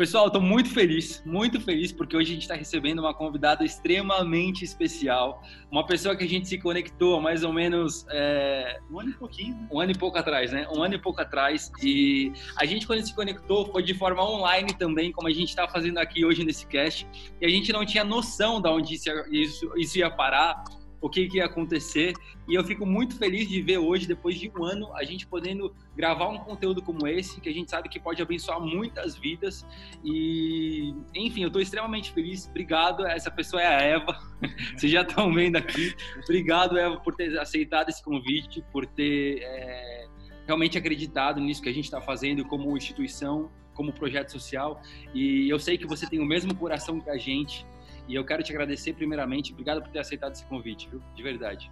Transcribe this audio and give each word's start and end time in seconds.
Pessoal, 0.00 0.28
estou 0.28 0.40
muito 0.40 0.70
feliz, 0.70 1.22
muito 1.26 1.60
feliz, 1.60 1.92
porque 1.92 2.16
hoje 2.16 2.30
a 2.30 2.32
gente 2.32 2.42
está 2.44 2.54
recebendo 2.54 3.00
uma 3.00 3.12
convidada 3.12 3.66
extremamente 3.66 4.64
especial. 4.64 5.42
Uma 5.70 5.84
pessoa 5.84 6.16
que 6.16 6.24
a 6.24 6.26
gente 6.26 6.48
se 6.48 6.56
conectou 6.56 7.18
há 7.18 7.20
mais 7.20 7.44
ou 7.44 7.52
menos. 7.52 8.06
É... 8.08 8.80
Um 8.90 8.98
ano 8.98 9.10
e 9.10 9.12
pouquinho. 9.12 9.54
Né? 9.54 9.68
Um 9.70 9.78
ano 9.78 9.92
e 9.92 9.94
pouco 9.94 10.16
atrás, 10.16 10.52
né? 10.52 10.66
Um 10.74 10.82
ano 10.82 10.94
e 10.94 10.98
pouco 10.98 11.20
atrás. 11.20 11.70
E 11.82 12.32
a 12.56 12.64
gente, 12.64 12.86
quando 12.86 13.04
se 13.06 13.14
conectou, 13.14 13.70
foi 13.70 13.82
de 13.82 13.92
forma 13.92 14.26
online 14.26 14.72
também, 14.72 15.12
como 15.12 15.28
a 15.28 15.32
gente 15.32 15.50
está 15.50 15.68
fazendo 15.68 15.98
aqui 15.98 16.24
hoje 16.24 16.44
nesse 16.44 16.66
cast. 16.66 17.06
E 17.38 17.44
a 17.44 17.50
gente 17.50 17.70
não 17.70 17.84
tinha 17.84 18.02
noção 18.02 18.58
de 18.58 18.70
onde 18.70 18.94
isso, 18.94 19.70
isso 19.76 19.98
ia 19.98 20.10
parar 20.10 20.64
o 21.00 21.08
que, 21.08 21.26
que 21.28 21.38
ia 21.38 21.46
acontecer. 21.46 22.14
E 22.48 22.54
eu 22.54 22.64
fico 22.64 22.84
muito 22.84 23.16
feliz 23.16 23.48
de 23.48 23.62
ver 23.62 23.78
hoje, 23.78 24.06
depois 24.06 24.38
de 24.38 24.50
um 24.50 24.64
ano, 24.64 24.94
a 24.94 25.04
gente 25.04 25.26
podendo 25.26 25.74
gravar 25.96 26.28
um 26.28 26.38
conteúdo 26.38 26.82
como 26.82 27.06
esse, 27.06 27.40
que 27.40 27.48
a 27.48 27.52
gente 27.52 27.70
sabe 27.70 27.88
que 27.88 27.98
pode 27.98 28.20
abençoar 28.20 28.60
muitas 28.60 29.16
vidas. 29.16 29.66
E, 30.04 30.94
enfim, 31.14 31.42
eu 31.42 31.46
estou 31.48 31.62
extremamente 31.62 32.12
feliz. 32.12 32.46
Obrigado. 32.48 33.06
Essa 33.06 33.30
pessoa 33.30 33.62
é 33.62 33.66
a 33.66 33.80
Eva. 33.80 34.18
Vocês 34.76 34.92
já 34.92 35.02
estão 35.02 35.32
vendo 35.32 35.56
aqui. 35.56 35.94
Obrigado, 36.24 36.76
Eva, 36.76 36.98
por 36.98 37.14
ter 37.14 37.38
aceitado 37.38 37.88
esse 37.88 38.02
convite, 38.02 38.62
por 38.72 38.86
ter 38.86 39.40
é, 39.42 40.08
realmente 40.46 40.76
acreditado 40.76 41.40
nisso 41.40 41.62
que 41.62 41.68
a 41.68 41.72
gente 41.72 41.84
está 41.84 42.00
fazendo 42.00 42.44
como 42.44 42.76
instituição, 42.76 43.50
como 43.74 43.92
projeto 43.92 44.30
social. 44.30 44.82
E 45.14 45.48
eu 45.48 45.58
sei 45.58 45.78
que 45.78 45.86
você 45.86 46.06
tem 46.06 46.20
o 46.20 46.26
mesmo 46.26 46.54
coração 46.54 47.00
que 47.00 47.08
a 47.08 47.16
gente. 47.16 47.66
E 48.10 48.14
eu 48.16 48.24
quero 48.24 48.42
te 48.42 48.50
agradecer 48.50 48.92
primeiramente. 48.92 49.52
Obrigado 49.52 49.80
por 49.80 49.88
ter 49.88 50.00
aceitado 50.00 50.32
esse 50.32 50.44
convite, 50.46 50.88
viu? 50.90 51.00
De 51.14 51.22
verdade. 51.22 51.70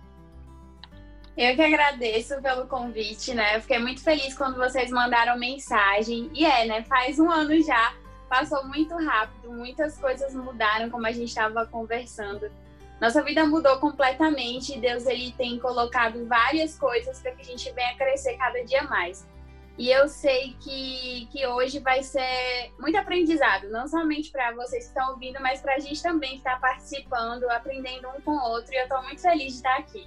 Eu 1.37 1.57
que 1.57 1.63
agradeço 1.63 2.41
pelo 2.41 2.69
convite, 2.69 3.35
né? 3.35 3.57
Eu 3.57 3.61
fiquei 3.61 3.81
muito 3.81 4.01
feliz 4.01 4.39
quando 4.39 4.57
vocês 4.57 4.89
mandaram 4.93 5.37
mensagem. 5.37 6.31
E 6.33 6.47
é, 6.47 6.65
né? 6.65 6.85
Faz 6.85 7.19
um 7.19 7.29
ano 7.29 7.61
já, 7.61 7.93
passou 8.29 8.65
muito 8.69 8.95
rápido, 8.95 9.51
muitas 9.51 9.99
coisas 9.99 10.33
mudaram, 10.33 10.89
como 10.91 11.09
a 11.09 11.11
gente 11.11 11.29
estava 11.29 11.67
conversando. 11.67 12.49
Nossa 13.01 13.21
vida 13.23 13.45
mudou 13.45 13.79
completamente 13.79 14.79
Deus 14.79 15.07
ele 15.07 15.33
tem 15.33 15.59
colocado 15.59 16.25
várias 16.27 16.79
coisas 16.79 17.21
para 17.21 17.33
que 17.33 17.43
a 17.43 17.45
gente 17.45 17.73
venha 17.73 17.97
crescer 17.97 18.37
cada 18.37 18.65
dia 18.65 18.85
mais. 18.85 19.27
E 19.79 19.91
eu 19.91 20.09
sei 20.09 20.57
que, 20.61 21.29
que 21.31 21.47
hoje 21.47 21.79
vai 21.79 22.03
ser 22.03 22.73
muito 22.81 22.99
aprendizado, 22.99 23.71
não 23.71 23.87
somente 23.87 24.29
para 24.33 24.53
vocês 24.53 24.85
que 24.85 24.89
estão 24.89 25.13
ouvindo, 25.13 25.39
mas 25.41 25.61
para 25.61 25.77
a 25.77 25.79
gente 25.79 26.03
também 26.03 26.31
que 26.31 26.39
está 26.39 26.57
participando, 26.57 27.45
aprendendo 27.45 28.09
um 28.09 28.21
com 28.21 28.33
o 28.33 28.51
outro. 28.51 28.75
E 28.75 28.77
eu 28.77 28.83
estou 28.83 29.01
muito 29.05 29.23
feliz 29.23 29.53
de 29.53 29.59
estar 29.59 29.77
aqui. 29.79 30.05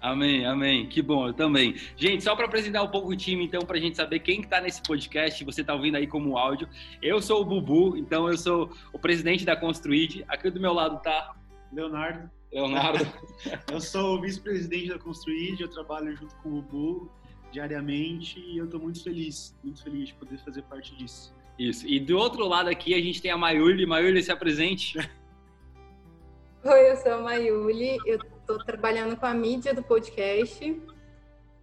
Amém, 0.00 0.44
amém. 0.44 0.88
Que 0.88 1.00
bom, 1.00 1.28
eu 1.28 1.32
também. 1.32 1.76
Gente, 1.96 2.24
só 2.24 2.34
para 2.34 2.46
apresentar 2.46 2.82
um 2.82 2.88
pouco 2.88 3.10
o 3.10 3.16
time, 3.16 3.44
então, 3.44 3.60
para 3.60 3.76
a 3.76 3.80
gente 3.80 3.96
saber 3.96 4.18
quem 4.18 4.40
está 4.40 4.60
nesse 4.60 4.82
podcast, 4.82 5.44
você 5.44 5.60
está 5.60 5.72
ouvindo 5.72 5.96
aí 5.96 6.08
como 6.08 6.36
áudio. 6.36 6.68
Eu 7.00 7.22
sou 7.22 7.42
o 7.42 7.44
Bubu, 7.44 7.96
então 7.96 8.28
eu 8.28 8.36
sou 8.36 8.72
o 8.92 8.98
presidente 8.98 9.44
da 9.44 9.54
Construid. 9.54 10.24
Aqui 10.26 10.50
do 10.50 10.58
meu 10.58 10.72
lado 10.72 10.96
está 10.96 11.36
Leonardo. 11.72 12.28
Leonardo. 12.52 13.06
eu 13.70 13.80
sou 13.80 14.16
o 14.16 14.20
vice-presidente 14.20 14.88
da 14.88 14.98
Construid, 14.98 15.60
eu 15.60 15.68
trabalho 15.68 16.16
junto 16.16 16.34
com 16.38 16.48
o 16.48 16.62
Bubu 16.62 17.21
diariamente 17.52 18.40
e 18.40 18.56
eu 18.56 18.64
estou 18.64 18.80
muito 18.80 19.02
feliz, 19.02 19.54
muito 19.62 19.82
feliz 19.82 20.08
de 20.08 20.14
poder 20.14 20.38
fazer 20.38 20.62
parte 20.62 20.96
disso. 20.96 21.34
Isso. 21.58 21.86
E 21.86 22.00
do 22.00 22.16
outro 22.16 22.46
lado 22.48 22.68
aqui 22.68 22.94
a 22.94 23.00
gente 23.00 23.20
tem 23.20 23.30
a 23.30 23.36
Mayuli. 23.36 23.86
Mayuli, 23.86 24.22
se 24.22 24.32
apresente. 24.32 24.98
Oi, 26.64 26.90
eu 26.90 26.96
sou 26.96 27.12
a 27.12 27.18
Mayuli. 27.18 27.98
Eu 28.06 28.18
estou 28.18 28.58
trabalhando 28.64 29.16
com 29.16 29.26
a 29.26 29.34
mídia 29.34 29.74
do 29.74 29.82
podcast 29.82 30.80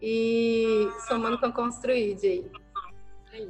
e 0.02 0.90
somando 1.08 1.38
com 1.40 1.48
a 1.48 1.52
Construid 1.52 2.26
aí. 2.26 2.52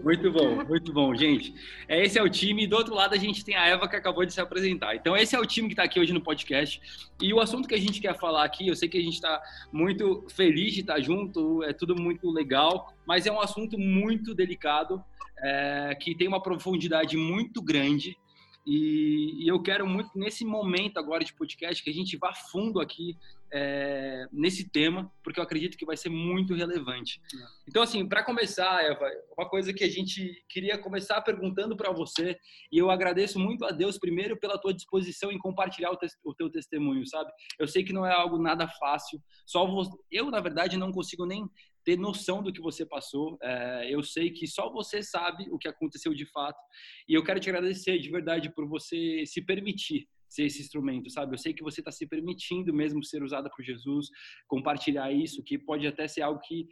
Muito 0.03 0.31
bom, 0.31 0.63
muito 0.66 0.91
bom, 0.91 1.16
gente. 1.16 1.53
É, 1.88 2.03
esse 2.03 2.19
é 2.19 2.23
o 2.23 2.30
time. 2.30 2.67
Do 2.67 2.75
outro 2.75 2.94
lado, 2.94 3.13
a 3.13 3.17
gente 3.17 3.45
tem 3.45 3.55
a 3.55 3.66
Eva 3.66 3.88
que 3.88 3.95
acabou 3.95 4.25
de 4.25 4.33
se 4.33 4.41
apresentar. 4.41 4.95
Então, 4.95 5.16
esse 5.16 5.36
é 5.36 5.39
o 5.39 5.45
time 5.45 5.67
que 5.67 5.73
está 5.73 5.83
aqui 5.83 5.99
hoje 5.99 6.11
no 6.11 6.21
podcast. 6.21 6.81
E 7.21 7.33
o 7.33 7.39
assunto 7.39 7.67
que 7.67 7.75
a 7.75 7.80
gente 7.80 8.02
quer 8.02 8.17
falar 8.17 8.44
aqui, 8.44 8.67
eu 8.67 8.75
sei 8.75 8.89
que 8.89 8.97
a 8.97 9.02
gente 9.02 9.13
está 9.13 9.41
muito 9.71 10.25
feliz 10.30 10.73
de 10.73 10.81
estar 10.81 10.99
junto, 10.99 11.64
é 11.64 11.71
tudo 11.71 11.95
muito 11.95 12.30
legal, 12.30 12.93
mas 13.05 13.26
é 13.26 13.31
um 13.31 13.39
assunto 13.39 13.77
muito 13.80 14.36
delicado, 14.36 15.03
é, 15.42 15.95
que 15.99 16.14
tem 16.14 16.27
uma 16.27 16.42
profundidade 16.42 17.15
muito 17.15 17.61
grande. 17.61 18.17
E, 18.69 19.45
e, 19.45 19.47
eu 19.47 19.59
quero 19.59 19.87
muito, 19.87 20.11
nesse 20.13 20.45
momento 20.45 20.99
agora 20.99 21.23
de 21.25 21.33
podcast, 21.33 21.83
que 21.83 21.89
a 21.89 21.93
gente 21.93 22.15
vá 22.17 22.31
fundo 22.31 22.80
aqui 22.80 23.17
é, 23.52 24.27
nesse 24.31 24.69
tema, 24.69 25.11
porque 25.23 25.39
eu 25.39 25.43
acredito 25.43 25.75
que 25.75 25.87
vai 25.87 25.97
ser 25.97 26.09
muito 26.09 26.53
relevante. 26.53 27.19
É. 27.33 27.45
Então, 27.67 27.81
assim, 27.81 28.08
para 28.08 28.23
começar, 28.23 28.83
Eva, 28.83 29.09
uma 29.35 29.49
coisa 29.49 29.73
que 29.73 29.83
a 29.83 29.89
gente 29.89 30.45
queria 30.47 30.77
começar 30.77 31.19
perguntando 31.21 31.75
para 31.75 31.91
você, 31.91 32.37
e 32.71 32.77
eu 32.77 32.91
agradeço 32.91 33.39
muito 33.39 33.65
a 33.65 33.71
Deus, 33.71 33.97
primeiro, 33.97 34.39
pela 34.39 34.59
tua 34.59 34.71
disposição 34.71 35.31
em 35.31 35.39
compartilhar 35.39 35.89
o, 35.89 35.97
te 35.97 36.05
o 36.23 36.35
teu 36.35 36.47
testemunho, 36.47 37.08
sabe? 37.08 37.31
Eu 37.58 37.67
sei 37.67 37.83
que 37.83 37.91
não 37.91 38.05
é 38.05 38.13
algo 38.13 38.37
nada 38.37 38.67
fácil, 38.79 39.19
só 39.47 39.67
eu, 40.11 40.29
na 40.29 40.41
verdade, 40.41 40.77
não 40.77 40.91
consigo 40.91 41.25
nem 41.25 41.49
ter 41.83 41.97
noção 41.97 42.41
do 42.43 42.51
que 42.51 42.61
você 42.61 42.85
passou. 42.85 43.37
É, 43.41 43.87
eu 43.93 44.03
sei 44.03 44.31
que 44.31 44.47
só 44.47 44.71
você 44.71 45.01
sabe 45.01 45.49
o 45.51 45.57
que 45.57 45.67
aconteceu 45.67 46.13
de 46.13 46.25
fato, 46.25 46.59
e 47.07 47.13
eu 47.13 47.23
quero 47.23 47.39
te 47.39 47.49
agradecer 47.49 47.99
de 47.99 48.09
verdade 48.09 48.53
por 48.53 48.67
você 48.67 49.23
se 49.25 49.41
permitir 49.41 50.07
ser 50.29 50.45
esse 50.45 50.61
instrumento, 50.61 51.09
sabe? 51.09 51.33
Eu 51.33 51.39
sei 51.39 51.53
que 51.53 51.63
você 51.63 51.81
está 51.81 51.91
se 51.91 52.07
permitindo 52.07 52.73
mesmo 52.73 53.03
ser 53.03 53.23
usada 53.23 53.49
por 53.49 53.63
Jesus, 53.63 54.07
compartilhar 54.47 55.11
isso, 55.11 55.43
que 55.43 55.57
pode 55.57 55.87
até 55.87 56.07
ser 56.07 56.21
algo 56.21 56.39
que, 56.41 56.67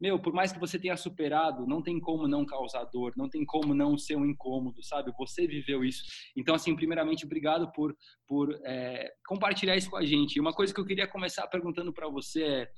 meu, 0.00 0.18
por 0.20 0.32
mais 0.32 0.52
que 0.52 0.60
você 0.60 0.78
tenha 0.78 0.96
superado, 0.96 1.66
não 1.66 1.82
tem 1.82 1.98
como 2.00 2.28
não 2.28 2.46
causar 2.46 2.84
dor, 2.84 3.12
não 3.16 3.28
tem 3.28 3.44
como 3.44 3.74
não 3.74 3.98
ser 3.98 4.16
um 4.16 4.24
incômodo, 4.24 4.82
sabe? 4.82 5.12
Você 5.18 5.46
viveu 5.46 5.84
isso. 5.84 6.04
Então, 6.36 6.54
assim, 6.54 6.74
primeiramente, 6.74 7.24
obrigado 7.24 7.70
por, 7.72 7.94
por 8.26 8.56
é, 8.64 9.12
compartilhar 9.26 9.76
isso 9.76 9.90
com 9.90 9.96
a 9.96 10.06
gente. 10.06 10.36
E 10.36 10.40
uma 10.40 10.54
coisa 10.54 10.72
que 10.72 10.80
eu 10.80 10.86
queria 10.86 11.08
começar 11.08 11.46
perguntando 11.48 11.92
para 11.92 12.08
você 12.08 12.42
é 12.44 12.70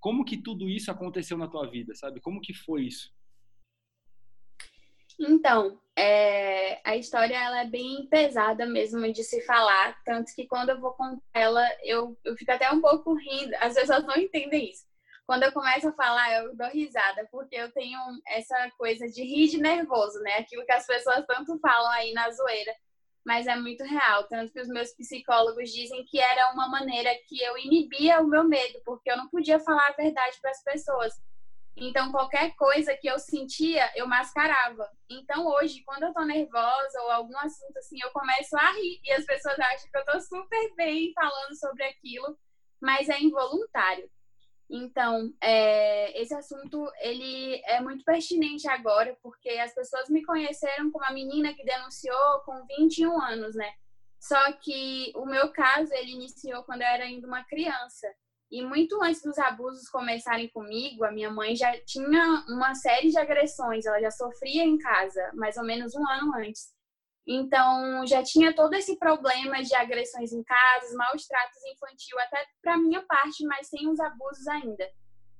como 0.00 0.24
que 0.24 0.36
tudo 0.36 0.68
isso 0.68 0.90
aconteceu 0.90 1.36
na 1.36 1.48
tua 1.48 1.68
vida, 1.68 1.94
sabe? 1.94 2.20
Como 2.20 2.40
que 2.40 2.54
foi 2.54 2.84
isso? 2.84 3.12
Então, 5.18 5.80
é, 5.96 6.80
a 6.88 6.96
história 6.96 7.34
ela 7.34 7.62
é 7.62 7.66
bem 7.66 8.06
pesada 8.08 8.64
mesmo 8.64 9.12
de 9.12 9.24
se 9.24 9.40
falar, 9.40 10.00
tanto 10.04 10.32
que 10.32 10.46
quando 10.46 10.68
eu 10.68 10.80
vou 10.80 10.92
contar 10.92 11.22
ela, 11.34 11.68
eu, 11.82 12.16
eu 12.24 12.36
fico 12.36 12.52
até 12.52 12.70
um 12.70 12.80
pouco 12.80 13.14
rindo, 13.14 13.52
as 13.60 13.74
pessoas 13.74 14.04
não 14.04 14.16
entendem 14.16 14.70
isso. 14.70 14.86
Quando 15.26 15.42
eu 15.42 15.52
começo 15.52 15.88
a 15.88 15.92
falar, 15.92 16.32
eu 16.34 16.56
dou 16.56 16.68
risada, 16.68 17.28
porque 17.30 17.56
eu 17.56 17.70
tenho 17.72 17.98
essa 18.26 18.70
coisa 18.78 19.06
de 19.08 19.22
rir 19.22 19.48
de 19.48 19.58
nervoso, 19.58 20.20
né? 20.20 20.38
Aquilo 20.38 20.64
que 20.64 20.72
as 20.72 20.86
pessoas 20.86 21.26
tanto 21.26 21.58
falam 21.58 21.90
aí 21.90 22.12
na 22.12 22.30
zoeira, 22.30 22.74
mas 23.28 23.46
é 23.46 23.54
muito 23.54 23.84
real. 23.84 24.24
Tanto 24.24 24.50
que 24.50 24.58
os 24.58 24.68
meus 24.68 24.90
psicólogos 24.94 25.70
dizem 25.70 26.02
que 26.06 26.18
era 26.18 26.50
uma 26.54 26.66
maneira 26.66 27.10
que 27.26 27.38
eu 27.42 27.58
inibia 27.58 28.22
o 28.22 28.26
meu 28.26 28.42
medo, 28.42 28.80
porque 28.86 29.10
eu 29.10 29.18
não 29.18 29.28
podia 29.28 29.60
falar 29.60 29.86
a 29.88 29.92
verdade 29.92 30.38
para 30.40 30.50
as 30.50 30.62
pessoas. 30.64 31.12
Então, 31.76 32.10
qualquer 32.10 32.56
coisa 32.56 32.96
que 32.96 33.06
eu 33.06 33.18
sentia, 33.18 33.86
eu 33.94 34.08
mascarava. 34.08 34.90
Então, 35.10 35.46
hoje, 35.46 35.82
quando 35.84 36.04
eu 36.04 36.14
tô 36.14 36.24
nervosa 36.24 37.02
ou 37.02 37.10
algum 37.10 37.36
assunto 37.36 37.76
assim, 37.76 37.98
eu 38.02 38.10
começo 38.12 38.56
a 38.56 38.72
rir 38.72 38.98
e 39.04 39.12
as 39.12 39.26
pessoas 39.26 39.60
acham 39.60 39.90
que 39.90 39.98
eu 39.98 40.04
tô 40.06 40.18
super 40.20 40.74
bem 40.74 41.12
falando 41.12 41.54
sobre 41.54 41.84
aquilo, 41.84 42.34
mas 42.80 43.10
é 43.10 43.20
involuntário. 43.20 44.10
Então, 44.70 45.32
é, 45.40 46.20
esse 46.20 46.34
assunto, 46.34 46.90
ele 47.00 47.60
é 47.64 47.80
muito 47.80 48.04
pertinente 48.04 48.68
agora, 48.68 49.16
porque 49.22 49.48
as 49.50 49.74
pessoas 49.74 50.10
me 50.10 50.22
conheceram 50.22 50.90
como 50.90 51.04
a 51.04 51.12
menina 51.12 51.54
que 51.54 51.64
denunciou 51.64 52.40
com 52.44 52.66
21 52.76 53.20
anos, 53.20 53.54
né? 53.54 53.72
Só 54.20 54.52
que 54.52 55.12
o 55.14 55.24
meu 55.24 55.50
caso, 55.52 55.92
ele 55.94 56.12
iniciou 56.12 56.62
quando 56.64 56.82
eu 56.82 56.88
era 56.88 57.04
ainda 57.04 57.26
uma 57.26 57.44
criança. 57.44 58.08
E 58.50 58.62
muito 58.62 59.02
antes 59.02 59.22
dos 59.22 59.38
abusos 59.38 59.88
começarem 59.88 60.48
comigo, 60.48 61.04
a 61.04 61.12
minha 61.12 61.30
mãe 61.30 61.54
já 61.54 61.78
tinha 61.84 62.44
uma 62.48 62.74
série 62.74 63.10
de 63.10 63.18
agressões, 63.18 63.86
ela 63.86 64.00
já 64.00 64.10
sofria 64.10 64.64
em 64.64 64.78
casa, 64.78 65.30
mais 65.34 65.56
ou 65.56 65.64
menos 65.64 65.94
um 65.94 66.06
ano 66.08 66.34
antes. 66.36 66.77
Então, 67.30 68.06
já 68.06 68.22
tinha 68.22 68.54
todo 68.54 68.72
esse 68.72 68.96
problema 68.96 69.62
de 69.62 69.74
agressões 69.74 70.32
em 70.32 70.42
casa, 70.42 70.96
maus 70.96 71.26
tratos 71.26 71.62
infantil, 71.66 72.18
até 72.20 72.42
para 72.62 72.78
minha 72.78 73.02
parte, 73.02 73.44
mas 73.44 73.68
sem 73.68 73.86
os 73.86 74.00
abusos 74.00 74.48
ainda. 74.48 74.88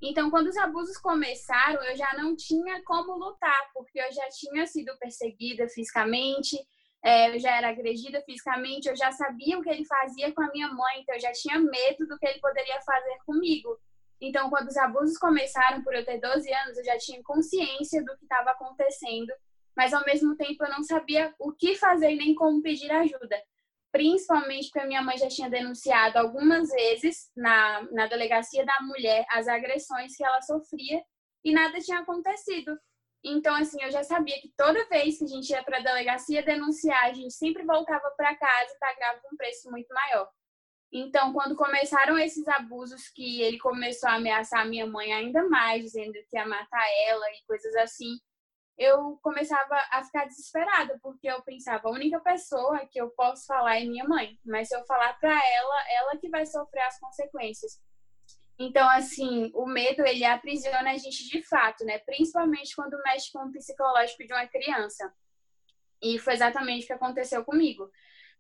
Então, 0.02 0.31
quando 0.31 0.49
os 0.49 0.56
abusos 0.58 0.99
começaram, 0.99 1.82
eu 1.82 1.96
já 1.96 2.12
não 2.12 2.37
tinha 2.37 2.82
como 2.85 3.17
lutar, 3.17 3.70
porque 3.73 3.99
eu 3.99 4.12
já 4.12 4.29
tinha 4.29 4.67
sido 4.67 4.96
perseguida 4.99 5.67
fisicamente, 5.67 6.58
é, 7.02 7.35
eu 7.35 7.38
já 7.38 7.56
era 7.56 7.70
agredida 7.70 8.20
fisicamente, 8.20 8.87
eu 8.87 8.94
já 8.94 9.11
sabia 9.11 9.58
o 9.58 9.62
que 9.62 9.70
ele 9.70 9.87
fazia 9.87 10.31
com 10.34 10.43
a 10.43 10.50
minha 10.52 10.69
mãe, 10.69 11.00
então 11.00 11.14
eu 11.14 11.20
já 11.23 11.32
tinha 11.32 11.58
medo 11.58 12.06
do 12.06 12.19
que 12.19 12.26
ele 12.26 12.38
poderia 12.38 12.82
fazer 12.82 13.17
comigo. 13.25 13.79
Então, 14.20 14.50
quando 14.50 14.69
os 14.69 14.76
abusos 14.76 15.17
começaram, 15.17 15.82
por 15.82 15.94
eu 15.94 16.05
ter 16.05 16.20
12 16.20 16.52
anos, 16.52 16.76
eu 16.76 16.84
já 16.84 16.99
tinha 16.99 17.23
consciência 17.23 18.05
do 18.05 18.14
que 18.19 18.25
estava 18.25 18.50
acontecendo, 18.50 19.32
mas 19.79 19.95
ao 19.95 20.05
mesmo 20.05 20.35
tempo 20.37 20.65
eu 20.65 20.71
não 20.71 20.83
sabia 20.83 21.33
o 21.39 21.53
que 21.53 21.77
fazer 21.77 22.17
nem 22.17 22.35
como 22.35 22.61
pedir 22.61 22.91
ajuda. 22.91 23.41
Principalmente 23.93 24.65
porque 24.65 24.81
a 24.81 24.87
minha 24.89 25.01
mãe 25.01 25.17
já 25.17 25.29
tinha 25.29 25.49
denunciado 25.49 26.19
algumas 26.19 26.69
vezes 26.69 27.31
na, 27.37 27.83
na 27.93 28.09
delegacia 28.09 28.67
da 28.67 28.77
mulher 28.83 29.25
as 29.31 29.47
agressões 29.47 30.17
que 30.17 30.25
ela 30.25 30.43
sofria 30.43 31.01
e 31.45 31.53
nada 31.53 31.79
tinha 31.79 32.01
acontecido. 32.01 32.77
Então, 33.25 33.55
assim, 33.55 33.81
eu 33.81 33.91
já 33.93 34.03
sabia 34.03 34.41
que 34.41 34.53
toda 34.57 34.89
vez 34.89 35.19
que 35.19 35.25
a 35.25 35.29
gente 35.29 35.49
ia 35.51 35.63
para 35.63 35.79
a 35.79 35.83
delegacia 35.83 36.43
denunciar, 36.43 37.05
a 37.05 37.13
gente 37.13 37.35
sempre 37.35 37.65
voltava 37.65 38.11
para 38.17 38.35
casa 38.35 38.73
e 38.75 38.79
pagava 38.81 39.21
um 39.33 39.37
preço 39.37 39.71
muito 39.71 39.95
maior. 39.95 40.29
Então, 40.93 41.33
quando 41.33 41.55
começaram 41.55 42.19
esses 42.19 42.49
abusos, 42.49 43.09
que 43.11 43.43
ele 43.43 43.59
começou 43.59 44.09
a 44.09 44.15
ameaçar 44.15 44.69
minha 44.69 44.87
mãe 44.87 45.13
ainda 45.13 45.49
mais, 45.49 45.85
dizendo 45.85 46.15
que 46.29 46.37
ia 46.37 46.47
matar 46.47 46.85
ela 47.07 47.27
e 47.31 47.47
coisas 47.47 47.77
assim, 47.77 48.19
eu 48.79 49.19
começava 49.23 49.77
a 49.91 50.05
ficar 50.05 50.27
desesperada, 50.27 50.99
porque 51.03 51.29
eu 51.29 51.43
pensava, 51.43 51.89
a 51.89 51.93
única 51.93 52.21
pessoa 52.21 52.87
que 52.87 53.01
eu 53.01 53.11
posso 53.11 53.45
falar 53.45 53.81
é 53.81 53.85
minha 53.85 54.05
mãe, 54.05 54.39
mas 54.47 54.69
se 54.69 54.77
eu 54.77 54.85
falar 54.85 55.19
para 55.19 55.33
ela, 55.33 55.91
ela 55.91 56.17
que 56.17 56.29
vai 56.29 56.47
sofrer 56.47 56.83
as 56.83 56.99
consequências. 57.01 57.83
Então, 58.57 58.89
assim, 58.91 59.51
o 59.55 59.67
medo, 59.67 60.05
ele 60.07 60.25
aprisiona 60.25 60.91
a 60.91 60.97
gente 60.97 61.29
de 61.29 61.43
fato, 61.43 61.85
né? 61.85 61.99
Principalmente 61.99 62.75
quando 62.75 63.01
mexe 63.03 63.33
com 63.33 63.41
o 63.41 63.53
psicológico 63.53 64.25
de 64.25 64.33
uma 64.33 64.47
criança. 64.47 65.13
E 66.03 66.19
foi 66.19 66.35
exatamente 66.35 66.85
o 66.85 66.87
que 66.87 66.93
aconteceu 66.93 67.45
comigo. 67.45 67.91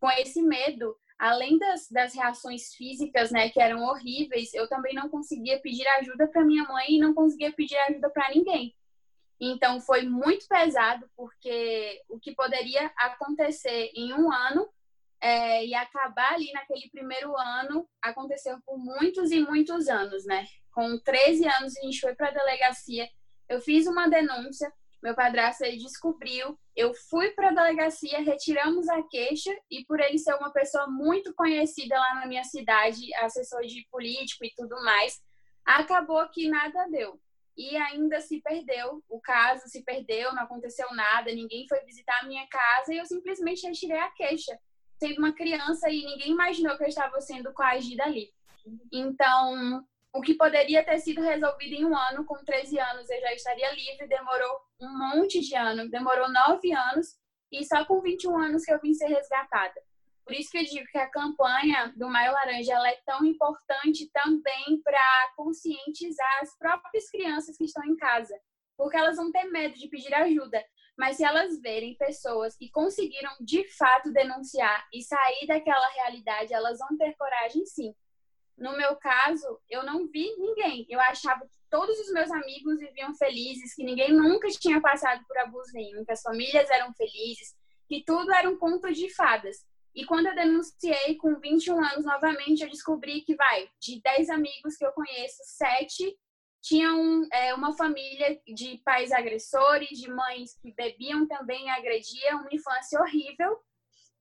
Com 0.00 0.10
esse 0.10 0.40
medo, 0.42 0.96
além 1.18 1.58
das, 1.58 1.88
das 1.88 2.14
reações 2.14 2.74
físicas, 2.74 3.32
né, 3.32 3.48
que 3.50 3.60
eram 3.60 3.82
horríveis, 3.82 4.54
eu 4.54 4.68
também 4.68 4.94
não 4.94 5.08
conseguia 5.08 5.60
pedir 5.60 5.86
ajuda 5.86 6.28
para 6.28 6.44
minha 6.44 6.64
mãe 6.64 6.86
e 6.90 7.00
não 7.00 7.12
conseguia 7.12 7.52
pedir 7.52 7.76
ajuda 7.76 8.08
para 8.10 8.30
ninguém. 8.30 8.74
Então 9.40 9.80
foi 9.80 10.02
muito 10.02 10.48
pesado 10.48 11.08
porque 11.16 12.02
o 12.08 12.18
que 12.18 12.34
poderia 12.34 12.90
acontecer 12.96 13.90
em 13.94 14.12
um 14.12 14.32
ano 14.32 14.68
é, 15.20 15.64
e 15.64 15.74
acabar 15.74 16.34
ali 16.34 16.52
naquele 16.52 16.88
primeiro 16.90 17.36
ano 17.36 17.88
aconteceu 18.02 18.58
por 18.64 18.78
muitos 18.78 19.30
e 19.30 19.40
muitos 19.40 19.88
anos, 19.88 20.24
né? 20.24 20.46
Com 20.72 20.98
13 20.98 21.46
anos 21.46 21.76
a 21.76 21.82
gente 21.82 22.00
foi 22.00 22.14
para 22.14 22.28
a 22.28 22.32
delegacia, 22.32 23.08
eu 23.48 23.60
fiz 23.60 23.86
uma 23.86 24.08
denúncia, 24.08 24.72
meu 25.02 25.14
padrasto 25.14 25.64
ele 25.64 25.78
descobriu, 25.78 26.58
eu 26.74 26.92
fui 26.94 27.30
para 27.30 27.48
a 27.48 27.52
delegacia, 27.52 28.20
retiramos 28.20 28.88
a 28.88 29.02
queixa 29.04 29.56
e 29.70 29.84
por 29.84 30.00
ele 30.00 30.18
ser 30.18 30.34
uma 30.34 30.52
pessoa 30.52 30.88
muito 30.88 31.32
conhecida 31.34 31.98
lá 31.98 32.14
na 32.16 32.26
minha 32.26 32.44
cidade, 32.44 33.12
assessor 33.16 33.62
de 33.62 33.86
político 33.90 34.44
e 34.44 34.52
tudo 34.56 34.76
mais, 34.84 35.20
acabou 35.64 36.28
que 36.28 36.48
nada 36.48 36.88
deu 36.90 37.20
e 37.58 37.76
ainda 37.76 38.20
se 38.20 38.40
perdeu. 38.40 39.02
O 39.08 39.20
caso 39.20 39.66
se 39.66 39.82
perdeu, 39.82 40.32
não 40.32 40.44
aconteceu 40.44 40.86
nada, 40.94 41.34
ninguém 41.34 41.66
foi 41.68 41.80
visitar 41.80 42.20
a 42.22 42.26
minha 42.26 42.46
casa 42.46 42.94
e 42.94 42.98
eu 42.98 43.04
simplesmente 43.04 43.66
retirei 43.66 43.98
a 43.98 44.10
queixa, 44.12 44.56
sendo 44.96 45.18
uma 45.18 45.34
criança 45.34 45.90
e 45.90 46.04
ninguém 46.04 46.30
imaginou 46.30 46.76
que 46.76 46.84
eu 46.84 46.88
estava 46.88 47.20
sendo 47.20 47.52
coagida 47.52 48.04
ali. 48.04 48.32
Então, 48.92 49.84
o 50.14 50.20
que 50.20 50.34
poderia 50.34 50.84
ter 50.84 51.00
sido 51.00 51.20
resolvido 51.20 51.74
em 51.74 51.84
um 51.84 51.96
ano, 51.96 52.24
com 52.24 52.36
13 52.44 52.78
anos 52.78 53.10
eu 53.10 53.20
já 53.20 53.34
estaria 53.34 53.74
livre, 53.74 54.06
demorou 54.06 54.60
um 54.80 54.96
monte 54.96 55.40
de 55.40 55.56
anos, 55.56 55.90
demorou 55.90 56.30
nove 56.30 56.72
anos 56.72 57.18
e 57.50 57.64
só 57.64 57.84
com 57.84 58.00
21 58.00 58.38
anos 58.38 58.64
que 58.64 58.72
eu 58.72 58.80
vim 58.80 58.94
ser 58.94 59.08
resgatada. 59.08 59.87
Por 60.28 60.36
isso 60.36 60.50
que 60.50 60.58
eu 60.58 60.64
digo 60.64 60.86
que 60.88 60.98
a 60.98 61.08
campanha 61.08 61.90
do 61.96 62.06
Maio 62.06 62.32
Laranja 62.32 62.74
ela 62.74 62.90
é 62.90 63.00
tão 63.06 63.24
importante 63.24 64.10
também 64.12 64.78
para 64.84 65.32
conscientizar 65.34 66.40
as 66.42 66.54
próprias 66.58 67.08
crianças 67.08 67.56
que 67.56 67.64
estão 67.64 67.82
em 67.86 67.96
casa, 67.96 68.38
porque 68.76 68.98
elas 68.98 69.16
vão 69.16 69.32
ter 69.32 69.44
medo 69.44 69.74
de 69.78 69.88
pedir 69.88 70.12
ajuda. 70.12 70.62
Mas 70.98 71.16
se 71.16 71.24
elas 71.24 71.58
verem 71.62 71.96
pessoas 71.96 72.54
que 72.58 72.68
conseguiram 72.70 73.30
de 73.40 73.66
fato 73.78 74.12
denunciar 74.12 74.86
e 74.92 75.02
sair 75.02 75.46
daquela 75.46 75.88
realidade, 75.94 76.52
elas 76.52 76.78
vão 76.78 76.94
ter 76.98 77.16
coragem 77.16 77.64
sim. 77.64 77.94
No 78.54 78.76
meu 78.76 78.96
caso, 78.96 79.58
eu 79.70 79.82
não 79.82 80.06
vi 80.08 80.36
ninguém. 80.36 80.84
Eu 80.90 81.00
achava 81.00 81.40
que 81.40 81.58
todos 81.70 81.98
os 82.00 82.12
meus 82.12 82.30
amigos 82.30 82.78
viviam 82.78 83.14
felizes, 83.14 83.74
que 83.74 83.82
ninguém 83.82 84.12
nunca 84.12 84.46
tinha 84.48 84.78
passado 84.78 85.24
por 85.26 85.38
abuso 85.38 85.72
nenhum, 85.72 86.04
que 86.04 86.12
as 86.12 86.20
famílias 86.20 86.68
eram 86.68 86.92
felizes, 86.92 87.56
que 87.88 88.04
tudo 88.04 88.30
era 88.30 88.46
um 88.46 88.58
conto 88.58 88.92
de 88.92 89.08
fadas. 89.14 89.66
E 89.98 90.04
quando 90.04 90.26
eu 90.26 90.34
denunciei 90.36 91.16
com 91.16 91.40
21 91.40 91.84
anos 91.84 92.04
novamente, 92.04 92.62
eu 92.62 92.70
descobri 92.70 93.22
que, 93.22 93.34
vai, 93.34 93.68
de 93.80 94.00
10 94.00 94.30
amigos 94.30 94.76
que 94.76 94.86
eu 94.86 94.92
conheço, 94.92 95.38
7 95.42 96.16
tinham 96.62 97.26
é, 97.32 97.52
uma 97.52 97.76
família 97.76 98.40
de 98.46 98.78
pais 98.84 99.10
agressores, 99.10 99.98
de 99.98 100.08
mães 100.08 100.56
que 100.62 100.72
bebiam 100.72 101.26
também 101.26 101.66
e 101.66 101.70
agrediam, 101.70 102.42
uma 102.42 102.54
infância 102.54 103.00
horrível. 103.00 103.58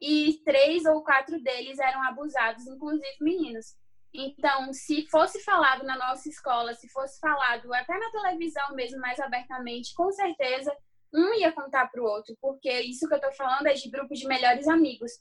E 0.02 0.42
três 0.44 0.84
ou 0.86 1.04
quatro 1.04 1.40
deles 1.44 1.78
eram 1.78 2.02
abusados, 2.02 2.66
inclusive 2.66 3.18
meninos. 3.22 3.76
Então, 4.12 4.74
se 4.74 5.06
fosse 5.12 5.44
falado 5.44 5.84
na 5.84 5.96
nossa 5.96 6.28
escola, 6.28 6.74
se 6.74 6.90
fosse 6.90 7.20
falado 7.20 7.72
até 7.72 7.96
na 8.00 8.10
televisão 8.10 8.74
mesmo, 8.74 9.00
mais 9.00 9.20
abertamente, 9.20 9.94
com 9.94 10.12
certeza 10.12 10.76
um 11.14 11.36
ia 11.36 11.52
contar 11.52 11.88
para 11.92 12.02
o 12.02 12.06
outro, 12.06 12.36
porque 12.42 12.82
isso 12.82 13.08
que 13.08 13.14
eu 13.14 13.18
estou 13.18 13.32
falando 13.34 13.68
é 13.68 13.74
de 13.74 13.92
grupo 13.92 14.16
de 14.16 14.26
melhores 14.26 14.68
amigos. 14.68 15.12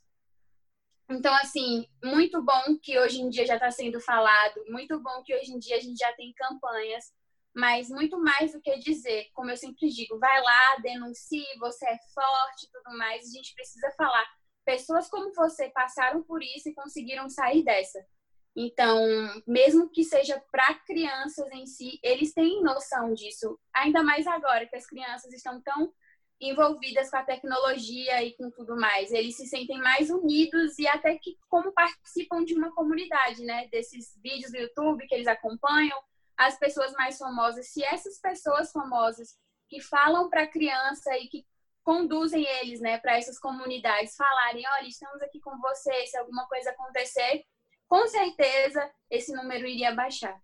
Então, 1.09 1.33
assim, 1.35 1.87
muito 2.03 2.41
bom 2.43 2.77
que 2.81 2.99
hoje 2.99 3.21
em 3.21 3.29
dia 3.29 3.45
já 3.45 3.55
está 3.55 3.71
sendo 3.71 3.99
falado, 4.01 4.61
muito 4.67 4.99
bom 4.99 5.23
que 5.23 5.33
hoje 5.33 5.53
em 5.53 5.59
dia 5.59 5.77
a 5.77 5.79
gente 5.79 5.97
já 5.97 6.11
tem 6.13 6.33
campanhas, 6.33 7.13
mas 7.55 7.89
muito 7.89 8.19
mais 8.19 8.51
do 8.51 8.61
que 8.61 8.77
dizer, 8.77 9.29
como 9.33 9.49
eu 9.49 9.55
sempre 9.55 9.87
digo, 9.89 10.19
vai 10.19 10.41
lá, 10.41 10.75
denuncie, 10.81 11.45
você 11.59 11.85
é 11.85 11.97
forte 12.13 12.65
e 12.65 12.71
tudo 12.71 12.97
mais, 12.97 13.25
a 13.25 13.31
gente 13.31 13.53
precisa 13.55 13.89
falar. 13.97 14.27
Pessoas 14.65 15.09
como 15.09 15.33
você 15.33 15.69
passaram 15.69 16.21
por 16.23 16.43
isso 16.43 16.69
e 16.69 16.75
conseguiram 16.75 17.29
sair 17.29 17.63
dessa. 17.63 18.05
Então, 18.53 18.99
mesmo 19.47 19.89
que 19.89 20.03
seja 20.03 20.43
para 20.51 20.73
crianças 20.73 21.47
em 21.53 21.65
si, 21.65 21.99
eles 22.03 22.33
têm 22.33 22.61
noção 22.61 23.13
disso, 23.13 23.57
ainda 23.73 24.03
mais 24.03 24.27
agora 24.27 24.67
que 24.67 24.75
as 24.75 24.85
crianças 24.85 25.31
estão 25.31 25.61
tão 25.61 25.93
envolvidas 26.39 27.09
com 27.09 27.17
a 27.17 27.23
tecnologia 27.23 28.23
e 28.23 28.33
com 28.35 28.51
tudo 28.51 28.75
mais. 28.75 29.11
Eles 29.11 29.35
se 29.35 29.47
sentem 29.47 29.79
mais 29.79 30.09
unidos 30.09 30.77
e 30.77 30.87
até 30.87 31.17
que 31.17 31.37
como 31.49 31.71
participam 31.73 32.43
de 32.43 32.53
uma 32.53 32.73
comunidade, 32.73 33.43
né? 33.43 33.67
Desses 33.69 34.15
vídeos 34.21 34.51
do 34.51 34.57
YouTube 34.57 35.07
que 35.07 35.15
eles 35.15 35.27
acompanham, 35.27 35.97
as 36.37 36.57
pessoas 36.59 36.93
mais 36.93 37.17
famosas. 37.17 37.67
Se 37.69 37.83
essas 37.83 38.19
pessoas 38.19 38.71
famosas 38.71 39.35
que 39.67 39.81
falam 39.81 40.29
para 40.29 40.43
a 40.43 40.47
criança 40.47 41.17
e 41.17 41.27
que 41.27 41.45
conduzem 41.83 42.45
eles, 42.59 42.81
né, 42.81 42.97
para 42.97 43.17
essas 43.17 43.39
comunidades 43.39 44.13
falarem, 44.15 44.61
olha, 44.77 44.87
estamos 44.87 45.21
aqui 45.21 45.39
com 45.39 45.57
você, 45.57 46.05
se 46.05 46.17
alguma 46.17 46.45
coisa 46.47 46.69
acontecer, 46.71 47.43
com 47.87 48.05
certeza 48.07 48.91
esse 49.09 49.33
número 49.33 49.65
iria 49.65 49.95
baixar. 49.95 50.37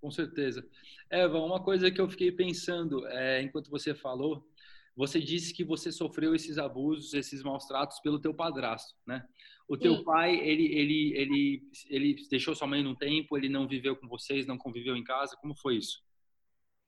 Com 0.00 0.10
certeza. 0.10 0.64
Eva, 1.10 1.38
uma 1.38 1.62
coisa 1.62 1.90
que 1.90 2.00
eu 2.00 2.08
fiquei 2.08 2.30
pensando 2.30 3.06
é, 3.08 3.42
enquanto 3.42 3.70
você 3.70 3.92
falou 3.94 4.48
você 4.96 5.20
disse 5.20 5.54
que 5.54 5.64
você 5.64 5.90
sofreu 5.90 6.34
esses 6.34 6.58
abusos, 6.58 7.14
esses 7.14 7.42
maus 7.42 7.66
tratos 7.66 7.98
pelo 8.00 8.20
teu 8.20 8.34
padrasto, 8.34 8.94
né? 9.06 9.26
O 9.68 9.76
teu 9.76 9.96
Sim. 9.96 10.04
pai, 10.04 10.34
ele, 10.36 10.66
ele, 10.66 11.12
ele, 11.16 11.62
ele 11.88 12.28
deixou 12.28 12.54
sua 12.54 12.66
mãe 12.66 12.82
num 12.82 12.94
tempo, 12.94 13.36
ele 13.36 13.48
não 13.48 13.66
viveu 13.66 13.96
com 13.96 14.06
vocês, 14.06 14.46
não 14.46 14.58
conviveu 14.58 14.96
em 14.96 15.04
casa, 15.04 15.36
como 15.40 15.54
foi 15.54 15.76
isso? 15.76 16.02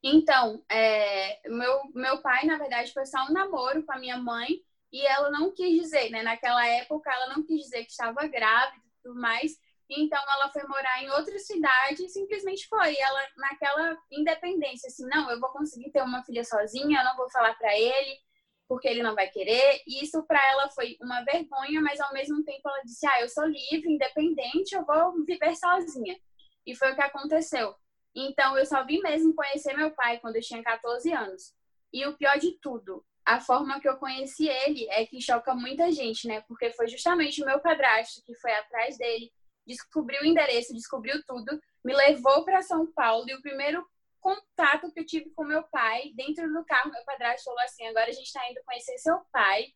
Então, 0.02 0.62
é, 0.70 1.48
meu, 1.48 1.80
meu 1.94 2.20
pai, 2.20 2.44
na 2.44 2.58
verdade, 2.58 2.92
foi 2.92 3.06
só 3.06 3.24
um 3.24 3.32
namoro 3.32 3.82
com 3.84 3.92
a 3.92 3.98
minha 3.98 4.18
mãe 4.18 4.60
e 4.92 5.04
ela 5.06 5.30
não 5.30 5.50
quis 5.50 5.80
dizer, 5.80 6.10
né? 6.10 6.22
Naquela 6.22 6.66
época, 6.66 7.10
ela 7.10 7.34
não 7.34 7.42
quis 7.42 7.62
dizer 7.62 7.84
que 7.84 7.90
estava 7.90 8.26
grávida 8.26 8.82
e 8.84 9.02
tudo 9.02 9.18
mais, 9.18 9.58
então 9.88 10.20
ela 10.32 10.50
foi 10.50 10.62
morar 10.64 11.02
em 11.02 11.10
outra 11.10 11.38
cidade 11.38 12.04
e 12.04 12.08
simplesmente 12.08 12.66
foi. 12.68 12.96
Ela 12.98 13.28
naquela 13.36 13.98
independência, 14.10 14.88
assim, 14.88 15.06
não, 15.06 15.30
eu 15.30 15.38
vou 15.40 15.50
conseguir 15.50 15.90
ter 15.90 16.02
uma 16.02 16.22
filha 16.24 16.44
sozinha, 16.44 17.00
eu 17.00 17.04
não 17.04 17.16
vou 17.16 17.30
falar 17.30 17.54
para 17.56 17.76
ele 17.78 18.18
porque 18.66 18.88
ele 18.88 19.02
não 19.02 19.14
vai 19.14 19.28
querer. 19.28 19.82
E 19.86 20.02
isso 20.02 20.22
para 20.26 20.40
ela 20.52 20.70
foi 20.70 20.96
uma 21.00 21.22
vergonha, 21.22 21.80
mas 21.82 22.00
ao 22.00 22.12
mesmo 22.12 22.42
tempo 22.44 22.68
ela 22.68 22.82
disse: 22.82 23.06
"Ah, 23.06 23.20
eu 23.20 23.28
sou 23.28 23.44
livre, 23.44 23.92
independente, 23.92 24.74
eu 24.74 24.84
vou 24.84 25.24
viver 25.24 25.54
sozinha". 25.56 26.18
E 26.66 26.74
foi 26.74 26.92
o 26.92 26.94
que 26.94 27.02
aconteceu. 27.02 27.74
Então 28.14 28.56
eu 28.56 28.64
só 28.64 28.84
vim 28.84 29.00
mesmo 29.00 29.34
conhecer 29.34 29.76
meu 29.76 29.90
pai 29.90 30.18
quando 30.20 30.36
eu 30.36 30.42
tinha 30.42 30.62
14 30.62 31.12
anos. 31.12 31.52
E 31.92 32.06
o 32.06 32.16
pior 32.16 32.38
de 32.38 32.52
tudo, 32.60 33.04
a 33.24 33.40
forma 33.40 33.80
que 33.80 33.88
eu 33.88 33.96
conheci 33.96 34.48
ele 34.48 34.88
é 34.90 35.04
que 35.06 35.20
choca 35.20 35.54
muita 35.54 35.90
gente, 35.90 36.26
né? 36.28 36.40
Porque 36.42 36.70
foi 36.72 36.88
justamente 36.88 37.42
o 37.42 37.46
meu 37.46 37.60
padrasto 37.60 38.22
que 38.24 38.34
foi 38.36 38.52
atrás 38.52 38.96
dele, 38.98 39.32
descobriu 39.66 40.22
o 40.22 40.26
endereço, 40.26 40.74
descobriu 40.74 41.22
tudo, 41.26 41.60
me 41.84 41.94
levou 41.94 42.44
para 42.44 42.62
São 42.62 42.86
Paulo 42.92 43.28
e 43.28 43.34
o 43.34 43.42
primeiro 43.42 43.84
contato 44.20 44.90
que 44.90 45.00
eu 45.00 45.06
tive 45.06 45.30
com 45.30 45.44
meu 45.44 45.62
pai, 45.64 46.12
dentro 46.14 46.50
do 46.50 46.64
carro, 46.64 46.90
meu 46.90 47.04
padrasto 47.04 47.44
falou 47.44 47.60
assim: 47.60 47.86
agora 47.86 48.08
a 48.08 48.12
gente 48.12 48.26
está 48.26 48.40
indo 48.50 48.62
conhecer 48.64 48.96
seu 48.98 49.18
pai. 49.30 49.66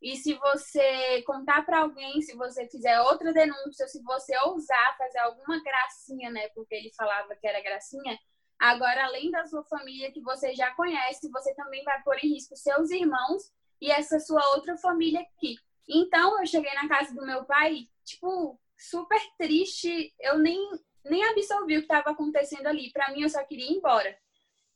E 0.00 0.14
se 0.16 0.34
você 0.34 1.22
contar 1.22 1.64
para 1.64 1.80
alguém, 1.80 2.20
se 2.20 2.36
você 2.36 2.68
fizer 2.68 3.00
outra 3.00 3.32
denúncia, 3.32 3.88
se 3.88 4.02
você 4.02 4.36
ousar 4.44 4.96
fazer 4.96 5.18
alguma 5.18 5.60
gracinha, 5.62 6.30
né? 6.30 6.48
Porque 6.50 6.74
ele 6.74 6.92
falava 6.92 7.34
que 7.34 7.46
era 7.46 7.62
gracinha. 7.62 8.16
Agora, 8.58 9.04
além 9.04 9.30
da 9.30 9.44
sua 9.46 9.64
família 9.64 10.12
que 10.12 10.20
você 10.20 10.54
já 10.54 10.70
conhece, 10.74 11.30
você 11.30 11.54
também 11.54 11.82
vai 11.82 12.00
pôr 12.02 12.16
em 12.22 12.28
risco 12.28 12.56
seus 12.56 12.90
irmãos 12.90 13.50
e 13.80 13.90
essa 13.90 14.20
sua 14.20 14.46
outra 14.54 14.76
família 14.76 15.20
aqui. 15.20 15.56
Então, 15.88 16.40
eu 16.40 16.46
cheguei 16.46 16.72
na 16.74 16.88
casa 16.88 17.14
do 17.14 17.24
meu 17.24 17.44
pai, 17.44 17.88
tipo, 18.04 18.60
super 18.76 19.20
triste. 19.38 20.14
Eu 20.20 20.38
nem, 20.38 20.58
nem 21.04 21.24
absorvi 21.24 21.76
o 21.76 21.80
que 21.80 21.84
estava 21.84 22.10
acontecendo 22.10 22.66
ali. 22.66 22.90
Para 22.92 23.12
mim, 23.12 23.22
eu 23.22 23.28
só 23.28 23.42
queria 23.44 23.66
ir 23.66 23.76
embora. 23.76 24.16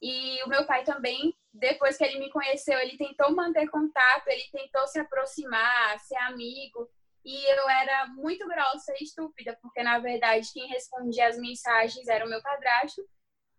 E 0.03 0.43
o 0.45 0.49
meu 0.49 0.65
pai 0.67 0.83
também, 0.83 1.35
depois 1.53 1.97
que 1.97 2.05
ele 2.05 2.19
me 2.19 2.31
conheceu, 2.31 2.79
ele 2.79 2.97
tentou 2.97 3.35
manter 3.35 3.69
contato, 3.69 4.29
ele 4.29 4.45
tentou 4.51 4.87
se 4.87 4.99
aproximar, 4.99 5.99
ser 6.01 6.17
amigo. 6.19 6.89
E 7.23 7.45
eu 7.53 7.69
era 7.69 8.07
muito 8.09 8.47
grossa 8.49 8.95
e 8.99 9.05
estúpida, 9.05 9.59
porque 9.61 9.83
na 9.83 9.99
verdade 9.99 10.51
quem 10.55 10.67
respondia 10.69 11.29
as 11.29 11.39
mensagens 11.39 12.09
era 12.09 12.25
o 12.25 12.29
meu 12.29 12.41
padrasto. 12.43 13.07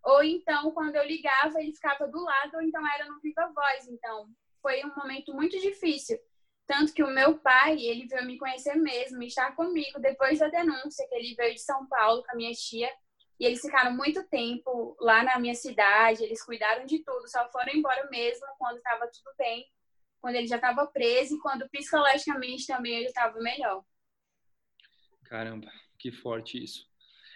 Ou 0.04 0.24
então, 0.24 0.72
quando 0.72 0.96
eu 0.96 1.06
ligava, 1.06 1.62
ele 1.62 1.74
ficava 1.74 2.08
do 2.08 2.24
lado, 2.24 2.56
ou 2.56 2.62
então 2.64 2.82
era 2.92 3.06
no 3.06 3.20
viva 3.20 3.52
voz. 3.54 3.88
Então, 3.88 4.28
foi 4.60 4.84
um 4.84 4.96
momento 4.96 5.32
muito 5.36 5.60
difícil. 5.60 6.18
Tanto 6.72 6.94
que 6.94 7.04
o 7.04 7.12
meu 7.12 7.38
pai, 7.38 7.78
ele 7.82 8.08
veio 8.08 8.26
me 8.26 8.38
conhecer 8.38 8.76
mesmo, 8.76 9.22
estar 9.24 9.54
comigo 9.58 10.00
depois 10.00 10.40
da 10.40 10.48
denúncia, 10.48 11.06
que 11.10 11.16
ele 11.16 11.36
veio 11.36 11.54
de 11.54 11.60
São 11.60 11.86
Paulo 11.86 12.24
com 12.24 12.32
a 12.32 12.36
minha 12.36 12.54
tia. 12.54 12.90
E 13.38 13.46
eles 13.46 13.60
ficaram 13.60 13.94
muito 13.94 14.24
tempo 14.30 14.96
lá 15.02 15.22
na 15.22 15.38
minha 15.38 15.54
cidade, 15.54 16.24
eles 16.24 16.42
cuidaram 16.46 16.86
de 16.86 17.00
tudo, 17.00 17.28
só 17.28 17.52
foram 17.52 17.74
embora 17.74 18.10
mesmo 18.10 18.48
quando 18.58 18.78
estava 18.78 19.06
tudo 19.08 19.36
bem, 19.38 19.66
quando 20.22 20.36
ele 20.36 20.48
já 20.48 20.56
estava 20.56 20.88
preso 20.88 21.36
e 21.36 21.40
quando 21.40 21.68
psicologicamente 21.70 22.66
também 22.66 22.94
ele 22.94 23.08
estava 23.08 23.38
melhor. 23.42 23.84
Caramba, 25.26 25.70
que 26.00 26.10
forte 26.10 26.64
isso. 26.64 26.88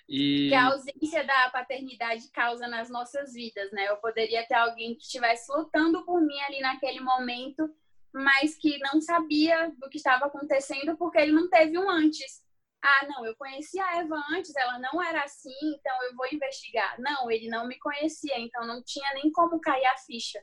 E... 0.08 0.48
Que 0.48 0.56
a 0.56 0.68
ausência 0.68 1.26
da 1.26 1.50
paternidade 1.50 2.32
causa 2.32 2.70
nas 2.70 2.90
nossas 2.90 3.34
vidas, 3.34 3.70
né? 3.74 3.90
Eu 3.90 3.98
poderia 3.98 4.48
ter 4.48 4.54
alguém 4.54 4.96
que 4.96 5.04
estivesse 5.04 5.52
lutando 5.52 6.06
por 6.06 6.22
mim 6.22 6.40
ali 6.42 6.62
naquele 6.62 7.02
momento, 7.02 7.70
mas 8.16 8.56
que 8.58 8.80
não 8.80 9.00
sabia 9.02 9.70
do 9.78 9.90
que 9.90 9.98
estava 9.98 10.26
acontecendo 10.26 10.98
porque 10.98 11.20
ele 11.20 11.34
não 11.34 11.50
teve 11.50 11.78
um 11.78 11.90
antes 11.90 12.46
ah, 12.86 13.08
não, 13.08 13.26
eu 13.26 13.36
conhecia 13.36 13.84
a 13.84 13.98
Eva 13.98 14.16
antes, 14.32 14.56
ela 14.56 14.78
não 14.78 15.02
era 15.02 15.24
assim, 15.24 15.50
então 15.64 16.04
eu 16.04 16.16
vou 16.16 16.28
investigar. 16.32 16.96
Não, 17.00 17.32
ele 17.32 17.48
não 17.48 17.68
me 17.68 17.80
conhecia, 17.80 18.40
então 18.40 18.68
não 18.68 18.84
tinha 18.84 19.12
nem 19.16 19.32
como 19.32 19.60
cair 19.60 19.86
a 19.88 19.98
ficha. 19.98 20.40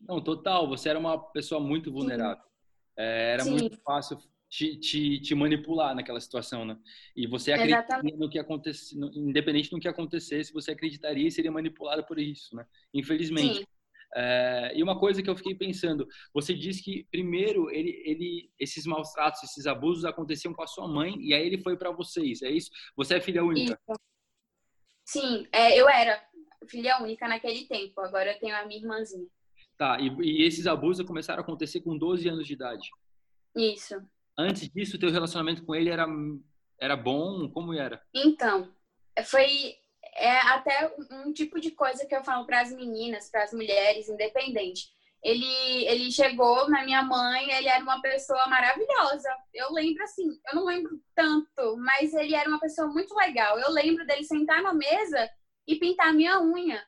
Não, 0.00 0.22
total, 0.22 0.68
você 0.68 0.88
era 0.88 0.98
uma 1.00 1.18
pessoa 1.32 1.60
muito 1.60 1.90
vulnerável. 1.90 2.44
É, 2.96 3.32
era 3.32 3.42
Sim. 3.42 3.50
muito 3.50 3.76
fácil 3.82 4.18
te, 4.48 4.76
te, 4.76 5.20
te, 5.20 5.34
manipular 5.34 5.96
naquela 5.96 6.20
situação, 6.20 6.64
né? 6.64 6.78
E 7.16 7.26
você 7.26 7.52
acreditaria 7.52 8.16
no 8.16 8.30
que 8.30 8.38
acontecesse, 8.38 8.96
independente 8.96 9.68
do 9.68 9.80
que 9.80 9.88
acontecesse, 9.88 10.52
você 10.52 10.70
acreditaria 10.70 11.26
e 11.26 11.32
seria 11.32 11.50
manipulada 11.50 12.04
por 12.04 12.20
isso, 12.20 12.54
né? 12.54 12.64
Infelizmente. 12.92 13.58
Sim. 13.58 13.66
É, 14.16 14.72
e 14.76 14.82
uma 14.82 14.98
coisa 14.98 15.22
que 15.22 15.28
eu 15.28 15.36
fiquei 15.36 15.54
pensando, 15.54 16.06
você 16.32 16.54
disse 16.54 16.82
que 16.82 17.04
primeiro 17.10 17.68
ele, 17.70 17.90
ele, 18.04 18.50
esses 18.58 18.86
maus 18.86 19.10
tratos, 19.10 19.42
esses 19.42 19.66
abusos 19.66 20.04
aconteciam 20.04 20.54
com 20.54 20.62
a 20.62 20.66
sua 20.66 20.86
mãe 20.86 21.16
e 21.18 21.34
aí 21.34 21.44
ele 21.44 21.62
foi 21.62 21.76
para 21.76 21.90
vocês, 21.90 22.40
é 22.42 22.50
isso? 22.50 22.70
Você 22.96 23.16
é 23.16 23.20
filha 23.20 23.44
única? 23.44 23.72
Isso. 23.72 24.00
Sim, 25.04 25.46
é, 25.52 25.78
eu 25.78 25.88
era 25.88 26.22
filha 26.68 27.02
única 27.02 27.28
naquele 27.28 27.66
tempo. 27.66 28.00
Agora 28.00 28.32
eu 28.32 28.38
tenho 28.38 28.56
a 28.56 28.64
minha 28.64 28.80
irmãzinha. 28.80 29.26
Tá, 29.76 29.98
e, 30.00 30.08
e 30.22 30.42
esses 30.44 30.66
abusos 30.66 31.04
começaram 31.06 31.40
a 31.40 31.42
acontecer 31.42 31.80
com 31.80 31.98
12 31.98 32.28
anos 32.28 32.46
de 32.46 32.52
idade? 32.52 32.88
Isso. 33.56 34.00
Antes 34.38 34.68
disso, 34.68 34.98
teu 34.98 35.10
relacionamento 35.10 35.64
com 35.64 35.74
ele 35.74 35.90
era 35.90 36.06
era 36.80 36.96
bom? 36.96 37.48
Como 37.50 37.72
era? 37.72 38.02
Então, 38.14 38.72
foi 39.24 39.76
é 40.16 40.38
até 40.48 40.94
um 41.10 41.32
tipo 41.32 41.60
de 41.60 41.70
coisa 41.70 42.06
que 42.06 42.14
eu 42.14 42.24
falo 42.24 42.46
para 42.46 42.60
as 42.60 42.72
meninas, 42.72 43.30
para 43.30 43.44
as 43.44 43.52
mulheres, 43.52 44.08
independente. 44.08 44.88
Ele, 45.22 45.86
ele 45.86 46.12
chegou 46.12 46.68
na 46.68 46.84
minha 46.84 47.02
mãe, 47.02 47.50
ele 47.50 47.68
era 47.68 47.82
uma 47.82 48.00
pessoa 48.02 48.46
maravilhosa. 48.46 49.28
Eu 49.54 49.72
lembro 49.72 50.02
assim, 50.04 50.38
eu 50.48 50.56
não 50.56 50.64
lembro 50.66 51.00
tanto, 51.14 51.76
mas 51.78 52.12
ele 52.12 52.34
era 52.34 52.48
uma 52.48 52.60
pessoa 52.60 52.88
muito 52.88 53.14
legal. 53.14 53.58
Eu 53.58 53.70
lembro 53.70 54.06
dele 54.06 54.22
sentar 54.24 54.62
na 54.62 54.74
mesa 54.74 55.30
e 55.66 55.76
pintar 55.76 56.12
minha 56.12 56.40
unha. 56.42 56.84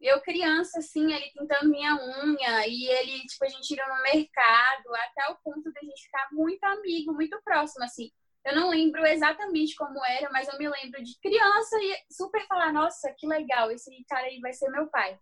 Eu 0.00 0.20
criança, 0.20 0.78
assim, 0.78 1.12
ele 1.12 1.30
pintando 1.36 1.70
minha 1.70 1.94
unha 2.24 2.66
e 2.66 2.86
ele, 2.88 3.20
tipo, 3.26 3.44
a 3.44 3.48
gente 3.48 3.74
ia 3.74 3.86
no 3.86 4.02
mercado 4.02 4.94
até 4.94 5.32
o 5.32 5.36
ponto 5.36 5.72
de 5.72 5.78
a 5.78 5.84
gente 5.84 6.02
ficar 6.02 6.28
muito 6.32 6.62
amigo, 6.64 7.12
muito 7.12 7.40
próximo, 7.42 7.84
assim. 7.84 8.10
Eu 8.44 8.54
não 8.54 8.70
lembro 8.70 9.04
exatamente 9.06 9.74
como 9.74 10.04
era, 10.04 10.30
mas 10.30 10.48
eu 10.48 10.58
me 10.58 10.68
lembro 10.68 11.02
de 11.02 11.18
criança 11.20 11.76
e 11.80 12.12
super 12.12 12.46
falar, 12.46 12.72
nossa, 12.72 13.12
que 13.18 13.26
legal, 13.26 13.70
esse 13.70 13.90
cara 14.08 14.26
aí 14.26 14.40
vai 14.40 14.52
ser 14.52 14.70
meu 14.70 14.88
pai. 14.88 15.18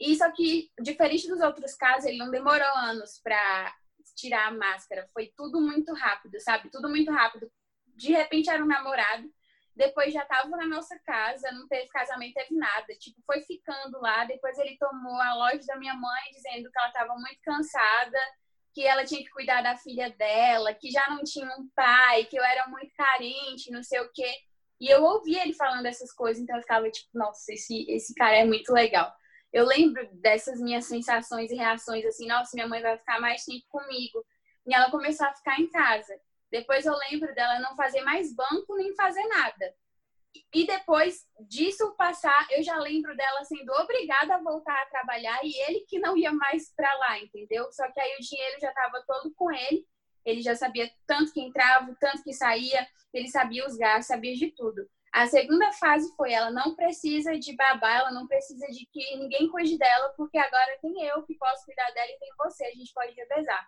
E 0.00 0.16
só 0.16 0.30
que, 0.32 0.70
diferente 0.80 1.28
dos 1.28 1.40
outros 1.40 1.74
casos, 1.74 2.06
ele 2.06 2.18
não 2.18 2.30
demorou 2.30 2.76
anos 2.78 3.20
para 3.22 3.74
tirar 4.16 4.48
a 4.48 4.50
máscara. 4.50 5.08
Foi 5.12 5.32
tudo 5.36 5.60
muito 5.60 5.92
rápido, 5.94 6.40
sabe? 6.40 6.70
Tudo 6.70 6.88
muito 6.88 7.10
rápido. 7.12 7.50
De 7.86 8.12
repente 8.12 8.50
era 8.50 8.62
um 8.62 8.66
namorado, 8.66 9.28
depois 9.76 10.12
já 10.12 10.24
tava 10.24 10.48
na 10.50 10.66
nossa 10.66 10.98
casa, 11.00 11.50
não 11.52 11.66
teve 11.68 11.88
casamento, 11.88 12.34
teve 12.34 12.54
nada. 12.54 12.94
Tipo, 12.98 13.20
foi 13.26 13.40
ficando 13.42 14.00
lá. 14.00 14.24
Depois 14.24 14.58
ele 14.58 14.76
tomou 14.78 15.20
a 15.20 15.34
loja 15.34 15.64
da 15.66 15.76
minha 15.76 15.94
mãe, 15.94 16.22
dizendo 16.32 16.70
que 16.70 16.78
ela 16.78 16.88
estava 16.88 17.14
muito 17.14 17.40
cansada 17.42 18.18
que 18.74 18.84
ela 18.84 19.04
tinha 19.04 19.22
que 19.22 19.30
cuidar 19.30 19.62
da 19.62 19.76
filha 19.76 20.10
dela, 20.10 20.74
que 20.74 20.90
já 20.90 21.08
não 21.08 21.22
tinha 21.22 21.46
um 21.46 21.68
pai, 21.76 22.24
que 22.24 22.36
eu 22.36 22.42
era 22.42 22.66
muito 22.66 22.92
carente, 22.94 23.70
não 23.70 23.82
sei 23.82 24.00
o 24.00 24.10
quê. 24.12 24.30
E 24.80 24.88
eu 24.88 25.02
ouvia 25.04 25.42
ele 25.42 25.54
falando 25.54 25.86
essas 25.86 26.12
coisas, 26.12 26.42
então 26.42 26.56
eu 26.56 26.62
ficava 26.62 26.90
tipo, 26.90 27.08
nossa, 27.14 27.52
esse, 27.52 27.88
esse 27.88 28.12
cara 28.14 28.36
é 28.36 28.44
muito 28.44 28.72
legal. 28.72 29.12
Eu 29.52 29.64
lembro 29.64 30.06
dessas 30.14 30.60
minhas 30.60 30.86
sensações 30.86 31.52
e 31.52 31.54
reações, 31.54 32.04
assim, 32.04 32.26
nossa, 32.26 32.50
minha 32.54 32.66
mãe 32.66 32.82
vai 32.82 32.98
ficar 32.98 33.20
mais 33.20 33.44
tempo 33.44 33.64
comigo. 33.68 34.26
E 34.66 34.74
ela 34.74 34.90
começou 34.90 35.26
a 35.26 35.34
ficar 35.34 35.60
em 35.60 35.70
casa. 35.70 36.12
Depois 36.50 36.84
eu 36.84 36.94
lembro 37.10 37.32
dela 37.34 37.60
não 37.60 37.76
fazer 37.76 38.00
mais 38.02 38.34
banco 38.34 38.74
nem 38.76 38.94
fazer 38.96 39.24
nada. 39.28 39.74
E 40.52 40.66
depois 40.66 41.24
disso 41.48 41.94
passar, 41.96 42.46
eu 42.50 42.62
já 42.62 42.76
lembro 42.78 43.16
dela 43.16 43.44
sendo 43.44 43.72
obrigada 43.72 44.34
a 44.34 44.42
voltar 44.42 44.80
a 44.82 44.86
trabalhar 44.86 45.40
e 45.42 45.52
ele 45.68 45.80
que 45.88 45.98
não 45.98 46.16
ia 46.16 46.32
mais 46.32 46.72
para 46.74 46.92
lá, 46.94 47.18
entendeu? 47.18 47.70
Só 47.72 47.90
que 47.90 48.00
aí 48.00 48.16
o 48.16 48.22
dinheiro 48.22 48.60
já 48.60 48.68
estava 48.68 49.02
todo 49.06 49.32
com 49.34 49.52
ele, 49.52 49.86
ele 50.24 50.42
já 50.42 50.54
sabia 50.54 50.90
tanto 51.06 51.32
que 51.32 51.40
entrava, 51.40 51.94
tanto 52.00 52.22
que 52.22 52.32
saía, 52.32 52.86
ele 53.12 53.28
sabia 53.28 53.66
os 53.66 53.76
gastos, 53.76 54.06
sabia 54.06 54.34
de 54.34 54.50
tudo. 54.52 54.88
A 55.12 55.26
segunda 55.28 55.72
fase 55.72 56.12
foi 56.16 56.32
ela 56.32 56.50
não 56.50 56.74
precisa 56.74 57.38
de 57.38 57.54
babá, 57.54 57.98
ela 57.98 58.10
não 58.10 58.26
precisa 58.26 58.66
de 58.66 58.84
que 58.86 59.16
ninguém 59.16 59.48
cuide 59.48 59.78
dela, 59.78 60.12
porque 60.16 60.36
agora 60.36 60.78
tem 60.82 61.06
eu 61.06 61.22
que 61.22 61.34
posso 61.36 61.64
cuidar 61.64 61.88
dela 61.92 62.10
e 62.10 62.18
tem 62.18 62.30
você, 62.36 62.64
a 62.64 62.74
gente 62.74 62.92
pode 62.92 63.14
revezar. 63.14 63.64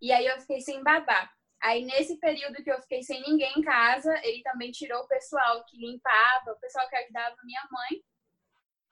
E 0.00 0.12
aí 0.12 0.24
eu 0.26 0.40
fiquei 0.40 0.60
sem 0.60 0.82
babá. 0.82 1.30
Aí, 1.60 1.84
nesse 1.84 2.18
período 2.18 2.62
que 2.62 2.70
eu 2.70 2.80
fiquei 2.82 3.02
sem 3.02 3.20
ninguém 3.22 3.52
em 3.58 3.62
casa, 3.62 4.14
ele 4.24 4.42
também 4.42 4.70
tirou 4.70 5.02
o 5.02 5.08
pessoal 5.08 5.64
que 5.66 5.76
limpava, 5.76 6.52
o 6.52 6.60
pessoal 6.60 6.88
que 6.88 6.96
ajudava 6.96 7.36
minha 7.42 7.62
mãe. 7.70 8.02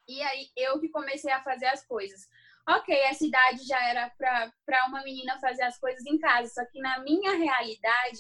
E 0.09 0.23
aí, 0.23 0.51
eu 0.57 0.81
que 0.81 0.89
comecei 0.89 1.33
a 1.33 1.43
fazer 1.43 1.67
as 1.67 1.87
coisas. 1.87 2.29
Ok, 2.69 3.05
a 3.07 3.15
cidade 3.15 3.65
já 3.65 3.81
era 3.89 4.11
para 4.19 4.87
uma 4.89 5.03
menina 5.05 5.39
fazer 5.39 5.63
as 5.63 5.79
coisas 5.79 6.05
em 6.05 6.19
casa, 6.19 6.49
só 6.53 6.65
que 6.67 6.81
na 6.81 6.99
minha 6.99 7.37
realidade 7.37 8.19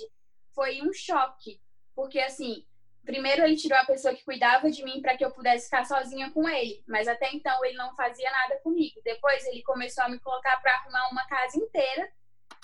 foi 0.54 0.80
um 0.80 0.92
choque. 0.92 1.60
Porque, 1.94 2.20
assim, 2.20 2.64
primeiro 3.04 3.42
ele 3.42 3.56
tirou 3.56 3.78
a 3.78 3.84
pessoa 3.84 4.14
que 4.14 4.24
cuidava 4.24 4.70
de 4.70 4.84
mim 4.84 5.00
para 5.02 5.16
que 5.16 5.24
eu 5.24 5.32
pudesse 5.32 5.64
ficar 5.64 5.84
sozinha 5.84 6.30
com 6.30 6.48
ele, 6.48 6.84
mas 6.86 7.08
até 7.08 7.32
então 7.32 7.64
ele 7.64 7.76
não 7.76 7.94
fazia 7.96 8.30
nada 8.30 8.60
comigo. 8.60 9.00
Depois 9.02 9.44
ele 9.46 9.62
começou 9.64 10.04
a 10.04 10.08
me 10.08 10.20
colocar 10.20 10.60
para 10.60 10.74
arrumar 10.74 11.08
uma 11.10 11.26
casa 11.26 11.58
inteira 11.58 12.08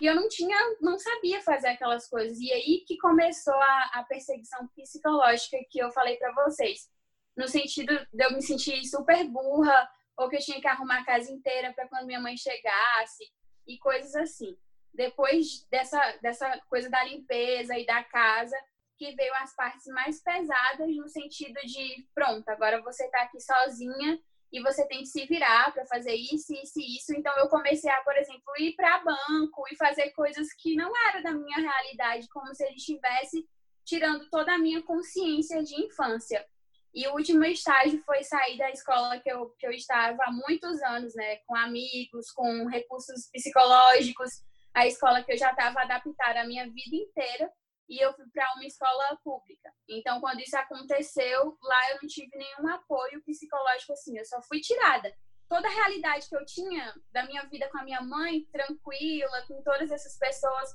e 0.00 0.06
eu 0.06 0.14
não 0.14 0.28
tinha, 0.28 0.56
não 0.80 0.98
sabia 0.98 1.40
fazer 1.42 1.68
aquelas 1.68 2.08
coisas. 2.08 2.38
E 2.40 2.52
aí 2.52 2.84
que 2.86 2.98
começou 2.98 3.54
a, 3.54 3.90
a 3.94 4.04
perseguição 4.04 4.66
psicológica 4.68 5.58
que 5.70 5.78
eu 5.78 5.90
falei 5.92 6.16
para 6.16 6.32
vocês. 6.44 6.90
No 7.36 7.46
sentido 7.46 7.94
de 8.12 8.24
eu 8.24 8.32
me 8.32 8.42
sentir 8.42 8.84
super 8.84 9.24
burra, 9.28 9.88
ou 10.16 10.28
que 10.28 10.36
eu 10.36 10.40
tinha 10.40 10.60
que 10.60 10.66
arrumar 10.66 11.00
a 11.00 11.04
casa 11.04 11.30
inteira 11.30 11.72
para 11.72 11.88
quando 11.88 12.06
minha 12.06 12.20
mãe 12.20 12.36
chegasse, 12.36 13.24
e 13.66 13.78
coisas 13.78 14.14
assim. 14.16 14.56
Depois 14.92 15.66
dessa, 15.70 16.00
dessa 16.20 16.60
coisa 16.68 16.90
da 16.90 17.02
limpeza 17.04 17.78
e 17.78 17.86
da 17.86 18.04
casa, 18.04 18.56
que 18.98 19.14
veio 19.14 19.34
as 19.36 19.54
partes 19.56 19.86
mais 19.86 20.22
pesadas, 20.22 20.96
no 20.96 21.08
sentido 21.08 21.58
de: 21.64 22.06
pronto, 22.14 22.48
agora 22.48 22.82
você 22.82 23.04
está 23.04 23.22
aqui 23.22 23.40
sozinha 23.40 24.20
e 24.52 24.61
você 24.61 24.87
tem 24.87 25.00
que 25.00 25.06
se 25.06 25.25
virar 25.26 25.73
para 25.73 25.87
fazer 25.87 26.14
isso, 26.14 26.52
isso 26.52 26.78
e 26.78 26.97
isso. 26.97 27.14
Então 27.16 27.35
eu 27.38 27.49
comecei 27.49 27.90
a, 27.90 28.02
por 28.02 28.16
exemplo, 28.16 28.42
ir 28.59 28.75
para 28.75 29.02
banco 29.02 29.64
e 29.71 29.76
fazer 29.76 30.11
coisas 30.11 30.49
que 30.59 30.75
não 30.76 30.92
era 31.09 31.23
da 31.23 31.32
minha 31.32 31.59
realidade, 31.59 32.28
como 32.28 32.54
se 32.54 32.64
ele 32.64 32.76
estivesse 32.76 33.49
tirando 33.85 34.28
toda 34.30 34.54
a 34.54 34.59
minha 34.59 34.82
consciência 34.82 35.62
de 35.62 35.75
infância. 35.75 36.47
E 36.94 37.09
o 37.09 37.14
último 37.14 37.42
estágio 37.44 38.02
foi 38.04 38.23
sair 38.23 38.59
da 38.59 38.71
escola 38.71 39.18
que 39.18 39.32
eu, 39.32 39.49
que 39.59 39.66
eu 39.66 39.71
estava 39.71 40.23
há 40.25 40.30
muitos 40.30 40.82
anos, 40.82 41.14
né? 41.14 41.37
Com 41.47 41.56
amigos, 41.56 42.30
com 42.30 42.66
recursos 42.66 43.30
psicológicos, 43.32 44.42
a 44.75 44.87
escola 44.87 45.23
que 45.23 45.32
eu 45.32 45.38
já 45.38 45.50
estava 45.50 45.80
adaptada 45.80 46.42
a 46.42 46.47
minha 46.47 46.64
vida 46.64 46.94
inteira 46.97 47.50
e 47.92 48.02
eu 48.02 48.11
fui 48.14 48.25
para 48.32 48.54
uma 48.54 48.64
escola 48.64 49.18
pública. 49.22 49.70
Então, 49.87 50.18
quando 50.18 50.40
isso 50.40 50.56
aconteceu, 50.56 51.58
lá 51.62 51.90
eu 51.90 51.99
não 52.00 52.08
tive 52.08 52.34
nenhum 52.34 52.68
apoio 52.68 53.22
psicológico 53.22 53.92
assim, 53.92 54.16
eu 54.16 54.25
só 54.25 54.40
fui 54.49 54.61
tirada. 54.61 55.14
Toda 55.46 55.68
a 55.68 55.70
realidade 55.70 56.26
que 56.26 56.34
eu 56.34 56.44
tinha 56.46 56.94
da 57.12 57.26
minha 57.26 57.42
vida 57.44 57.68
com 57.68 57.76
a 57.76 57.84
minha 57.84 58.00
mãe, 58.00 58.46
tranquila, 58.50 59.44
com 59.46 59.62
todas 59.62 59.90
essas 59.90 60.16
pessoas, 60.16 60.70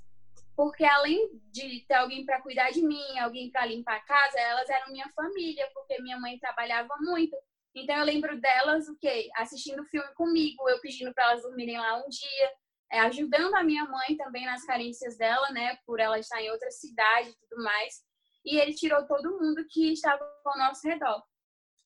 porque 0.55 0.85
além 0.85 1.27
de 1.51 1.83
ter 1.87 1.95
alguém 1.95 2.23
para 2.23 2.39
cuidar 2.43 2.69
de 2.69 2.83
mim, 2.83 3.17
alguém 3.17 3.49
para 3.49 3.65
limpar 3.65 3.95
a 3.95 4.05
casa, 4.05 4.39
elas 4.39 4.69
eram 4.69 4.91
minha 4.91 5.09
família, 5.15 5.67
porque 5.73 5.99
minha 5.99 6.19
mãe 6.19 6.37
trabalhava 6.37 6.95
muito. 6.99 7.35
Então 7.73 7.95
eu 7.95 8.05
lembro 8.05 8.39
delas 8.39 8.87
o 8.87 8.95
quê? 8.99 9.27
Assistindo 9.37 9.83
filme 9.85 10.13
comigo, 10.13 10.69
eu 10.69 10.79
pedindo 10.81 11.11
para 11.15 11.31
elas 11.31 11.41
dormirem 11.41 11.79
lá 11.79 11.97
um 11.97 12.07
dia, 12.09 12.51
é, 12.91 12.99
ajudando 13.01 13.55
a 13.55 13.63
minha 13.63 13.85
mãe 13.85 14.15
também 14.15 14.45
nas 14.45 14.65
carências 14.65 15.17
dela, 15.17 15.49
né, 15.51 15.77
por 15.85 15.99
ela 15.99 16.19
estar 16.19 16.41
em 16.41 16.51
outra 16.51 16.71
cidade 16.71 17.29
e 17.29 17.47
tudo 17.47 17.63
mais. 17.63 18.01
E 18.45 18.57
ele 18.59 18.73
tirou 18.73 19.05
todo 19.05 19.39
mundo 19.39 19.65
que 19.69 19.91
estava 19.91 20.23
ao 20.45 20.57
nosso 20.57 20.87
redor. 20.87 21.21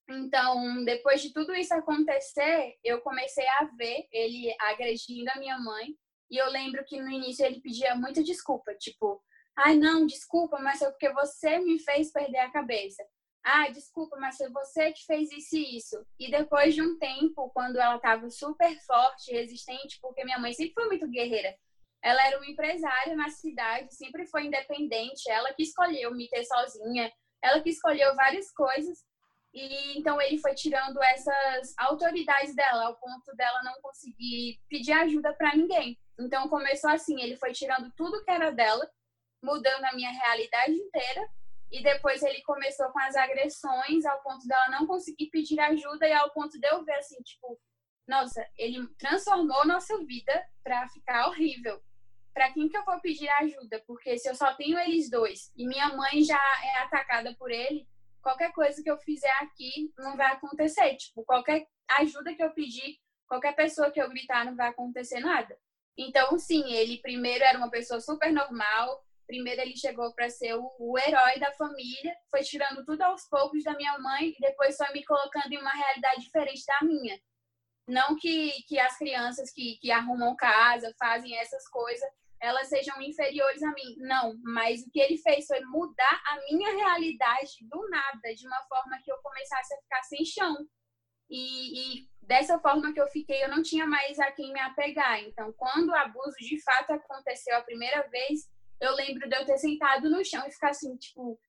Então, 0.09 0.83
depois 0.83 1.21
de 1.21 1.31
tudo 1.33 1.55
isso 1.55 1.73
acontecer, 1.73 2.75
eu 2.83 3.01
comecei 3.01 3.47
a 3.47 3.65
ver 3.77 4.07
ele 4.11 4.53
agredindo 4.59 5.29
a 5.31 5.39
minha 5.39 5.57
mãe. 5.57 5.95
E 6.29 6.37
eu 6.37 6.49
lembro 6.49 6.83
que 6.85 7.01
no 7.01 7.09
início 7.09 7.45
ele 7.45 7.61
pedia 7.61 7.95
muita 7.95 8.23
desculpa, 8.23 8.73
tipo, 8.75 9.21
ai 9.57 9.75
não, 9.75 10.05
desculpa, 10.05 10.59
mas 10.59 10.79
foi 10.79 10.89
porque 10.91 11.11
você 11.11 11.59
me 11.59 11.79
fez 11.79 12.11
perder 12.11 12.39
a 12.39 12.51
cabeça. 12.51 13.03
Ah, 13.43 13.69
desculpa, 13.69 14.17
mas 14.17 14.37
foi 14.37 14.49
você 14.49 14.91
que 14.91 15.03
fez 15.05 15.31
isso 15.31 15.55
e 15.55 15.77
isso. 15.77 16.05
E 16.19 16.29
depois 16.29 16.75
de 16.75 16.81
um 16.81 16.97
tempo, 16.99 17.49
quando 17.49 17.77
ela 17.77 17.95
estava 17.95 18.29
super 18.29 18.79
forte, 18.81 19.31
resistente, 19.31 19.99
porque 19.99 20.23
minha 20.23 20.37
mãe 20.37 20.53
sempre 20.53 20.73
foi 20.73 20.87
muito 20.87 21.07
guerreira. 21.07 21.55
Ela 22.03 22.27
era 22.27 22.37
uma 22.37 22.47
empresária 22.47 23.15
na 23.15 23.29
cidade, 23.29 23.93
sempre 23.95 24.27
foi 24.27 24.45
independente. 24.45 25.29
Ela 25.29 25.53
que 25.53 25.63
escolheu 25.63 26.13
me 26.13 26.29
ter 26.29 26.43
sozinha, 26.45 27.11
ela 27.41 27.61
que 27.61 27.69
escolheu 27.69 28.15
várias 28.15 28.51
coisas. 28.51 29.03
E 29.53 29.97
então 29.97 30.21
ele 30.21 30.37
foi 30.37 30.53
tirando 30.53 31.01
essas 31.03 31.73
autoridades 31.77 32.55
dela, 32.55 32.85
ao 32.85 32.95
ponto 32.97 33.35
dela 33.35 33.61
não 33.63 33.81
conseguir 33.81 34.59
pedir 34.69 34.93
ajuda 34.93 35.33
para 35.33 35.55
ninguém. 35.55 35.99
Então 36.19 36.47
começou 36.47 36.91
assim, 36.91 37.19
ele 37.21 37.35
foi 37.37 37.51
tirando 37.51 37.91
tudo 37.97 38.23
que 38.23 38.31
era 38.31 38.51
dela, 38.51 38.89
mudando 39.43 39.83
a 39.85 39.93
minha 39.93 40.11
realidade 40.11 40.73
inteira 40.73 41.27
e 41.71 41.81
depois 41.81 42.21
ele 42.21 42.41
começou 42.43 42.89
com 42.91 42.99
as 42.99 43.15
agressões 43.15 44.05
ao 44.05 44.21
ponto 44.21 44.45
dela 44.45 44.69
não 44.69 44.85
conseguir 44.85 45.29
pedir 45.29 45.59
ajuda 45.59 46.07
e 46.07 46.13
ao 46.13 46.31
ponto 46.31 46.59
de 46.59 46.67
eu 46.67 46.83
ver 46.83 46.95
assim, 46.95 47.21
tipo, 47.23 47.59
nossa, 48.07 48.45
ele 48.57 48.85
transformou 48.97 49.65
nossa 49.65 49.97
vida 50.05 50.45
para 50.63 50.87
ficar 50.89 51.27
horrível. 51.27 51.81
Para 52.33 52.51
quem 52.51 52.67
que 52.67 52.77
eu 52.77 52.83
vou 52.83 52.99
pedir 52.99 53.29
ajuda? 53.29 53.81
Porque 53.87 54.17
se 54.17 54.29
eu 54.29 54.35
só 54.35 54.53
tenho 54.55 54.77
eles 54.79 55.09
dois 55.09 55.51
e 55.55 55.65
minha 55.65 55.89
mãe 55.89 56.23
já 56.23 56.41
é 56.63 56.77
atacada 56.79 57.33
por 57.35 57.51
ele, 57.51 57.87
qualquer 58.21 58.51
coisa 58.53 58.81
que 58.83 58.89
eu 58.89 58.97
fizer 58.97 59.33
aqui 59.41 59.93
não 59.97 60.15
vai 60.15 60.33
acontecer. 60.33 60.95
Tipo, 60.95 61.23
qualquer 61.23 61.65
ajuda 61.99 62.33
que 62.33 62.43
eu 62.43 62.51
pedir, 62.51 62.97
qualquer 63.27 63.55
pessoa 63.55 63.91
que 63.91 64.01
eu 64.01 64.09
gritar, 64.09 64.45
não 64.45 64.55
vai 64.55 64.69
acontecer 64.69 65.19
nada. 65.19 65.57
Então, 65.97 66.37
sim, 66.37 66.71
ele 66.71 67.01
primeiro 67.01 67.43
era 67.43 67.57
uma 67.57 67.69
pessoa 67.69 67.99
super 67.99 68.31
normal, 68.31 69.05
Primeiro 69.31 69.61
ele 69.61 69.77
chegou 69.77 70.13
para 70.13 70.29
ser 70.29 70.55
o, 70.55 70.69
o, 70.77 70.99
herói 70.99 71.39
da 71.39 71.53
família, 71.53 72.13
foi 72.29 72.41
tirando 72.41 72.83
tudo 72.83 73.01
aos 73.03 73.29
poucos 73.29 73.63
da 73.63 73.73
minha 73.77 73.97
mãe 73.97 74.35
e 74.37 74.41
depois 74.41 74.75
foi 74.75 74.91
me 74.91 75.05
colocando 75.05 75.53
em 75.53 75.57
uma 75.57 75.71
realidade 75.71 76.19
diferente 76.19 76.65
da 76.65 76.85
minha. 76.85 77.17
Não 77.87 78.17
que, 78.17 78.51
que 78.67 78.77
as 78.77 78.97
crianças 78.97 79.49
que, 79.49 79.77
que 79.77 79.89
arrumam 79.89 80.35
casa, 80.35 80.93
fazem 80.99 81.33
essas 81.37 81.65
coisas, 81.69 82.05
elas 82.41 82.67
sejam 82.67 83.01
inferiores 83.01 83.63
a 83.63 83.71
mim. 83.71 83.95
Não, 83.99 84.35
mas 84.43 84.81
o 84.81 84.91
que 84.91 84.99
ele 84.99 85.17
fez 85.17 85.47
foi 85.47 85.61
mudar 85.61 86.21
a 86.27 86.37
minha 86.51 86.75
realidade 86.75 87.51
do 87.61 87.87
nada, 87.87 88.35
de 88.35 88.45
uma 88.45 88.61
forma 88.63 88.99
que 89.01 89.09
eu 89.09 89.17
começasse 89.19 89.73
a 89.73 89.77
ficar 89.77 90.03
sem 90.03 90.25
chão. 90.25 90.57
E, 91.29 92.01
e, 92.01 92.09
dessa 92.21 92.59
forma 92.59 92.91
que 92.91 92.99
eu 92.99 93.07
fiquei, 93.07 93.41
eu 93.41 93.49
não 93.49 93.63
tinha 93.63 93.87
mais 93.87 94.19
a 94.19 94.29
quem 94.33 94.51
me 94.51 94.59
apegar. 94.59 95.23
Então, 95.23 95.53
quando 95.53 95.87
o 95.87 95.95
abuso 95.95 96.35
de 96.37 96.61
fato 96.61 96.91
aconteceu 96.91 97.55
a 97.55 97.63
primeira 97.63 98.05
vez, 98.09 98.51
eu 98.81 98.95
lembro 98.95 99.29
de 99.29 99.35
eu 99.35 99.45
ter 99.45 99.57
sentado 99.57 100.09
no 100.09 100.25
chão 100.25 100.45
e 100.47 100.51
ficar 100.51 100.71
assim, 100.71 100.97
tipo, 100.97 101.39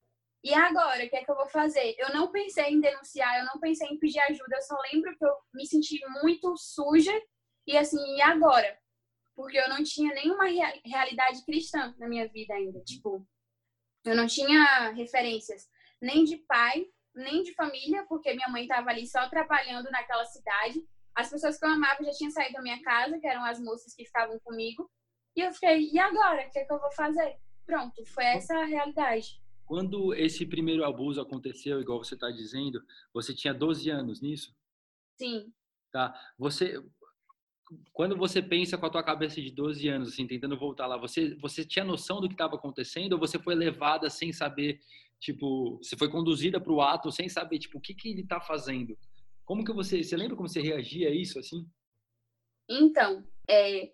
e 0.45 0.53
agora? 0.53 1.05
O 1.05 1.09
que 1.09 1.17
é 1.17 1.25
que 1.25 1.31
eu 1.31 1.37
vou 1.37 1.49
fazer? 1.49 1.95
Eu 1.99 2.13
não 2.13 2.31
pensei 2.31 2.67
em 2.67 2.81
denunciar, 2.81 3.39
eu 3.39 3.47
não 3.47 3.59
pensei 3.59 3.89
em 3.89 3.99
pedir 3.99 4.21
ajuda, 4.21 4.57
eu 4.57 4.63
só 4.63 4.77
lembro 4.93 5.17
que 5.17 5.25
eu 5.25 5.35
me 5.55 5.67
senti 5.67 6.01
muito 6.23 6.55
suja 6.57 7.13
e 7.67 7.77
assim, 7.77 8.17
e 8.17 8.21
agora? 8.23 8.79
Porque 9.35 9.57
eu 9.57 9.69
não 9.69 9.83
tinha 9.83 10.13
nenhuma 10.15 10.45
realidade 10.85 11.45
cristã 11.45 11.95
na 11.99 12.09
minha 12.09 12.29
vida 12.29 12.55
ainda. 12.55 12.81
Tipo, 12.81 13.27
eu 14.05 14.15
não 14.15 14.27
tinha 14.27 14.91
referências 14.91 15.69
nem 16.01 16.25
de 16.25 16.37
pai, 16.39 16.85
nem 17.15 17.43
de 17.43 17.55
família, 17.55 18.05
porque 18.09 18.35
minha 18.35 18.49
mãe 18.49 18.63
estava 18.63 18.91
ali 18.91 19.07
só 19.07 19.29
trabalhando 19.29 19.91
naquela 19.91 20.25
cidade. 20.27 20.85
As 21.15 21.31
pessoas 21.31 21.59
que 21.59 21.65
eu 21.65 21.71
amava 21.71 22.03
já 22.03 22.11
tinham 22.11 22.31
saído 22.31 22.55
da 22.55 22.63
minha 22.63 22.83
casa, 22.83 23.19
que 23.19 23.27
eram 23.27 23.45
as 23.45 23.61
moças 23.61 23.95
que 23.95 24.05
ficavam 24.05 24.39
comigo. 24.41 24.91
E 25.35 25.41
eu 25.41 25.53
fiquei, 25.53 25.91
e 25.91 25.99
agora? 25.99 26.47
O 26.47 26.51
que, 26.51 26.59
é 26.59 26.65
que 26.65 26.73
eu 26.73 26.81
vou 26.81 26.93
fazer? 26.93 27.37
Pronto, 27.65 28.05
foi 28.07 28.25
essa 28.25 28.55
a 28.55 28.65
realidade. 28.65 29.41
Quando 29.65 30.13
esse 30.15 30.45
primeiro 30.45 30.85
abuso 30.85 31.21
aconteceu, 31.21 31.81
igual 31.81 32.03
você 32.03 32.15
está 32.15 32.31
dizendo, 32.31 32.85
você 33.13 33.35
tinha 33.35 33.55
12 33.55 33.89
anos 33.89 34.21
nisso? 34.21 34.55
Sim. 35.17 35.53
Tá. 35.91 36.15
Você, 36.39 36.83
quando 37.93 38.17
você 38.17 38.43
pensa 38.43 38.77
com 38.77 38.87
a 38.87 38.91
tua 38.91 39.03
cabeça 39.03 39.41
de 39.41 39.51
12 39.51 39.89
anos, 39.89 40.09
assim, 40.11 40.27
tentando 40.27 40.59
voltar 40.59 40.87
lá, 40.87 40.97
você, 40.97 41.35
você 41.37 41.65
tinha 41.65 41.85
noção 41.85 42.21
do 42.21 42.29
que 42.29 42.35
estava 42.35 42.57
acontecendo 42.57 43.15
ou 43.15 43.19
você 43.19 43.39
foi 43.39 43.55
levada 43.55 44.11
sem 44.11 44.33
saber, 44.33 44.81
tipo, 45.19 45.79
você 45.79 45.97
foi 45.97 46.11
conduzida 46.11 46.61
para 46.61 46.73
o 46.73 46.83
ato 46.83 47.11
sem 47.11 47.29
saber, 47.29 47.59
tipo, 47.59 47.79
o 47.79 47.81
que, 47.81 47.95
que 47.95 48.11
ele 48.11 48.23
está 48.23 48.41
fazendo? 48.41 48.99
Como 49.45 49.65
que 49.65 49.73
você, 49.73 50.03
você 50.03 50.17
lembra 50.17 50.37
como 50.37 50.49
você 50.49 50.61
reagia 50.61 51.09
a 51.09 51.15
isso, 51.15 51.39
assim? 51.39 51.67
Então, 52.69 53.27
é, 53.49 53.93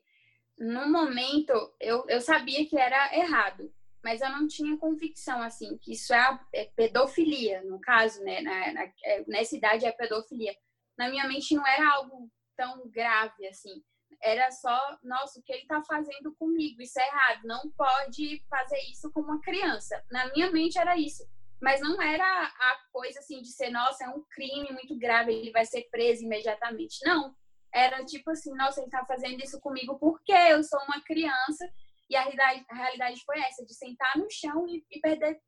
no 0.59 0.91
momento, 0.91 1.53
eu, 1.81 2.05
eu 2.09 2.21
sabia 2.21 2.67
que 2.67 2.77
era 2.77 3.17
errado, 3.17 3.73
mas 4.03 4.21
eu 4.21 4.31
não 4.31 4.47
tinha 4.47 4.77
convicção, 4.77 5.41
assim, 5.43 5.77
que 5.79 5.93
isso 5.93 6.13
é, 6.13 6.41
é 6.53 6.65
pedofilia, 6.77 7.63
no 7.63 7.81
caso, 7.81 8.23
né? 8.23 8.41
Na, 8.41 8.73
na, 8.73 8.93
é, 9.05 9.25
nessa 9.27 9.57
idade 9.57 9.87
é 9.87 9.93
pedofilia. 9.93 10.55
Na 10.97 11.09
minha 11.09 11.27
mente 11.29 11.55
não 11.55 11.67
era 11.67 11.93
algo 11.95 12.31
tão 12.57 12.89
grave, 12.89 13.47
assim. 13.47 13.83
Era 14.21 14.51
só, 14.51 14.99
nossa, 15.03 15.39
o 15.39 15.43
que 15.43 15.53
ele 15.53 15.63
está 15.63 15.81
fazendo 15.83 16.35
comigo? 16.37 16.83
Isso 16.83 16.99
é 16.99 17.07
errado. 17.07 17.41
Não 17.45 17.71
pode 17.77 18.43
fazer 18.51 18.79
isso 18.91 19.13
com 19.13 19.21
uma 19.21 19.41
criança. 19.41 20.03
Na 20.11 20.33
minha 20.33 20.51
mente 20.51 20.79
era 20.79 20.99
isso. 20.99 21.25
Mas 21.61 21.81
não 21.81 22.01
era 22.01 22.25
a 22.25 22.79
coisa, 22.93 23.19
assim, 23.21 23.41
de 23.41 23.53
ser, 23.53 23.71
nossa, 23.71 24.05
é 24.05 24.09
um 24.09 24.25
crime 24.31 24.73
muito 24.73 24.97
grave, 24.97 25.33
ele 25.33 25.51
vai 25.51 25.65
ser 25.65 25.89
preso 25.91 26.25
imediatamente. 26.25 26.99
Não 27.05 27.35
era 27.73 28.05
tipo 28.05 28.31
assim, 28.31 28.55
nossa, 28.55 28.81
ele 28.81 28.91
tá 28.91 29.05
fazendo 29.07 29.43
isso 29.43 29.61
comigo 29.61 29.99
porque 29.99 30.33
eu 30.33 30.63
sou 30.63 30.81
uma 30.81 31.01
criança. 31.03 31.69
E 32.11 32.17
a 32.17 32.23
realidade, 32.23 32.65
a 32.71 32.75
realidade 32.75 33.23
foi 33.25 33.39
essa, 33.41 33.65
de 33.65 33.75
sentar 33.75 34.17
no 34.17 34.27
chão 34.31 34.67
e, 34.67 34.85
e 34.91 35.01
perder 35.01 35.39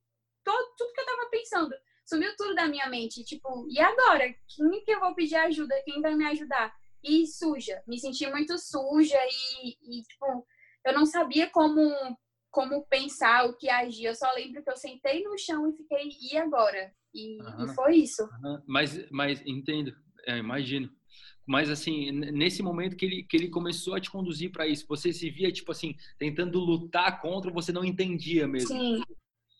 todo, 0.44 0.74
tudo 0.76 0.92
que 0.92 1.00
eu 1.00 1.06
tava 1.06 1.30
pensando. 1.30 1.74
Sumiu 2.06 2.35
tudo 2.37 2.54
da 2.54 2.66
minha 2.66 2.88
mente. 2.88 3.24
Tipo, 3.24 3.66
e 3.70 3.80
agora? 3.80 4.35
Quem 4.48 4.85
que 4.85 4.90
eu 4.90 5.00
vou 5.00 5.14
pedir 5.14 5.37
ajuda? 5.37 5.83
Quem 5.85 6.02
vai 6.02 6.14
me 6.14 6.26
ajudar? 6.26 6.74
E 7.02 7.26
suja. 7.26 7.83
Me 7.87 7.98
senti 7.98 8.26
muito 8.28 8.59
suja 8.59 9.18
e, 9.62 9.70
e 9.70 10.02
tipo, 10.02 10.46
eu 10.85 10.92
não 10.92 11.06
sabia 11.06 11.48
como 11.48 11.90
como 12.50 12.85
pensar, 12.87 13.46
o 13.46 13.56
que 13.56 13.68
agir. 13.70 14.06
Eu 14.06 14.14
só 14.14 14.26
lembro 14.35 14.62
que 14.62 14.70
eu 14.70 14.76
sentei 14.76 15.22
no 15.22 15.38
chão 15.38 15.68
e 15.68 15.76
fiquei, 15.76 16.09
e 16.33 16.37
agora? 16.37 16.92
E, 17.14 17.40
uhum. 17.40 17.64
e 17.64 17.74
foi 17.74 17.96
isso. 17.96 18.22
Uhum. 18.24 18.62
Mas, 18.66 19.11
mas 19.11 19.40
entendo, 19.46 19.92
é, 20.26 20.38
imagino. 20.38 20.90
Mas, 21.50 21.68
assim, 21.68 22.12
nesse 22.12 22.62
momento 22.62 22.94
que 22.94 23.04
ele, 23.04 23.22
que 23.24 23.36
ele 23.36 23.48
começou 23.48 23.96
a 23.96 24.00
te 24.00 24.08
conduzir 24.08 24.52
para 24.52 24.68
isso, 24.68 24.86
você 24.86 25.12
se 25.12 25.28
via, 25.28 25.50
tipo 25.50 25.72
assim, 25.72 25.96
tentando 26.16 26.60
lutar 26.60 27.20
contra, 27.20 27.50
você 27.50 27.72
não 27.72 27.84
entendia 27.84 28.46
mesmo? 28.46 28.68
Sim. 28.68 29.02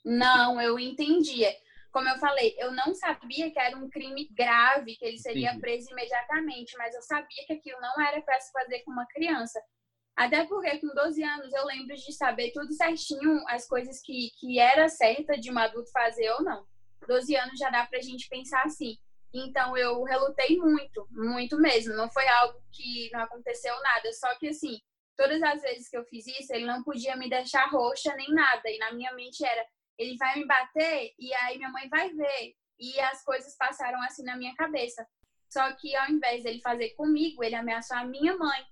Não, 0.05 0.63
eu 0.63 0.79
entendia. 0.79 1.53
Como 1.91 2.09
eu 2.09 2.17
falei, 2.19 2.55
eu 2.59 2.71
não 2.71 2.95
sabia 2.95 3.51
que 3.51 3.59
era 3.59 3.77
um 3.77 3.91
crime 3.91 4.29
grave, 4.31 4.95
que 4.95 5.05
ele 5.05 5.19
seria 5.19 5.53
Sim. 5.53 5.59
preso 5.59 5.91
imediatamente, 5.91 6.77
mas 6.79 6.95
eu 6.95 7.03
sabia 7.03 7.45
que 7.45 7.55
aquilo 7.55 7.81
não 7.81 8.01
era 8.07 8.23
para 8.23 8.39
se 8.39 8.53
fazer 8.53 8.85
com 8.85 8.93
uma 8.93 9.09
criança. 9.09 9.61
Até 10.15 10.47
porque 10.47 10.79
com 10.79 10.95
12 10.95 11.21
anos 11.25 11.53
eu 11.53 11.67
lembro 11.67 11.97
de 11.97 12.13
saber 12.13 12.53
tudo 12.53 12.73
certinho 12.73 13.43
as 13.49 13.67
coisas 13.67 14.01
que, 14.01 14.31
que 14.39 14.61
era 14.61 14.89
certa 14.89 15.37
de 15.37 15.51
um 15.51 15.59
adulto 15.59 15.91
fazer 15.91 16.31
ou 16.35 16.45
não. 16.45 16.65
12 17.09 17.35
anos 17.35 17.59
já 17.59 17.69
dá 17.69 17.85
pra 17.85 18.01
gente 18.01 18.29
pensar 18.29 18.63
assim. 18.63 18.97
Então 19.33 19.77
eu 19.77 20.03
relutei 20.03 20.57
muito, 20.57 21.07
muito 21.11 21.57
mesmo. 21.59 21.95
Não 21.95 22.11
foi 22.11 22.27
algo 22.29 22.61
que 22.73 23.11
não 23.13 23.21
aconteceu 23.21 23.75
nada. 23.83 24.13
Só 24.13 24.35
que 24.39 24.49
assim, 24.49 24.79
todas 25.17 25.43
as 25.43 25.63
vezes 25.63 25.89
que 25.89 25.97
eu 25.97 26.05
fiz 26.05 26.27
isso, 26.27 26.53
ele 26.53 26.67
não 26.67 26.83
podia 26.83 27.17
me 27.17 27.29
deixar 27.29 27.69
roxa 27.71 28.15
nem 28.17 28.33
nada. 28.33 28.69
E 28.69 28.79
na 28.79 28.93
minha 28.93 29.13
mente 29.15 29.45
era, 29.45 29.65
ele 29.99 30.17
vai 30.17 30.39
me 30.39 30.47
bater 30.47 31.13
e 31.19 31.33
aí 31.35 31.59
minha 31.59 31.71
mãe 31.71 31.89
vai 31.89 32.11
ver. 32.11 32.55
E 32.79 32.99
as 33.01 33.23
coisas 33.23 33.57
passaram 33.57 34.01
assim 34.03 34.25
na 34.25 34.37
minha 34.37 34.55
cabeça. 34.57 35.07
Só 35.53 35.73
que 35.75 35.95
ao 35.97 36.11
invés 36.11 36.43
dele 36.45 36.61
fazer 36.61 36.91
comigo, 36.91 37.45
ele 37.45 37.55
ameaçou 37.55 37.97
a 37.97 38.05
minha 38.05 38.37
mãe. 38.37 38.65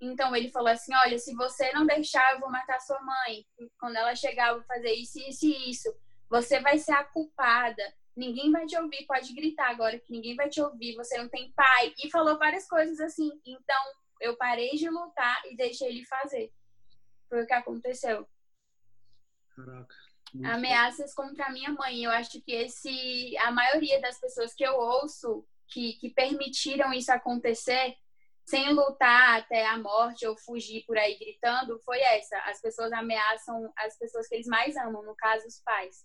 Então 0.00 0.34
ele 0.36 0.50
falou 0.50 0.68
assim: 0.68 0.92
Olha, 1.04 1.18
se 1.18 1.34
você 1.34 1.72
não 1.72 1.86
deixar, 1.86 2.34
eu 2.34 2.40
vou 2.40 2.50
matar 2.50 2.80
sua 2.80 3.00
mãe. 3.00 3.46
Quando 3.78 3.96
ela 3.96 4.14
chegar, 4.14 4.48
eu 4.48 4.56
vou 4.56 4.64
fazer 4.64 4.92
isso, 4.92 5.18
isso 5.18 5.46
e 5.46 5.70
isso. 5.70 5.96
Você 6.28 6.60
vai 6.60 6.78
ser 6.78 6.92
a 6.92 7.04
culpada 7.04 7.82
ninguém 8.16 8.50
vai 8.50 8.66
te 8.66 8.76
ouvir, 8.78 9.06
pode 9.06 9.32
gritar 9.34 9.70
agora 9.70 9.98
que 9.98 10.10
ninguém 10.10 10.34
vai 10.34 10.48
te 10.48 10.60
ouvir, 10.60 10.94
você 10.94 11.18
não 11.18 11.28
tem 11.28 11.52
pai. 11.52 11.94
E 12.02 12.10
falou 12.10 12.38
várias 12.38 12.66
coisas 12.66 12.98
assim. 13.00 13.30
Então, 13.44 13.84
eu 14.20 14.36
parei 14.36 14.70
de 14.70 14.88
lutar 14.88 15.42
e 15.46 15.56
deixei 15.56 15.88
ele 15.88 16.04
fazer. 16.04 16.52
Foi 17.28 17.42
o 17.42 17.46
que 17.46 17.52
aconteceu. 17.52 18.26
Caraca. 19.54 19.94
Ameaças 20.44 21.14
contra 21.14 21.46
a 21.46 21.52
minha 21.52 21.70
mãe. 21.72 22.04
Eu 22.04 22.10
acho 22.10 22.40
que 22.42 22.52
esse 22.52 23.36
a 23.38 23.50
maioria 23.50 24.00
das 24.00 24.18
pessoas 24.18 24.54
que 24.54 24.64
eu 24.64 24.74
ouço 24.74 25.46
que, 25.68 25.94
que 25.94 26.10
permitiram 26.10 26.92
isso 26.92 27.12
acontecer 27.12 27.96
sem 28.44 28.72
lutar 28.72 29.40
até 29.40 29.66
a 29.66 29.76
morte 29.78 30.26
ou 30.26 30.36
fugir 30.36 30.84
por 30.86 30.96
aí 30.96 31.18
gritando 31.18 31.80
foi 31.84 32.00
essa. 32.00 32.38
As 32.40 32.60
pessoas 32.60 32.92
ameaçam 32.92 33.72
as 33.76 33.98
pessoas 33.98 34.28
que 34.28 34.36
eles 34.36 34.46
mais 34.46 34.76
amam, 34.76 35.02
no 35.02 35.16
caso, 35.16 35.46
os 35.46 35.60
pais. 35.62 36.04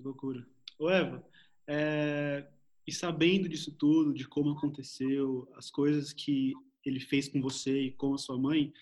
Que 0.00 0.06
loucura. 0.06 0.46
Ô, 0.78 0.88
Eva, 0.88 1.22
é... 1.68 2.46
e 2.86 2.92
sabendo 2.92 3.46
disso 3.46 3.70
tudo, 3.78 4.14
de 4.14 4.26
como 4.26 4.52
aconteceu, 4.52 5.46
as 5.56 5.70
coisas 5.70 6.14
que 6.14 6.54
ele 6.86 7.00
fez 7.00 7.28
com 7.28 7.40
você 7.42 7.82
e 7.82 7.90
com 7.92 8.14
a 8.14 8.18
sua 8.18 8.38
mãe, 8.38 8.72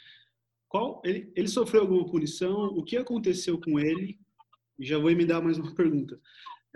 qual 0.68 1.02
ele, 1.04 1.32
ele 1.34 1.48
sofreu 1.48 1.82
alguma 1.82 2.08
punição? 2.08 2.66
O 2.66 2.84
que 2.84 2.96
aconteceu 2.96 3.60
com 3.60 3.80
ele? 3.80 4.16
Já 4.78 4.96
vou 4.96 5.10
me 5.14 5.26
dar 5.26 5.40
mais 5.40 5.58
uma 5.58 5.74
pergunta. 5.74 6.20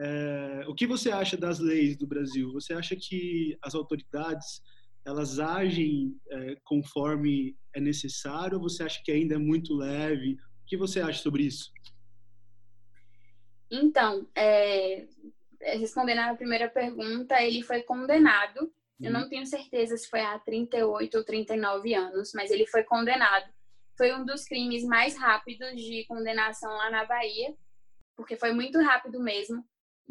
É... 0.01 0.65
o 0.67 0.75
que 0.75 0.89
você 0.89 1.13
acha 1.13 1.37
das 1.37 1.61
leis 1.61 1.97
do 1.97 2.07
Brasil? 2.07 2.53
Você 2.53 2.73
acha 2.73 2.97
que 2.97 3.57
as 3.63 3.77
autoridades 3.77 4.61
elas 5.05 5.39
agem 5.39 6.17
é, 6.31 6.57
conforme 6.65 7.57
é 7.75 7.81
necessário 7.81 8.57
ou 8.57 8.63
você 8.63 8.83
acha 8.83 9.01
que 9.05 9.13
ainda 9.13 9.37
é 9.37 9.39
muito 9.39 9.75
leve? 9.75 10.35
O 10.35 10.67
que 10.67 10.77
você 10.77 11.01
acha 11.01 11.23
sobre 11.23 11.45
isso? 11.45 11.71
Então, 13.73 14.29
é, 14.35 15.07
é 15.63 15.77
respondendo 15.79 16.19
a 16.19 16.35
primeira 16.35 16.69
pergunta, 16.69 17.43
ele 17.43 17.63
foi 17.63 17.83
condenado. 17.83 18.61
Uhum. 18.61 18.71
Eu 19.07 19.11
não 19.11 19.29
tenho 19.31 19.47
certeza 19.47 19.97
se 19.97 20.07
foi 20.09 20.21
há 20.21 20.39
38 20.39 21.17
ou 21.17 21.25
39 21.25 21.95
anos, 21.95 22.33
mas 22.35 22.51
ele 22.51 22.67
foi 22.67 22.83
condenado. 22.85 23.51
Foi 23.97 24.13
um 24.13 24.27
dos 24.27 24.45
crimes 24.45 24.85
mais 24.85 25.17
rápidos 25.17 25.81
de 25.81 26.05
condenação 26.07 26.71
lá 26.71 26.91
na 26.91 27.07
Bahia, 27.07 27.55
porque 28.15 28.37
foi 28.37 28.53
muito 28.53 28.79
rápido 28.79 29.19
mesmo. 29.19 29.57
Uhum. 29.57 29.65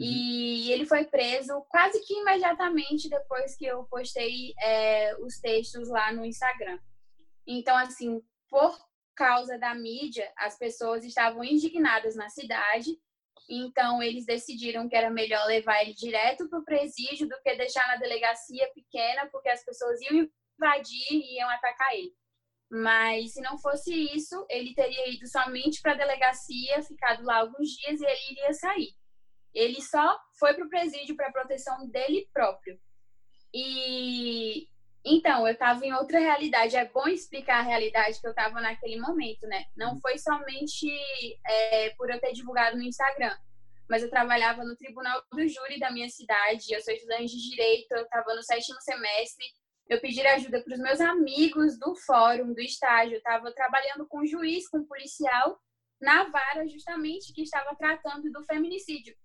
E 0.05 0.71
ele 0.71 0.87
foi 0.87 1.05
preso 1.05 1.63
quase 1.69 2.03
que 2.03 2.15
imediatamente 2.15 3.07
depois 3.07 3.55
que 3.55 3.65
eu 3.65 3.83
postei 3.83 4.55
é, 4.59 5.15
os 5.17 5.39
textos 5.39 5.87
lá 5.87 6.11
no 6.11 6.25
Instagram. 6.25 6.79
Então, 7.45 7.77
assim, 7.77 8.23
por 8.49 8.75
causa 9.15 9.55
da 9.59 9.75
mídia, 9.75 10.31
as 10.35 10.57
pessoas 10.57 11.05
estavam 11.05 11.43
indignadas 11.43 12.15
na 12.15 12.27
cidade. 12.29 12.97
Então, 13.53 14.01
eles 14.01 14.25
decidiram 14.25 14.87
que 14.87 14.95
era 14.95 15.09
melhor 15.09 15.45
levar 15.45 15.81
ele 15.81 15.93
direto 15.93 16.47
para 16.47 16.59
o 16.59 16.63
presídio 16.63 17.27
do 17.27 17.35
que 17.41 17.53
deixar 17.53 17.85
na 17.89 17.97
delegacia 17.97 18.65
pequena, 18.73 19.27
porque 19.29 19.49
as 19.49 19.61
pessoas 19.65 19.99
iam 20.03 20.25
invadir 20.57 21.11
e 21.11 21.37
iam 21.37 21.49
atacar 21.49 21.93
ele. 21.93 22.15
Mas 22.71 23.33
se 23.33 23.41
não 23.41 23.57
fosse 23.57 23.93
isso, 24.15 24.45
ele 24.49 24.73
teria 24.73 25.09
ido 25.09 25.27
somente 25.27 25.81
para 25.81 25.91
a 25.91 25.97
delegacia, 25.97 26.81
ficado 26.81 27.25
lá 27.25 27.39
alguns 27.39 27.71
dias 27.71 27.99
e 27.99 28.05
ele 28.05 28.31
iria 28.31 28.53
sair. 28.53 28.95
Ele 29.53 29.81
só 29.81 30.17
foi 30.39 30.53
para 30.53 30.65
o 30.65 30.69
presídio 30.69 31.17
para 31.17 31.33
proteção 31.33 31.89
dele 31.89 32.29
próprio. 32.31 32.79
E 33.53 34.69
então, 35.03 35.47
eu 35.47 35.53
estava 35.53 35.83
em 35.83 35.93
outra 35.93 36.19
realidade. 36.19 36.75
É 36.75 36.85
bom 36.85 37.07
explicar 37.07 37.59
a 37.59 37.63
realidade 37.63 38.19
que 38.19 38.27
eu 38.27 38.31
estava 38.31 38.61
naquele 38.61 38.99
momento, 38.99 39.47
né? 39.47 39.65
Não 39.75 39.99
foi 39.99 40.17
somente 40.19 40.87
é, 41.45 41.89
por 41.91 42.09
eu 42.09 42.19
ter 42.19 42.33
divulgado 42.33 42.77
no 42.77 42.83
Instagram, 42.83 43.35
mas 43.89 44.03
eu 44.03 44.09
trabalhava 44.09 44.63
no 44.63 44.75
tribunal 44.75 45.23
do 45.31 45.47
júri 45.47 45.79
da 45.79 45.91
minha 45.91 46.09
cidade. 46.09 46.71
Eu 46.71 46.81
sou 46.81 46.93
estudante 46.93 47.35
de 47.35 47.49
direito, 47.49 47.91
eu 47.91 48.03
estava 48.03 48.35
no 48.35 48.43
sétimo 48.43 48.79
semestre. 48.81 49.45
Eu 49.89 49.99
pedi 49.99 50.21
ajuda 50.21 50.63
para 50.63 50.73
os 50.73 50.79
meus 50.79 51.01
amigos 51.01 51.77
do 51.79 51.95
fórum, 51.95 52.53
do 52.53 52.61
estágio. 52.61 53.15
Eu 53.15 53.17
estava 53.17 53.51
trabalhando 53.51 54.07
com 54.07 54.25
juiz, 54.25 54.69
com 54.69 54.85
policial, 54.85 55.59
na 55.99 56.25
vara 56.25 56.67
justamente 56.67 57.33
que 57.33 57.41
estava 57.41 57.75
tratando 57.75 58.31
do 58.31 58.43
feminicídio. 58.43 59.15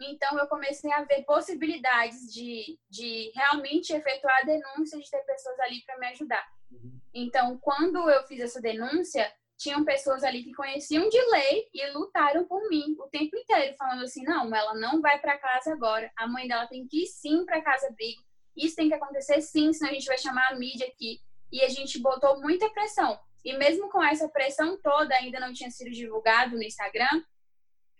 Então, 0.00 0.38
eu 0.38 0.46
comecei 0.46 0.90
a 0.92 1.04
ver 1.04 1.24
possibilidades 1.24 2.32
de, 2.32 2.78
de 2.88 3.30
realmente 3.34 3.92
efetuar 3.92 4.38
a 4.40 4.46
denúncia, 4.46 4.98
de 4.98 5.10
ter 5.10 5.22
pessoas 5.24 5.60
ali 5.60 5.82
para 5.84 5.98
me 5.98 6.06
ajudar. 6.08 6.46
Uhum. 6.70 7.00
Então, 7.12 7.58
quando 7.58 8.08
eu 8.08 8.22
fiz 8.26 8.40
essa 8.40 8.60
denúncia, 8.60 9.30
tinham 9.58 9.84
pessoas 9.84 10.24
ali 10.24 10.42
que 10.42 10.54
conheciam 10.54 11.06
de 11.08 11.20
lei 11.30 11.68
e 11.74 11.90
lutaram 11.90 12.46
por 12.46 12.66
mim 12.70 12.96
o 12.98 13.08
tempo 13.08 13.36
inteiro, 13.36 13.76
falando 13.76 14.02
assim: 14.02 14.22
não, 14.22 14.54
ela 14.54 14.74
não 14.74 15.02
vai 15.02 15.18
para 15.20 15.36
casa 15.36 15.72
agora, 15.72 16.10
a 16.16 16.26
mãe 16.26 16.48
dela 16.48 16.66
tem 16.66 16.86
que 16.86 17.02
ir 17.02 17.06
sim 17.06 17.44
para 17.44 17.60
casa 17.60 17.88
abrigo, 17.88 18.22
isso 18.56 18.76
tem 18.76 18.88
que 18.88 18.94
acontecer 18.94 19.40
sim, 19.42 19.70
senão 19.72 19.90
a 19.90 19.94
gente 19.94 20.06
vai 20.06 20.16
chamar 20.16 20.48
a 20.48 20.56
mídia 20.56 20.86
aqui. 20.86 21.20
E 21.52 21.62
a 21.62 21.68
gente 21.68 21.98
botou 21.98 22.40
muita 22.40 22.70
pressão. 22.70 23.18
E 23.44 23.56
mesmo 23.56 23.90
com 23.90 24.02
essa 24.02 24.28
pressão 24.28 24.80
toda, 24.80 25.14
ainda 25.16 25.40
não 25.40 25.52
tinha 25.52 25.70
sido 25.70 25.90
divulgado 25.90 26.56
no 26.56 26.62
Instagram, 26.62 27.24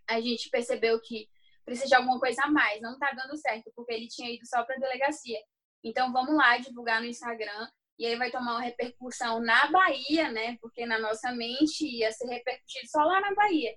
a 0.09 0.21
gente 0.21 0.49
percebeu 0.51 1.01
que 1.01 1.29
precisa 1.70 1.87
de 1.87 1.94
alguma 1.94 2.18
coisa 2.18 2.42
a 2.42 2.50
mais, 2.50 2.80
não 2.80 2.98
tá 2.98 3.12
dando 3.12 3.37
certo, 3.37 3.70
porque 3.76 3.92
ele 3.92 4.09
tinha 4.09 4.28
ido 4.28 4.44
só 4.44 4.64
para 4.64 4.76
delegacia. 4.76 5.38
Então 5.85 6.12
vamos 6.12 6.35
lá 6.35 6.59
divulgar 6.59 7.00
no 7.00 7.06
Instagram 7.06 7.68
e 7.96 8.06
aí 8.06 8.16
vai 8.16 8.28
tomar 8.28 8.54
uma 8.54 8.62
repercussão 8.62 9.40
na 9.40 9.70
Bahia, 9.70 10.33
né? 10.33 10.59
Porque 10.61 10.85
na 10.85 10.98
nossa 10.98 11.30
mente 11.30 11.87
ia 11.87 12.11
ser 12.11 12.26
repercutido 12.26 12.88
só 12.88 13.04
lá 13.04 13.20
na 13.20 13.35
Bahia. 13.35 13.72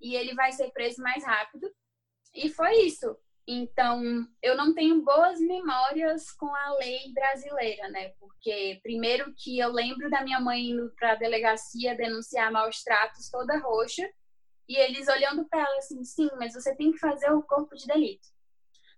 E 0.00 0.14
ele 0.14 0.32
vai 0.34 0.52
ser 0.52 0.70
preso 0.70 1.02
mais 1.02 1.24
rápido. 1.24 1.68
E 2.32 2.48
foi 2.48 2.72
isso. 2.82 3.16
Então, 3.48 4.26
eu 4.40 4.56
não 4.56 4.72
tenho 4.72 5.02
boas 5.02 5.40
memórias 5.40 6.30
com 6.30 6.54
a 6.54 6.76
lei 6.78 7.12
brasileira, 7.12 7.88
né? 7.88 8.10
Porque, 8.20 8.78
primeiro, 8.82 9.34
que 9.36 9.58
eu 9.58 9.72
lembro 9.72 10.08
da 10.08 10.22
minha 10.22 10.40
mãe 10.40 10.70
indo 10.70 10.94
para 10.96 11.12
a 11.12 11.16
delegacia 11.16 11.96
denunciar 11.96 12.52
maus 12.52 12.82
tratos 12.82 13.28
toda 13.28 13.58
roxa, 13.58 14.08
e 14.68 14.76
eles 14.76 15.08
olhando 15.08 15.46
para 15.46 15.60
ela 15.60 15.78
assim, 15.78 16.02
sim, 16.04 16.28
mas 16.38 16.54
você 16.54 16.74
tem 16.74 16.92
que 16.92 16.98
fazer 16.98 17.30
o 17.30 17.42
corpo 17.42 17.74
de 17.74 17.86
delito. 17.86 18.28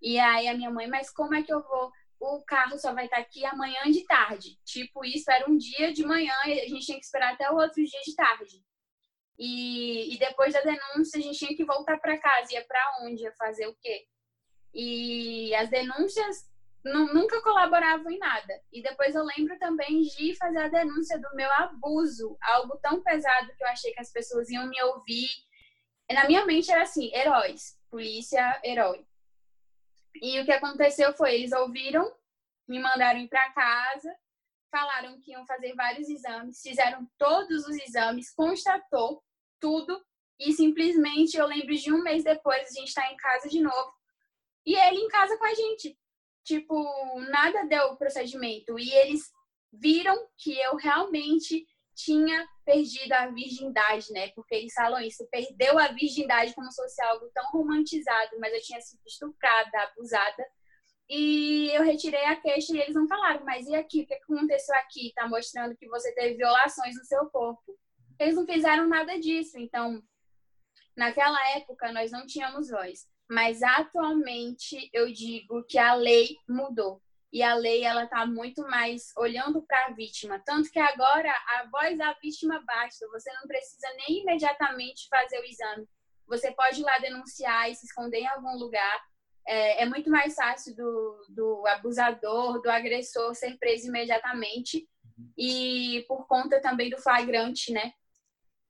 E 0.01 0.19
aí 0.19 0.47
a 0.49 0.55
minha 0.55 0.71
mãe, 0.71 0.87
mas 0.87 1.11
como 1.11 1.35
é 1.35 1.43
que 1.43 1.53
eu 1.53 1.63
vou? 1.63 1.91
O 2.19 2.43
carro 2.45 2.79
só 2.79 2.95
vai 2.95 3.07
estar 3.07 3.19
aqui 3.19 3.45
amanhã 3.45 3.91
de 3.91 4.05
tarde. 4.05 4.59
Tipo, 4.65 5.05
isso 5.05 5.31
era 5.31 5.51
um 5.51 5.57
dia 5.57 5.93
de 5.93 6.05
manhã 6.05 6.35
e 6.47 6.61
a 6.61 6.69
gente 6.69 6.87
tinha 6.87 6.99
que 6.99 7.05
esperar 7.05 7.35
até 7.35 7.51
o 7.51 7.57
outro 7.57 7.85
dia 7.85 8.01
de 8.05 8.15
tarde. 8.15 8.65
E, 9.39 10.15
e 10.15 10.19
depois 10.19 10.55
da 10.55 10.63
denúncia, 10.63 11.19
a 11.19 11.23
gente 11.23 11.39
tinha 11.39 11.55
que 11.55 11.65
voltar 11.65 11.99
para 11.99 12.19
casa. 12.19 12.55
Ia 12.55 12.65
para 12.65 12.99
onde? 13.03 13.23
Ia 13.23 13.33
fazer 13.33 13.67
o 13.67 13.77
quê? 13.77 14.07
E 14.73 15.55
as 15.55 15.69
denúncias 15.69 16.49
nunca 16.85 17.43
colaboravam 17.43 18.11
em 18.11 18.19
nada. 18.19 18.55
E 18.73 18.83
depois 18.83 19.15
eu 19.15 19.25
lembro 19.25 19.59
também 19.59 20.03
de 20.03 20.37
fazer 20.37 20.59
a 20.59 20.69
denúncia 20.69 21.19
do 21.19 21.35
meu 21.35 21.51
abuso, 21.53 22.37
algo 22.43 22.79
tão 22.79 23.03
pesado 23.03 23.53
que 23.57 23.65
eu 23.65 23.69
achei 23.69 23.93
que 23.93 24.01
as 24.01 24.13
pessoas 24.13 24.49
iam 24.49 24.69
me 24.69 24.81
ouvir 24.83 25.29
na 26.15 26.27
minha 26.27 26.45
mente 26.47 26.71
era 26.71 26.83
assim, 26.83 27.13
heróis, 27.15 27.79
polícia, 27.91 28.61
herói. 28.65 29.05
E 30.23 30.41
o 30.41 30.45
que 30.45 30.53
aconteceu 30.53 31.13
foi, 31.15 31.35
eles 31.35 31.53
ouviram, 31.53 32.11
me 32.69 32.79
mandaram 32.79 33.21
ir 33.21 33.29
para 33.29 33.53
casa, 33.53 34.15
falaram 34.71 35.21
que 35.21 35.33
iam 35.33 35.47
fazer 35.47 35.75
vários 35.75 36.09
exames, 36.09 36.61
fizeram 36.61 37.09
todos 37.19 37.67
os 37.67 37.77
exames, 37.77 38.33
constatou 38.33 39.23
tudo 39.61 40.05
e 40.39 40.53
simplesmente 40.53 41.37
eu 41.37 41.47
lembro 41.47 41.75
de 41.75 41.93
um 41.93 42.03
mês 42.03 42.25
depois 42.25 42.69
a 42.69 42.73
gente 42.73 42.89
está 42.89 43.11
em 43.11 43.17
casa 43.17 43.49
de 43.49 43.61
novo 43.61 43.93
e 44.67 44.75
ele 44.75 44.99
em 44.99 45.09
casa 45.09 45.37
com 45.39 45.45
a 45.45 45.55
gente. 45.55 45.99
Tipo, 46.45 46.77
nada 47.31 47.65
deu 47.65 47.97
procedimento 47.97 48.79
e 48.79 48.91
eles 48.93 49.33
viram 49.73 50.29
que 50.39 50.59
eu 50.61 50.77
realmente 50.77 51.67
tinha 51.97 52.47
perdido 52.65 53.13
a 53.13 53.27
virgindade, 53.29 54.13
né? 54.13 54.29
Porque 54.35 54.55
eles 54.55 54.75
falam 54.75 55.01
isso, 55.01 55.27
perdeu 55.31 55.79
a 55.79 55.89
virgindade 55.89 56.55
como 56.55 56.71
se 56.71 56.83
fosse 56.83 57.03
algo 57.03 57.29
tão 57.35 57.51
romantizado, 57.51 58.39
mas 58.39 58.53
eu 58.53 58.61
tinha 58.61 58.81
sido 58.83 59.01
estuprada, 59.07 59.83
abusada. 59.83 60.47
E 61.09 61.71
eu 61.73 61.83
retirei 61.83 62.25
a 62.27 62.37
queixa 62.37 62.75
e 62.75 62.81
eles 62.81 62.95
não 62.95 63.09
falaram, 63.09 63.45
mas 63.45 63.67
e 63.67 63.75
aqui? 63.75 64.03
O 64.03 64.07
que 64.07 64.15
aconteceu 64.15 64.75
aqui? 64.77 65.13
Tá 65.15 65.27
mostrando 65.27 65.77
que 65.77 65.89
você 65.89 66.13
teve 66.15 66.37
violações 66.37 66.95
no 66.97 67.05
seu 67.05 67.31
corpo. 67.31 67.79
Eles 68.19 68.35
não 68.35 68.45
fizeram 68.45 68.87
nada 68.89 69.19
disso. 69.19 69.59
Então, 69.59 70.03
naquela 70.97 71.39
época, 71.57 71.93
nós 71.93 72.11
não 72.11 72.27
tínhamos 72.27 72.69
voz. 72.69 73.07
Mas 73.31 73.63
atualmente, 73.63 74.91
eu 74.93 75.11
digo 75.13 75.65
que 75.65 75.79
a 75.79 75.95
lei 75.95 76.37
mudou 76.49 77.01
e 77.37 77.43
a 77.43 77.55
lei 77.55 77.85
ela 77.85 78.05
está 78.05 78.25
muito 78.25 78.63
mais 78.63 79.13
olhando 79.15 79.61
para 79.61 79.89
a 79.89 79.91
vítima, 79.91 80.43
tanto 80.43 80.71
que 80.71 80.79
agora 80.79 81.31
a 81.31 81.67
voz 81.71 81.99
da 81.99 82.15
vítima 82.15 82.65
basta, 82.67 83.07
você 83.09 83.31
não 83.35 83.47
precisa 83.47 83.87
nem 83.99 84.23
imediatamente 84.23 85.07
fazer 85.11 85.39
o 85.41 85.45
exame, 85.45 85.87
você 86.27 86.51
pode 86.53 86.81
ir 86.81 86.85
lá 86.85 86.99
denunciar 86.99 87.71
e 87.71 87.75
se 87.75 87.85
esconder 87.85 88.21
em 88.21 88.27
algum 88.27 88.57
lugar. 88.57 89.05
É, 89.47 89.83
é 89.83 89.87
muito 89.87 90.09
mais 90.09 90.35
fácil 90.35 90.75
do, 90.75 91.27
do 91.29 91.67
abusador, 91.67 92.63
do 92.63 92.71
agressor 92.71 93.35
ser 93.35 93.59
preso 93.59 93.89
imediatamente 93.89 94.89
e 95.37 96.07
por 96.09 96.27
conta 96.27 96.59
também 96.63 96.89
do 96.89 96.97
flagrante, 96.97 97.71
né? 97.71 97.93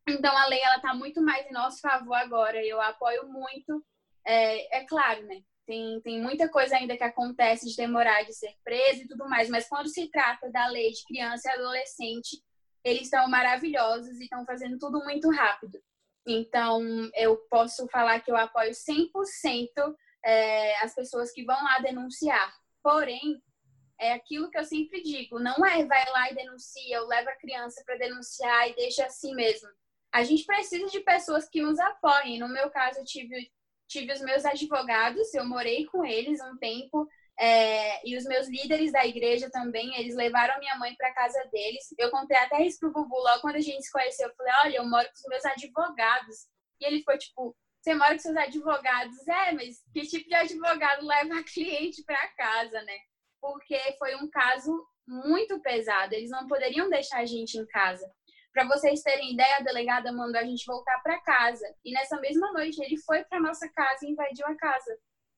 Então 0.09 0.37
a 0.37 0.49
lei 0.49 0.61
ela 0.61 0.77
está 0.77 0.93
muito 0.93 1.23
mais 1.23 1.47
em 1.47 1.53
nosso 1.53 1.81
favor 1.81 2.17
agora. 2.17 2.67
Eu 2.67 2.81
apoio 2.81 3.29
muito. 3.29 3.81
É, 4.27 4.79
é 4.79 4.85
claro, 4.87 5.25
né? 5.25 5.41
Tem, 5.67 6.01
tem 6.01 6.23
muita 6.23 6.49
coisa 6.49 6.77
ainda 6.77 6.97
que 6.97 7.03
acontece 7.03 7.69
de 7.69 7.77
demorar 7.77 8.23
de 8.23 8.33
ser 8.33 8.55
preso 8.63 9.03
e 9.03 9.09
tudo 9.09 9.29
mais, 9.29 9.49
mas 9.49 9.69
quando 9.69 9.89
se 9.89 10.09
trata 10.09 10.49
da 10.51 10.69
lei 10.69 10.93
de 10.93 11.05
criança 11.05 11.49
e 11.49 11.53
adolescente, 11.53 12.41
eles 12.85 13.03
estão 13.03 13.29
maravilhosos 13.29 14.21
e 14.21 14.25
estão 14.25 14.47
fazendo 14.47 14.79
tudo 14.79 15.03
muito 15.03 15.29
rápido. 15.31 15.83
Então, 16.25 16.81
eu 17.15 17.37
posso 17.51 17.89
falar 17.89 18.21
que 18.21 18.31
eu 18.31 18.37
apoio 18.37 18.71
100% 18.71 19.09
é, 20.25 20.77
as 20.83 20.95
pessoas 20.95 21.33
que 21.33 21.45
vão 21.45 21.57
lá 21.65 21.81
denunciar. 21.81 22.53
Porém, 22.83 23.43
é 24.01 24.13
aquilo 24.13 24.51
que 24.51 24.59
eu 24.59 24.65
sempre 24.65 25.03
digo, 25.03 25.39
não 25.39 25.65
é 25.65 25.85
vai 25.85 26.05
lá 26.11 26.31
e 26.31 26.35
denuncia, 26.35 27.01
ou 27.01 27.09
leva 27.09 27.31
a 27.31 27.37
criança 27.37 27.83
para 27.85 27.97
denunciar 27.97 28.69
e 28.69 28.75
deixa 28.75 29.07
assim 29.07 29.35
mesmo. 29.35 29.69
A 30.13 30.23
gente 30.23 30.45
precisa 30.45 30.87
de 30.87 31.01
pessoas 31.01 31.49
que 31.49 31.63
nos 31.63 31.79
apoiem. 31.79 32.39
No 32.39 32.49
meu 32.49 32.71
caso, 32.71 33.01
eu 33.01 33.05
tive, 33.05 33.51
tive 33.89 34.13
os 34.13 34.21
meus 34.21 34.45
advogados, 34.45 35.33
eu 35.35 35.45
morei 35.45 35.87
com 35.87 36.05
eles 36.05 36.41
um 36.41 36.57
tempo, 36.59 37.07
é, 37.39 38.09
e 38.09 38.17
os 38.17 38.25
meus 38.25 38.49
líderes 38.49 38.93
da 38.93 39.05
igreja 39.07 39.51
também, 39.51 39.95
eles 39.99 40.17
levaram 40.17 40.59
minha 40.59 40.77
mãe 40.79 40.95
para 40.97 41.13
casa 41.13 41.39
deles. 41.53 41.85
Eu 41.99 42.11
contei 42.11 42.37
até 42.37 42.65
isso 42.65 42.79
pro 42.79 42.93
Bubu 42.93 43.17
logo 43.17 43.43
quando 43.43 43.57
a 43.57 43.61
gente 43.61 43.85
se 43.85 43.93
conheceu. 43.93 44.29
Eu 44.29 44.35
falei, 44.35 44.53
olha, 44.65 44.77
eu 44.77 44.89
moro 44.89 45.07
com 45.07 45.15
os 45.15 45.29
meus 45.29 45.45
advogados. 45.45 46.37
E 46.81 46.87
ele 46.87 47.03
foi 47.03 47.19
tipo, 47.19 47.55
você 47.83 47.95
mora 47.95 48.15
com 48.15 48.21
seus 48.21 48.37
advogados? 48.37 49.29
É, 49.29 49.53
mas 49.53 49.83
que 49.93 50.07
tipo 50.07 50.29
de 50.29 50.35
advogado 50.35 51.07
leva 51.07 51.43
cliente 51.53 52.03
para 52.05 52.29
casa, 52.37 52.83
né? 52.83 52.97
Porque 53.41 53.79
foi 53.99 54.17
um 54.17 54.31
caso 54.31 54.73
muito 55.07 55.61
pesado. 55.61 56.15
Eles 56.15 56.31
não 56.31 56.47
poderiam 56.47 56.89
deixar 56.89 57.19
a 57.19 57.27
gente 57.27 57.59
em 57.59 57.67
casa. 57.67 58.11
Para 58.57 58.69
vocês 58.69 59.03
terem 59.03 59.35
ideia, 59.35 59.57
a 59.57 59.63
delegada 59.63 60.11
mandou 60.11 60.41
a 60.41 60.45
gente 60.45 60.65
voltar 60.65 60.99
para 61.03 61.21
casa. 61.21 61.67
E 61.85 61.93
nessa 61.93 62.19
mesma 62.19 62.51
noite 62.55 62.83
ele 62.83 62.97
foi 62.97 63.23
para 63.25 63.39
nossa 63.39 63.69
casa 63.69 64.07
e 64.07 64.11
invadiu 64.11 64.47
a 64.47 64.57
casa 64.57 64.97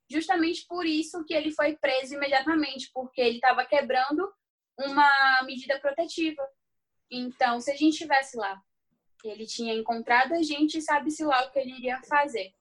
justamente 0.08 0.64
por 0.68 0.86
isso 0.86 1.24
que 1.24 1.34
ele 1.34 1.50
foi 1.50 1.76
preso 1.76 2.14
imediatamente, 2.14 2.90
porque 2.94 3.20
ele 3.20 3.34
estava 3.36 3.66
quebrando 3.66 4.32
uma 4.78 5.42
medida 5.42 5.80
protetiva. 5.80 6.46
Então, 7.10 7.60
se 7.60 7.72
a 7.72 7.76
gente 7.76 7.94
estivesse 7.94 8.36
lá, 8.36 8.62
ele 9.24 9.46
tinha 9.46 9.74
encontrado 9.74 10.34
a 10.34 10.42
gente 10.42 10.78
e 10.78 10.82
sabe-se 10.82 11.24
lá 11.24 11.44
o 11.44 11.50
que 11.50 11.58
ele 11.58 11.72
iria 11.72 12.00
fazer. 12.08 12.52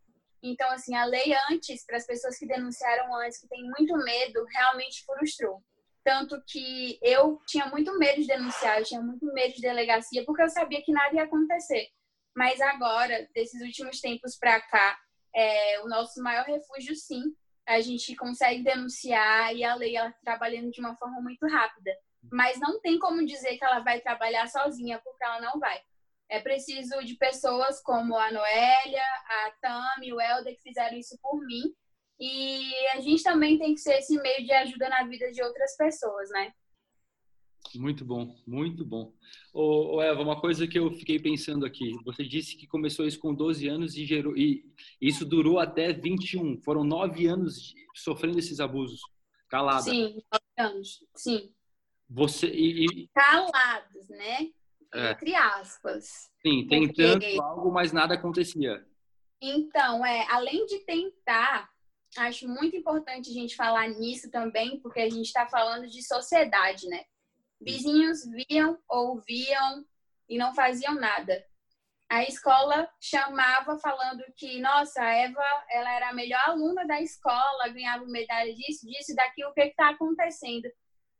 Então, 0.41 0.70
assim, 0.72 0.96
a 0.96 1.06
lei 1.06 1.36
antes, 1.52 1.86
para 1.86 1.98
as 1.98 2.06
pessoas 2.08 2.36
que 2.36 2.48
denunciaram 2.48 3.13
antes, 3.15 3.39
que 3.39 3.48
têm 3.48 3.63
muito 3.63 3.96
medo, 3.98 4.43
realmente 4.46 5.06
frustrou. 5.06 5.63
Tanto 6.08 6.41
que 6.48 6.98
eu 7.02 7.38
tinha 7.46 7.65
muito 7.65 8.00
medo 8.00 8.22
de 8.22 8.28
denunciar, 8.28 8.80
eu 8.80 8.86
tinha 8.86 9.02
muito 9.02 9.26
medo 9.34 9.54
de 9.56 9.60
delegacia, 9.60 10.24
porque 10.24 10.41
eu 10.41 10.48
sabia 10.48 10.82
que 10.82 10.93
nada 10.93 11.13
ia 11.13 11.24
acontecer. 11.24 11.86
Mas 12.34 12.62
agora, 12.62 13.28
desses 13.36 13.62
últimos 13.62 14.00
tempos 14.00 14.38
para 14.38 14.62
cá, 14.62 14.98
é 15.36 15.82
o 15.82 15.89
nosso 15.89 16.24
maior 16.24 16.46
refúgio, 16.46 16.96
sim. 16.96 17.24
A 17.67 17.82
gente 17.82 18.15
consegue 18.15 18.63
denunciar 18.63 19.54
e 19.54 19.65
a 19.65 19.76
lei 19.76 19.98
ela 19.98 20.10
tá 20.10 20.17
trabalhando 20.24 20.72
de 20.72 20.80
uma 20.80 20.96
forma 20.96 21.20
muito 21.20 21.46
rápida. 21.46 21.91
Mas 22.32 22.58
não 22.58 22.80
tem 22.80 22.98
como 22.98 23.26
dizer 23.26 23.58
que 23.58 23.65
ela 23.65 23.80
vai 23.80 24.00
trabalhar 24.00 24.48
sozinha, 24.48 25.02
porque 25.04 25.26
ela 25.26 25.41
não 25.41 25.60
vai. 25.60 25.78
É 26.30 26.39
preciso 26.39 27.04
de 27.04 27.15
pessoas 27.15 27.84
como 27.84 28.15
a 28.15 28.32
Noélia, 28.32 29.04
a 29.04 29.52
Tami, 29.62 30.13
o 30.13 30.22
Helder, 30.22 30.56
que 30.56 30.62
fizeram 30.62 30.96
isso 30.96 31.20
por 31.22 31.46
mim. 31.46 31.63
E 32.19 32.73
a 32.95 32.99
gente 32.99 33.21
também 33.21 33.58
tem 33.58 33.73
que 33.73 33.82
ser 33.82 33.99
esse 33.99 34.19
meio 34.21 34.43
de 34.43 34.51
ajuda 34.51 34.89
na 34.89 35.03
vida 35.03 35.32
de 35.32 35.41
outras 35.43 35.77
pessoas, 35.77 36.30
né? 36.32 36.51
Muito 37.75 38.06
bom, 38.06 38.36
muito 38.45 38.86
bom. 38.86 39.13
Ô, 39.53 39.95
ô, 39.95 40.01
Eva, 40.01 40.21
uma 40.21 40.39
coisa 40.39 40.67
que 40.67 40.80
eu 40.80 40.91
fiquei 40.91 41.19
pensando 41.19 41.65
aqui. 41.65 41.91
Você 42.06 42.23
disse 42.23 42.56
que 42.56 42.65
começou 42.65 43.06
isso 43.06 43.19
com 43.19 43.34
12 43.34 43.67
anos 43.67 43.95
e, 43.95 44.06
gerou, 44.06 44.36
e 44.38 44.63
isso 45.01 45.25
durou 45.25 45.60
até 45.60 45.91
21. 45.91 46.62
Foram 46.62 46.84
nove 46.84 47.27
anos 47.27 47.73
sofrendo 47.95 48.39
esses 48.39 48.60
abusos. 48.60 49.01
Calada. 49.49 49.82
Sim, 49.82 50.21
nove 50.32 50.71
anos. 50.71 51.06
Sim. 51.15 51.51
Você, 52.10 52.47
e, 52.47 52.86
e... 52.86 53.08
Calados, 53.10 54.10
né? 54.10 54.49
É. 54.93 55.12
Entre 55.12 55.36
aspas. 55.36 56.32
Sim, 56.41 56.65
tentando 56.67 57.19
Porque... 57.19 57.39
algo, 57.39 57.71
mas 57.71 57.91
nada 57.91 58.13
acontecia. 58.13 58.86
Então, 59.41 60.06
é, 60.06 60.25
além 60.30 60.65
de 60.65 60.80
tentar, 60.80 61.69
acho 62.17 62.47
muito 62.47 62.75
importante 62.75 63.30
a 63.30 63.34
gente 63.34 63.56
falar 63.56 63.88
nisso 63.89 64.30
também, 64.32 64.80
porque 64.80 64.99
a 64.99 65.10
gente 65.10 65.27
está 65.27 65.47
falando 65.47 65.88
de 65.88 66.06
sociedade, 66.06 66.88
né? 66.88 67.06
Vizinhos 67.60 68.19
viam, 68.25 68.77
ouviam 68.88 69.86
e 70.30 70.38
não 70.38 70.53
faziam 70.53 70.95
nada. 70.95 71.43
A 72.10 72.23
escola 72.23 72.89
chamava 73.01 73.77
falando 73.80 74.23
que, 74.36 74.62
nossa, 74.62 75.01
a 75.01 75.13
Eva, 75.13 75.43
ela 75.69 75.91
era 75.91 76.10
a 76.10 76.13
melhor 76.13 76.41
aluna 76.45 76.86
da 76.86 77.01
escola, 77.01 77.67
ganhava 77.67 78.06
medalha 78.06 78.53
disso, 78.53 78.88
disso, 78.88 79.13
daquilo, 79.13 79.49
o 79.49 79.53
que 79.53 79.62
está 79.62 79.89
acontecendo? 79.89 80.69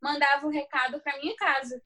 Mandava 0.00 0.46
o 0.46 0.48
um 0.48 0.52
recado 0.52 1.00
para 1.00 1.18
minha 1.18 1.36
casa. 1.36 1.82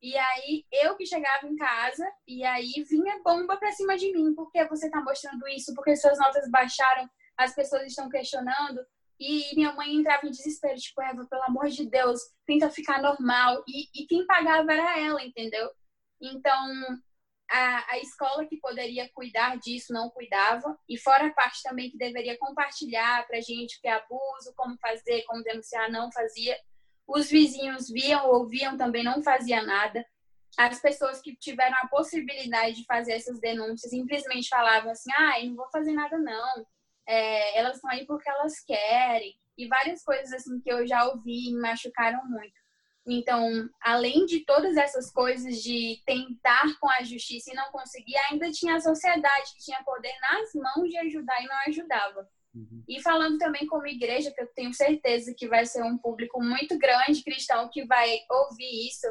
E 0.00 0.16
aí, 0.16 0.64
eu 0.70 0.96
que 0.96 1.04
chegava 1.04 1.48
em 1.48 1.56
casa, 1.56 2.08
e 2.28 2.44
aí 2.44 2.84
vinha 2.88 3.20
bomba 3.24 3.56
para 3.56 3.72
cima 3.72 3.96
de 3.96 4.12
mim. 4.12 4.32
Por 4.34 4.52
que 4.52 4.64
você 4.66 4.86
está 4.86 5.02
mostrando 5.02 5.48
isso? 5.48 5.74
Porque 5.74 5.96
suas 5.96 6.18
notas 6.18 6.48
baixaram, 6.48 7.10
as 7.38 7.54
pessoas 7.54 7.84
estão 7.84 8.08
questionando. 8.08 8.84
E 9.20 9.54
minha 9.54 9.72
mãe 9.72 9.94
entrava 9.94 10.26
em 10.26 10.30
desespero, 10.30 10.76
tipo, 10.76 11.00
Eva, 11.02 11.26
pelo 11.26 11.42
amor 11.44 11.68
de 11.68 11.88
Deus, 11.88 12.20
tenta 12.46 12.70
ficar 12.70 13.00
normal. 13.00 13.64
E, 13.66 14.02
e 14.02 14.06
quem 14.06 14.26
pagava 14.26 14.72
era 14.72 14.98
ela, 14.98 15.24
entendeu? 15.24 15.70
Então, 16.20 17.00
a, 17.50 17.92
a 17.92 17.98
escola 17.98 18.46
que 18.46 18.58
poderia 18.58 19.08
cuidar 19.12 19.56
disso 19.58 19.92
não 19.92 20.10
cuidava. 20.10 20.76
E 20.88 20.98
fora 20.98 21.26
a 21.26 21.32
parte 21.32 21.62
também 21.62 21.90
que 21.90 21.98
deveria 21.98 22.38
compartilhar 22.38 23.26
pra 23.26 23.40
gente 23.40 23.78
o 23.78 23.80
que 23.80 23.88
é 23.88 23.92
abuso, 23.92 24.52
como 24.56 24.78
fazer, 24.78 25.24
como 25.26 25.42
denunciar, 25.42 25.90
não 25.90 26.12
fazia. 26.12 26.56
Os 27.06 27.28
vizinhos 27.28 27.88
viam, 27.88 28.28
ouviam, 28.28 28.76
também 28.76 29.02
não 29.02 29.22
fazia 29.22 29.62
nada. 29.62 30.04
As 30.56 30.80
pessoas 30.80 31.20
que 31.20 31.34
tiveram 31.36 31.76
a 31.82 31.88
possibilidade 31.88 32.76
de 32.76 32.84
fazer 32.84 33.12
essas 33.12 33.40
denúncias 33.40 33.90
simplesmente 33.90 34.48
falavam 34.48 34.92
assim: 34.92 35.10
ah, 35.12 35.44
não 35.44 35.56
vou 35.56 35.68
fazer 35.70 35.92
nada 35.92 36.18
não 36.18 36.66
é, 37.08 37.58
elas 37.58 37.76
estão 37.76 37.90
aí 37.90 38.04
porque 38.06 38.28
elas 38.28 38.60
querem, 38.60 39.34
e 39.56 39.66
várias 39.66 40.04
coisas 40.04 40.32
assim 40.32 40.60
que 40.60 40.70
eu 40.70 40.86
já 40.86 41.04
ouvi 41.08 41.48
e 41.48 41.54
me 41.54 41.60
machucaram 41.60 42.20
muito. 42.28 42.58
Então, 43.06 43.68
além 43.80 44.26
de 44.26 44.44
todas 44.44 44.76
essas 44.76 45.10
coisas 45.10 45.62
de 45.62 46.02
tentar 46.04 46.78
com 46.78 46.88
a 46.90 47.02
justiça 47.02 47.50
e 47.50 47.54
não 47.54 47.72
conseguir, 47.72 48.14
ainda 48.30 48.50
tinha 48.50 48.76
a 48.76 48.80
sociedade 48.80 49.54
que 49.56 49.64
tinha 49.64 49.82
poder 49.82 50.12
nas 50.20 50.52
mãos 50.54 50.90
de 50.90 50.98
ajudar 50.98 51.42
e 51.42 51.46
não 51.46 51.56
ajudava. 51.66 52.28
Uhum. 52.54 52.84
E 52.86 53.00
falando 53.00 53.38
também 53.38 53.66
como 53.66 53.86
igreja, 53.86 54.30
que 54.30 54.42
eu 54.42 54.46
tenho 54.54 54.74
certeza 54.74 55.34
que 55.34 55.48
vai 55.48 55.64
ser 55.64 55.82
um 55.82 55.96
público 55.96 56.42
muito 56.42 56.78
grande 56.78 57.24
cristão 57.24 57.70
que 57.72 57.86
vai 57.86 58.18
ouvir 58.30 58.88
isso, 58.88 59.06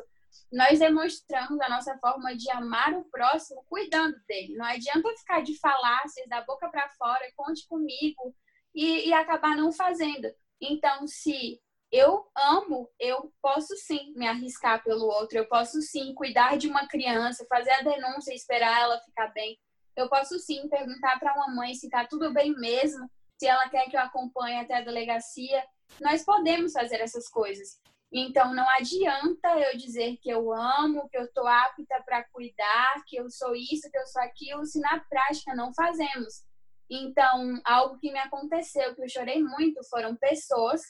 nós 0.52 0.80
demonstramos 0.80 1.60
a 1.60 1.70
nossa 1.70 1.98
forma 1.98 2.36
de 2.36 2.50
amar 2.52 2.94
o 2.94 3.04
próximo 3.06 3.64
cuidando 3.68 4.18
dele. 4.28 4.56
Não 4.56 4.66
adianta 4.66 5.10
ficar 5.18 5.42
de 5.42 5.58
falácias 5.60 6.28
da 6.30 6.42
boca 6.42 6.70
para 6.70 6.90
fora, 6.90 7.32
conte 7.36 7.68
comigo 7.68 8.36
e, 8.74 9.10
e 9.10 9.14
acabar 9.14 9.56
não 9.56 9.72
fazendo. 9.72 10.28
Então, 10.62 11.06
se 11.06 11.62
eu 11.92 12.26
amo, 12.36 12.90
eu 13.00 13.34
posso 13.42 13.76
sim 13.76 14.14
me 14.16 14.28
arriscar 14.28 14.84
pelo 14.84 15.06
outro, 15.06 15.38
eu 15.38 15.48
posso 15.48 15.82
sim 15.82 16.14
cuidar 16.14 16.58
de 16.58 16.68
uma 16.68 16.88
criança, 16.88 17.46
fazer 17.50 17.72
a 17.72 17.82
denúncia 17.82 18.34
esperar 18.34 18.82
ela 18.82 19.00
ficar 19.02 19.28
bem. 19.34 19.58
Eu 19.96 20.10
posso 20.10 20.38
sim 20.40 20.68
perguntar 20.70 21.20
para 21.20 21.34
uma 21.34 21.54
mãe 21.56 21.74
se 21.74 21.88
está 21.88 22.06
tudo 22.06 22.32
bem 22.34 22.54
mesmo, 22.54 23.10
se 23.38 23.48
ela 23.48 23.70
quer 23.70 23.90
que 23.90 23.96
eu 23.96 24.02
acompanhe 24.02 24.60
até 24.60 24.76
a 24.76 24.82
delegacia. 24.82 25.64
Nós 26.02 26.24
podemos 26.24 26.74
fazer 26.74 27.02
essas 27.02 27.28
coisas. 27.30 27.80
Então, 28.12 28.54
não 28.54 28.68
adianta 28.70 29.50
eu 29.60 29.78
dizer 29.78 30.18
que 30.18 30.30
eu 30.30 30.54
amo, 30.54 31.10
que 31.10 31.18
eu 31.18 31.26
estou 31.26 31.46
apta 31.46 32.02
para 32.06 32.24
cuidar, 32.30 33.04
que 33.06 33.18
eu 33.18 33.30
sou 33.30 33.54
isso, 33.54 33.90
que 33.92 33.98
eu 33.98 34.06
sou 34.08 34.22
aquilo, 34.22 34.66
se 34.66 34.80
na 34.80 35.00
prática 35.02 35.54
não 35.54 35.74
fazemos. 35.74 36.46
Então, 36.90 37.60
algo 37.66 38.00
que 38.00 38.12
me 38.12 38.20
aconteceu, 38.20 38.96
que 38.96 39.04
eu 39.04 39.10
chorei 39.10 39.44
muito, 39.44 39.84
foram 39.90 40.16
pessoas 40.16 40.82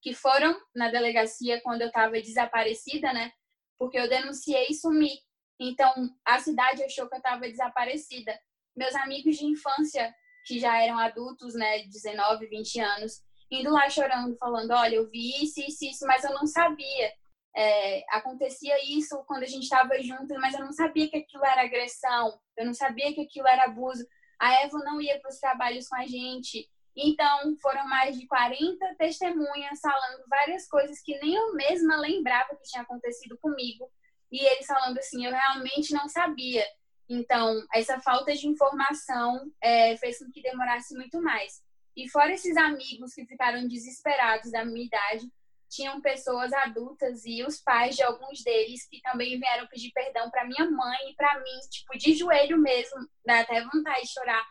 que 0.00 0.14
foram 0.14 0.56
na 0.74 0.88
delegacia 0.88 1.60
quando 1.62 1.82
eu 1.82 1.88
estava 1.88 2.12
desaparecida, 2.12 3.12
né? 3.12 3.32
Porque 3.76 3.98
eu 3.98 4.08
denunciei 4.08 4.66
e 4.70 4.74
sumi. 4.74 5.18
Então, 5.58 5.92
a 6.24 6.38
cidade 6.38 6.84
achou 6.84 7.08
que 7.08 7.14
eu 7.14 7.18
estava 7.18 7.48
desaparecida. 7.48 8.38
Meus 8.76 8.94
amigos 8.94 9.36
de 9.36 9.46
infância, 9.46 10.14
que 10.46 10.60
já 10.60 10.80
eram 10.80 10.98
adultos, 10.98 11.54
né, 11.54 11.84
19, 11.86 12.46
20 12.46 12.80
anos, 12.80 13.22
indo 13.60 13.70
lá 13.70 13.88
chorando, 13.88 14.36
falando: 14.36 14.70
olha, 14.72 14.96
eu 14.96 15.08
vi 15.10 15.42
isso, 15.42 15.60
isso, 15.60 15.84
isso, 15.84 16.06
mas 16.06 16.24
eu 16.24 16.32
não 16.32 16.46
sabia. 16.46 17.12
É, 17.56 18.04
acontecia 18.10 18.74
isso 18.98 19.22
quando 19.26 19.44
a 19.44 19.46
gente 19.46 19.62
estava 19.62 20.00
junto, 20.02 20.34
mas 20.40 20.54
eu 20.54 20.60
não 20.60 20.72
sabia 20.72 21.08
que 21.08 21.18
aquilo 21.18 21.44
era 21.44 21.62
agressão, 21.62 22.36
eu 22.56 22.66
não 22.66 22.74
sabia 22.74 23.14
que 23.14 23.20
aquilo 23.20 23.46
era 23.46 23.64
abuso. 23.64 24.04
A 24.40 24.62
Eva 24.62 24.78
não 24.78 25.00
ia 25.00 25.20
para 25.20 25.30
os 25.30 25.38
trabalhos 25.38 25.88
com 25.88 25.96
a 25.96 26.06
gente. 26.06 26.68
Então, 26.96 27.56
foram 27.60 27.86
mais 27.88 28.18
de 28.18 28.26
40 28.26 28.94
testemunhas 28.98 29.80
falando 29.80 30.24
várias 30.28 30.68
coisas 30.68 31.00
que 31.00 31.18
nem 31.18 31.34
eu 31.34 31.54
mesma 31.54 31.96
lembrava 31.96 32.54
que 32.56 32.70
tinha 32.70 32.82
acontecido 32.82 33.36
comigo. 33.38 33.90
E 34.30 34.44
eles 34.44 34.66
falando 34.66 34.98
assim: 34.98 35.24
eu 35.24 35.32
realmente 35.32 35.92
não 35.92 36.08
sabia. 36.08 36.64
Então, 37.08 37.62
essa 37.72 38.00
falta 38.00 38.34
de 38.34 38.46
informação 38.46 39.50
é, 39.62 39.96
fez 39.96 40.18
com 40.18 40.30
que 40.30 40.42
demorasse 40.42 40.94
muito 40.94 41.20
mais. 41.20 41.62
E 41.96 42.08
fora 42.08 42.32
esses 42.32 42.56
amigos 42.56 43.14
que 43.14 43.26
ficaram 43.26 43.66
desesperados 43.68 44.50
da 44.50 44.64
minha 44.64 44.86
idade, 44.86 45.30
tinham 45.68 46.00
pessoas 46.00 46.52
adultas 46.52 47.24
e 47.24 47.42
os 47.42 47.60
pais 47.60 47.96
de 47.96 48.02
alguns 48.02 48.42
deles 48.42 48.86
que 48.88 49.00
também 49.00 49.38
vieram 49.38 49.66
pedir 49.66 49.90
perdão 49.92 50.30
para 50.30 50.44
minha 50.44 50.70
mãe 50.70 51.10
e 51.10 51.14
para 51.14 51.38
mim, 51.40 51.60
tipo, 51.70 51.98
de 51.98 52.14
joelho 52.14 52.58
mesmo, 52.58 53.08
dá 53.26 53.40
até 53.40 53.60
vontade 53.64 54.02
de 54.02 54.12
chorar, 54.12 54.44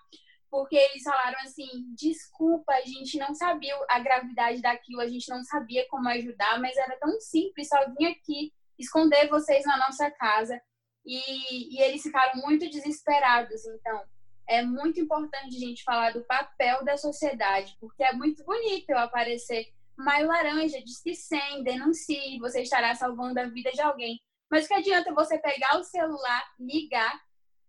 porque 0.49 0.75
eles 0.75 1.03
falaram 1.03 1.39
assim: 1.39 1.67
desculpa, 1.95 2.73
a 2.73 2.81
gente 2.81 3.17
não 3.17 3.33
sabia 3.33 3.75
a 3.89 3.99
gravidade 3.99 4.61
daquilo, 4.61 5.01
a 5.01 5.07
gente 5.07 5.29
não 5.29 5.43
sabia 5.43 5.87
como 5.89 6.09
ajudar, 6.09 6.59
mas 6.59 6.77
era 6.77 6.97
tão 6.97 7.19
simples, 7.21 7.69
só 7.69 7.77
vim 7.97 8.05
aqui 8.05 8.53
esconder 8.77 9.29
vocês 9.29 9.65
na 9.65 9.77
nossa 9.77 10.11
casa. 10.11 10.59
E, 11.05 11.75
e 11.75 11.81
eles 11.81 12.01
ficaram 12.01 12.41
muito 12.41 12.69
desesperados. 12.69 13.65
Então, 13.65 14.03
é 14.47 14.61
muito 14.61 14.99
importante 14.99 15.55
a 15.55 15.59
gente 15.59 15.83
falar 15.83 16.11
do 16.11 16.23
papel 16.25 16.83
da 16.83 16.97
sociedade, 16.97 17.75
porque 17.79 18.03
é 18.03 18.13
muito 18.13 18.43
bonito 18.43 18.89
eu 18.89 18.97
aparecer 18.97 19.71
Maio 19.97 20.27
Laranja, 20.27 20.81
diz 20.81 21.01
que 21.01 21.13
sim, 21.15 21.63
denuncie, 21.63 22.39
você 22.39 22.61
estará 22.61 22.95
salvando 22.95 23.39
a 23.39 23.45
vida 23.45 23.71
de 23.71 23.81
alguém. 23.81 24.19
Mas 24.49 24.67
que 24.67 24.73
adianta 24.73 25.13
você 25.13 25.37
pegar 25.37 25.77
o 25.77 25.83
celular, 25.83 26.43
ligar, 26.59 27.19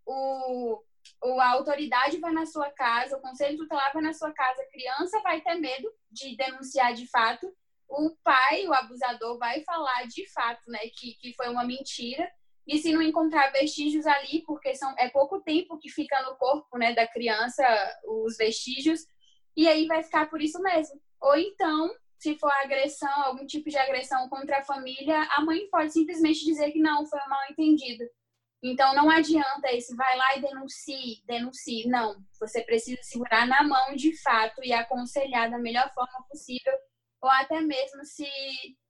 o, 0.06 0.82
o, 1.22 1.40
a 1.40 1.50
autoridade 1.50 2.18
vai 2.18 2.32
na 2.32 2.46
sua 2.46 2.70
casa, 2.70 3.16
o 3.16 3.20
conselho 3.20 3.58
tutelar 3.58 3.92
vai 3.92 4.02
na 4.02 4.12
sua 4.12 4.32
casa, 4.32 4.62
a 4.62 4.70
criança 4.70 5.20
vai 5.22 5.40
ter 5.40 5.54
medo 5.54 5.90
de 6.10 6.36
denunciar 6.36 6.94
de 6.94 7.06
fato, 7.08 7.54
o 7.88 8.10
pai, 8.22 8.66
o 8.66 8.72
abusador, 8.72 9.38
vai 9.38 9.62
falar 9.62 10.06
de 10.06 10.28
fato 10.32 10.62
né, 10.68 10.80
que, 10.94 11.14
que 11.14 11.34
foi 11.34 11.48
uma 11.48 11.64
mentira. 11.64 12.30
E 12.66 12.78
se 12.78 12.92
não 12.92 13.02
encontrar 13.02 13.52
vestígios 13.52 14.06
ali, 14.06 14.42
porque 14.46 14.74
são, 14.74 14.94
é 14.98 15.08
pouco 15.10 15.40
tempo 15.42 15.78
que 15.78 15.90
fica 15.90 16.22
no 16.22 16.36
corpo 16.36 16.78
né, 16.78 16.94
da 16.94 17.06
criança 17.06 17.64
os 18.04 18.36
vestígios, 18.36 19.00
e 19.56 19.68
aí 19.68 19.86
vai 19.86 20.02
ficar 20.02 20.30
por 20.30 20.40
isso 20.40 20.60
mesmo. 20.62 21.00
Ou 21.20 21.36
então, 21.36 21.90
se 22.18 22.36
for 22.38 22.50
agressão, 22.50 23.24
algum 23.24 23.44
tipo 23.46 23.68
de 23.68 23.76
agressão 23.76 24.28
contra 24.28 24.58
a 24.58 24.64
família, 24.64 25.28
a 25.36 25.42
mãe 25.42 25.68
pode 25.70 25.92
simplesmente 25.92 26.44
dizer 26.44 26.72
que 26.72 26.80
não, 26.80 27.04
foi 27.06 27.18
um 27.20 27.28
mal 27.28 27.40
entendido. 27.50 28.04
Então 28.62 28.94
não 28.94 29.10
adianta 29.10 29.70
esse 29.72 29.94
vai 29.94 30.16
lá 30.16 30.36
e 30.36 30.40
denuncie, 30.40 31.22
denuncie. 31.26 31.86
Não, 31.86 32.16
você 32.40 32.62
precisa 32.62 32.98
segurar 33.02 33.46
na 33.46 33.62
mão 33.62 33.94
de 33.94 34.18
fato 34.22 34.64
e 34.64 34.72
aconselhar 34.72 35.50
da 35.50 35.58
melhor 35.58 35.92
forma 35.92 36.24
possível, 36.30 36.72
ou 37.20 37.28
até 37.28 37.60
mesmo 37.60 38.02
se, 38.06 38.26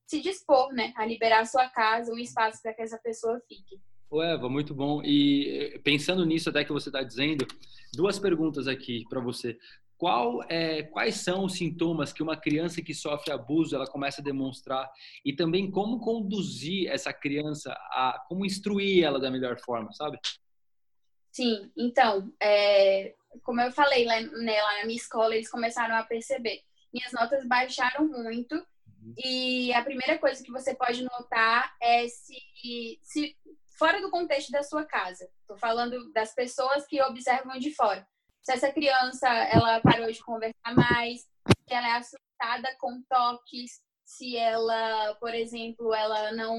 se 0.06 0.20
dispor 0.20 0.72
né, 0.72 0.92
a 0.96 1.04
liberar 1.04 1.40
a 1.40 1.46
sua 1.46 1.68
casa, 1.68 2.12
um 2.12 2.18
espaço 2.18 2.60
para 2.62 2.74
que 2.74 2.82
essa 2.82 2.98
pessoa 2.98 3.40
fique. 3.48 3.80
Ô 4.10 4.22
Eva, 4.22 4.48
muito 4.48 4.74
bom. 4.74 5.02
E 5.02 5.74
eh, 5.74 5.78
pensando 5.78 6.24
nisso 6.24 6.48
até 6.48 6.64
que 6.64 6.72
você 6.72 6.88
está 6.88 7.02
dizendo, 7.02 7.46
duas 7.92 8.18
perguntas 8.18 8.68
aqui 8.68 9.04
para 9.08 9.20
você. 9.20 9.58
Qual, 9.96 10.42
é, 10.48 10.82
quais 10.82 11.16
são 11.16 11.44
os 11.44 11.54
sintomas 11.54 12.12
que 12.12 12.22
uma 12.22 12.36
criança 12.36 12.82
que 12.82 12.92
sofre 12.92 13.32
abuso 13.32 13.74
ela 13.74 13.86
começa 13.86 14.20
a 14.20 14.24
demonstrar 14.24 14.90
e 15.24 15.34
também 15.34 15.70
como 15.70 16.00
conduzir 16.00 16.88
essa 16.90 17.12
criança 17.12 17.72
a 17.90 18.22
como 18.28 18.44
instruir 18.44 19.04
ela 19.04 19.20
da 19.20 19.30
melhor 19.30 19.58
forma, 19.60 19.92
sabe? 19.92 20.18
Sim, 21.32 21.70
então, 21.76 22.32
é, 22.40 23.14
como 23.42 23.60
eu 23.60 23.72
falei 23.72 24.04
lá, 24.04 24.20
né, 24.20 24.62
lá 24.62 24.78
na 24.78 24.84
minha 24.84 24.96
escola, 24.96 25.34
eles 25.34 25.50
começaram 25.50 25.96
a 25.96 26.04
perceber. 26.04 26.60
Minhas 26.92 27.12
notas 27.12 27.46
baixaram 27.46 28.06
muito. 28.06 28.54
E 29.16 29.72
a 29.72 29.82
primeira 29.82 30.18
coisa 30.18 30.42
que 30.42 30.52
você 30.52 30.74
pode 30.74 31.02
notar 31.02 31.74
é 31.80 32.06
se, 32.08 32.36
se 33.02 33.36
fora 33.78 34.00
do 34.00 34.10
contexto 34.10 34.50
da 34.50 34.62
sua 34.62 34.84
casa. 34.84 35.28
Estou 35.40 35.56
falando 35.58 36.12
das 36.12 36.34
pessoas 36.34 36.86
que 36.86 37.02
observam 37.02 37.58
de 37.58 37.74
fora 37.74 38.06
se 38.44 38.52
essa 38.52 38.70
criança 38.70 39.26
ela 39.26 39.80
parou 39.80 40.10
de 40.12 40.22
conversar 40.22 40.74
mais, 40.74 41.22
se 41.22 41.74
ela 41.74 41.88
é 41.88 41.96
assustada 41.96 42.76
com 42.78 43.02
toques, 43.08 43.80
se 44.04 44.36
ela, 44.36 45.14
por 45.14 45.34
exemplo, 45.34 45.94
ela 45.94 46.30
não 46.32 46.56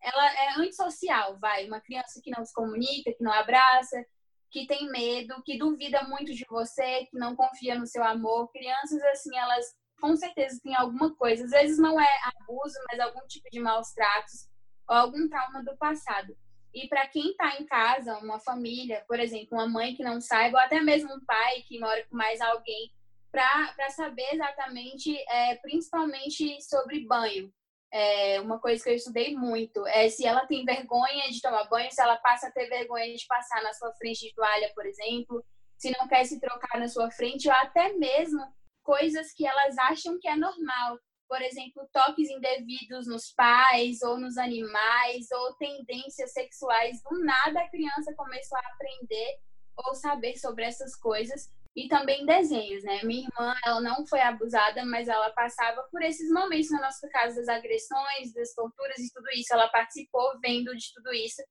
ela 0.00 0.32
é 0.32 0.54
antissocial, 0.58 1.38
vai, 1.38 1.66
uma 1.66 1.80
criança 1.80 2.20
que 2.22 2.30
não 2.30 2.44
se 2.44 2.52
comunica, 2.52 3.12
que 3.12 3.22
não 3.22 3.32
abraça, 3.32 4.04
que 4.50 4.66
tem 4.66 4.88
medo, 4.90 5.42
que 5.44 5.58
duvida 5.58 6.02
muito 6.04 6.32
de 6.32 6.44
você, 6.48 7.04
que 7.06 7.18
não 7.18 7.34
confia 7.34 7.76
no 7.76 7.86
seu 7.86 8.02
amor. 8.04 8.48
Crianças 8.52 9.02
assim, 9.02 9.36
elas 9.36 9.66
com 10.00 10.16
certeza 10.16 10.60
têm 10.62 10.74
alguma 10.74 11.14
coisa, 11.14 11.44
às 11.44 11.50
vezes 11.50 11.78
não 11.78 12.00
é 12.00 12.18
abuso, 12.24 12.74
mas 12.90 13.00
algum 13.00 13.26
tipo 13.26 13.48
de 13.50 13.60
maus 13.60 13.92
tratos 13.92 14.48
ou 14.88 14.96
algum 14.96 15.28
trauma 15.28 15.62
do 15.62 15.76
passado. 15.76 16.36
E 16.72 16.86
para 16.88 17.06
quem 17.08 17.30
está 17.30 17.56
em 17.56 17.64
casa, 17.64 18.18
uma 18.18 18.38
família, 18.38 19.04
por 19.08 19.18
exemplo, 19.18 19.48
uma 19.52 19.68
mãe 19.68 19.94
que 19.94 20.02
não 20.02 20.20
saiba, 20.20 20.58
ou 20.58 20.64
até 20.64 20.80
mesmo 20.80 21.12
um 21.14 21.24
pai 21.24 21.62
que 21.66 21.78
mora 21.78 22.04
com 22.06 22.16
mais 22.16 22.40
alguém, 22.40 22.92
para 23.30 23.90
saber 23.90 24.26
exatamente, 24.32 25.16
é, 25.28 25.56
principalmente 25.56 26.60
sobre 26.62 27.06
banho. 27.06 27.52
É, 27.90 28.38
uma 28.40 28.58
coisa 28.58 28.84
que 28.84 28.90
eu 28.90 28.94
estudei 28.94 29.34
muito 29.34 29.86
é 29.86 30.10
se 30.10 30.26
ela 30.26 30.46
tem 30.46 30.64
vergonha 30.64 31.30
de 31.30 31.40
tomar 31.40 31.64
banho, 31.68 31.90
se 31.90 32.02
ela 32.02 32.16
passa 32.18 32.48
a 32.48 32.50
ter 32.52 32.68
vergonha 32.68 33.14
de 33.14 33.26
passar 33.26 33.62
na 33.62 33.72
sua 33.72 33.92
frente 33.94 34.26
de 34.26 34.34
toalha, 34.34 34.70
por 34.74 34.84
exemplo, 34.84 35.42
se 35.78 35.90
não 35.98 36.06
quer 36.06 36.24
se 36.24 36.38
trocar 36.38 36.78
na 36.78 36.88
sua 36.88 37.10
frente, 37.10 37.48
ou 37.48 37.54
até 37.54 37.92
mesmo 37.94 38.40
coisas 38.88 39.34
que 39.36 39.46
elas 39.46 39.76
acham 39.76 40.18
que 40.18 40.28
é 40.28 40.34
normal 40.34 40.98
por 41.28 41.42
exemplo, 41.42 41.86
toques 41.92 42.30
indevidos 42.30 43.06
nos 43.06 43.32
pais 43.34 44.00
ou 44.00 44.18
nos 44.18 44.38
animais 44.38 45.30
ou 45.30 45.54
tendências 45.56 46.32
sexuais. 46.32 47.02
Do 47.02 47.22
nada 47.22 47.60
a 47.60 47.68
criança 47.68 48.14
começou 48.16 48.56
a 48.56 48.72
aprender 48.72 49.38
ou 49.76 49.94
saber 49.94 50.38
sobre 50.38 50.64
essas 50.64 50.96
coisas 50.96 51.50
e 51.76 51.86
também 51.86 52.24
desenhos, 52.24 52.82
né? 52.82 53.02
Minha 53.04 53.28
irmã, 53.28 53.54
ela 53.64 53.80
não 53.80 54.06
foi 54.06 54.20
abusada, 54.20 54.84
mas 54.86 55.06
ela 55.06 55.30
passava 55.30 55.82
por 55.92 56.02
esses 56.02 56.30
momentos 56.30 56.70
na 56.70 56.80
nossa 56.80 57.06
casa 57.10 57.36
das 57.36 57.48
agressões, 57.48 58.32
das 58.34 58.54
torturas 58.54 58.98
e 58.98 59.12
tudo 59.12 59.28
isso. 59.34 59.52
Ela 59.52 59.68
participou 59.68 60.40
vendo 60.40 60.74
de 60.74 60.92
tudo 60.94 61.12
isso. 61.12 61.42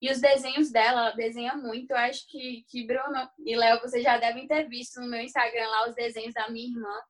E 0.00 0.10
os 0.10 0.20
desenhos 0.20 0.70
dela, 0.70 1.02
ela 1.02 1.10
desenha 1.10 1.54
muito. 1.54 1.90
Eu 1.90 1.96
acho 1.98 2.26
que, 2.28 2.64
que 2.68 2.86
Bruno 2.86 3.28
e 3.44 3.54
Léo, 3.54 3.80
vocês 3.80 4.02
já 4.02 4.16
devem 4.16 4.46
ter 4.46 4.68
visto 4.68 5.00
no 5.00 5.08
meu 5.08 5.20
Instagram 5.20 5.68
lá 5.68 5.88
os 5.88 5.94
desenhos 5.94 6.32
da 6.32 6.48
minha 6.48 6.68
irmã 6.68 7.00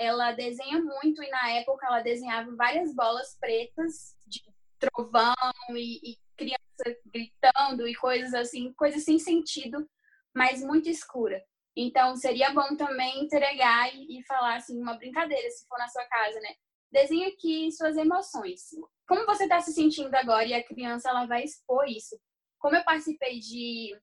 ela 0.00 0.32
desenha 0.32 0.80
muito 0.80 1.22
e 1.22 1.28
na 1.28 1.50
época 1.50 1.86
ela 1.86 2.00
desenhava 2.00 2.56
várias 2.56 2.94
bolas 2.94 3.36
pretas 3.38 4.16
de 4.26 4.42
trovão 4.78 5.34
e, 5.76 6.12
e 6.12 6.18
criança 6.38 6.98
gritando 7.04 7.86
e 7.86 7.94
coisas 7.94 8.32
assim, 8.32 8.72
coisas 8.72 9.04
sem 9.04 9.18
sentido, 9.18 9.86
mas 10.34 10.62
muito 10.62 10.88
escura. 10.88 11.44
Então 11.76 12.16
seria 12.16 12.50
bom 12.50 12.74
também 12.76 13.22
entregar 13.22 13.94
e, 13.94 14.18
e 14.18 14.24
falar 14.24 14.56
assim 14.56 14.80
uma 14.80 14.96
brincadeira 14.96 15.50
se 15.50 15.68
for 15.68 15.78
na 15.78 15.88
sua 15.88 16.06
casa, 16.06 16.40
né? 16.40 16.54
Desenhe 16.90 17.26
aqui 17.26 17.70
suas 17.70 17.96
emoções. 17.96 18.70
Como 19.06 19.26
você 19.26 19.44
está 19.44 19.60
se 19.60 19.72
sentindo 19.72 20.14
agora 20.14 20.44
e 20.44 20.54
a 20.54 20.64
criança 20.64 21.10
ela 21.10 21.26
vai 21.26 21.44
expor 21.44 21.86
isso. 21.88 22.18
Como 22.58 22.76
eu 22.76 22.84
participei 22.84 23.38
de 23.38 23.96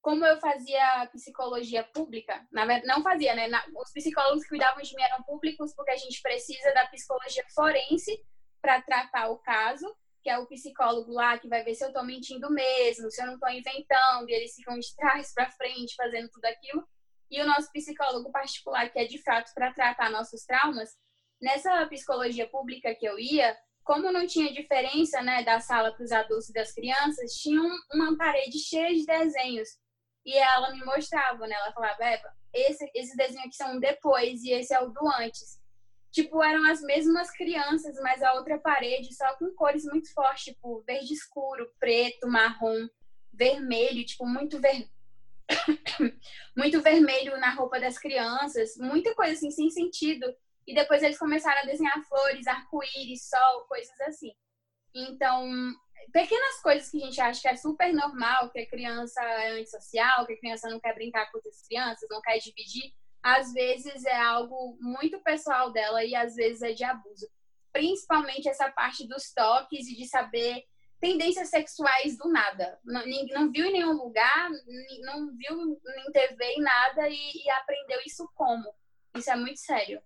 como 0.00 0.22
eu 0.22 0.38
fazia 0.38 1.08
psicologia 1.12 1.82
pública, 1.82 2.46
na 2.52 2.66
verdade, 2.66 2.86
não 2.86 3.02
fazia, 3.02 3.34
né? 3.34 3.48
os 3.74 3.90
psicólogos 3.90 4.42
que 4.42 4.50
cuidavam 4.50 4.82
de 4.82 4.94
mim 4.94 5.02
eram 5.02 5.22
públicos, 5.22 5.74
porque 5.74 5.92
a 5.92 5.96
gente 5.96 6.20
precisa 6.20 6.74
da 6.74 6.86
psicologia 6.88 7.42
forense 7.54 8.22
para 8.60 8.82
tratar 8.82 9.30
o 9.30 9.38
caso, 9.38 9.86
que 10.22 10.28
é 10.28 10.38
o 10.38 10.46
psicólogo 10.46 11.10
lá 11.10 11.38
que 11.38 11.48
vai 11.48 11.64
ver 11.64 11.74
se 11.74 11.84
eu 11.84 11.88
estou 11.88 12.04
mentindo 12.04 12.50
mesmo, 12.50 13.10
se 13.10 13.22
eu 13.22 13.26
não 13.26 13.34
estou 13.34 13.48
inventando, 13.48 14.28
e 14.28 14.34
eles 14.34 14.54
ficam 14.54 14.78
de 14.78 14.94
trás 14.94 15.32
para 15.32 15.50
frente 15.52 15.94
fazendo 15.96 16.28
tudo 16.28 16.44
aquilo. 16.44 16.86
E 17.30 17.40
o 17.40 17.46
nosso 17.46 17.72
psicólogo 17.72 18.30
particular, 18.30 18.90
que 18.90 18.98
é 18.98 19.06
de 19.06 19.22
fato 19.22 19.52
para 19.54 19.72
tratar 19.72 20.10
nossos 20.10 20.44
traumas, 20.44 20.90
nessa 21.44 21.86
psicologia 21.86 22.48
pública 22.48 22.94
que 22.94 23.06
eu 23.06 23.18
ia, 23.18 23.54
como 23.84 24.10
não 24.10 24.26
tinha 24.26 24.50
diferença 24.50 25.20
né, 25.20 25.42
da 25.44 25.60
sala 25.60 25.92
para 25.92 26.02
os 26.02 26.10
adultos 26.10 26.48
e 26.48 26.54
das 26.54 26.72
crianças, 26.72 27.34
tinha 27.34 27.60
uma 27.92 28.16
parede 28.16 28.58
cheia 28.58 28.94
de 28.94 29.04
desenhos 29.04 29.68
e 30.24 30.34
ela 30.38 30.72
me 30.72 30.82
mostrava, 30.82 31.46
né? 31.46 31.54
Ela 31.54 31.72
falava, 31.72 32.02
Eva, 32.02 32.32
esse, 32.54 32.90
esse 32.94 33.14
desenho 33.14 33.44
aqui 33.44 33.54
são 33.54 33.78
depois 33.78 34.42
e 34.42 34.52
esse 34.52 34.72
é 34.72 34.80
o 34.80 34.88
do 34.88 35.06
antes. 35.18 35.60
Tipo, 36.10 36.42
eram 36.42 36.64
as 36.70 36.80
mesmas 36.80 37.30
crianças, 37.30 37.94
mas 38.00 38.22
a 38.22 38.32
outra 38.34 38.58
parede 38.58 39.14
só 39.14 39.36
com 39.36 39.52
cores 39.54 39.84
muito 39.84 40.10
fortes, 40.14 40.44
tipo, 40.44 40.82
verde 40.86 41.12
escuro, 41.12 41.68
preto, 41.78 42.26
marrom, 42.26 42.88
vermelho, 43.30 44.06
tipo, 44.06 44.24
muito 44.24 44.58
ver... 44.60 44.88
muito 46.56 46.80
vermelho 46.80 47.36
na 47.38 47.50
roupa 47.50 47.78
das 47.78 47.98
crianças, 47.98 48.78
muita 48.78 49.14
coisa 49.14 49.34
assim, 49.34 49.50
sem 49.50 49.68
sentido. 49.68 50.24
E 50.66 50.74
depois 50.74 51.02
eles 51.02 51.18
começaram 51.18 51.60
a 51.60 51.66
desenhar 51.66 52.02
flores, 52.08 52.46
arco-íris, 52.46 53.28
sol, 53.28 53.66
coisas 53.68 54.00
assim. 54.02 54.32
Então, 54.94 55.74
pequenas 56.12 56.60
coisas 56.62 56.90
que 56.90 57.02
a 57.02 57.06
gente 57.06 57.20
acha 57.20 57.40
que 57.42 57.48
é 57.48 57.56
super 57.56 57.92
normal, 57.92 58.50
que 58.50 58.60
a 58.60 58.68
criança 58.68 59.22
é 59.22 59.58
antissocial, 59.58 60.26
que 60.26 60.34
a 60.34 60.38
criança 60.38 60.68
não 60.68 60.80
quer 60.80 60.94
brincar 60.94 61.30
com 61.30 61.38
outras 61.38 61.66
crianças, 61.66 62.08
não 62.10 62.20
quer 62.22 62.38
dividir, 62.38 62.94
às 63.22 63.52
vezes 63.52 64.04
é 64.04 64.20
algo 64.20 64.76
muito 64.80 65.20
pessoal 65.22 65.72
dela 65.72 66.04
e 66.04 66.14
às 66.14 66.34
vezes 66.34 66.62
é 66.62 66.72
de 66.72 66.84
abuso. 66.84 67.26
Principalmente 67.72 68.48
essa 68.48 68.70
parte 68.70 69.08
dos 69.08 69.32
toques 69.32 69.88
e 69.88 69.96
de 69.96 70.06
saber 70.06 70.64
tendências 71.00 71.48
sexuais 71.48 72.16
do 72.16 72.28
nada. 72.28 72.78
Não, 72.84 73.02
não 73.32 73.50
viu 73.50 73.66
em 73.66 73.72
nenhum 73.72 73.92
lugar, 73.92 74.50
não 75.02 75.34
viu 75.36 75.80
em 76.06 76.12
TV 76.12 76.44
em 76.44 76.60
nada 76.60 77.08
e, 77.08 77.16
e 77.34 77.50
aprendeu 77.50 77.98
isso 78.06 78.30
como. 78.34 78.72
Isso 79.16 79.30
é 79.30 79.36
muito 79.36 79.58
sério. 79.58 80.02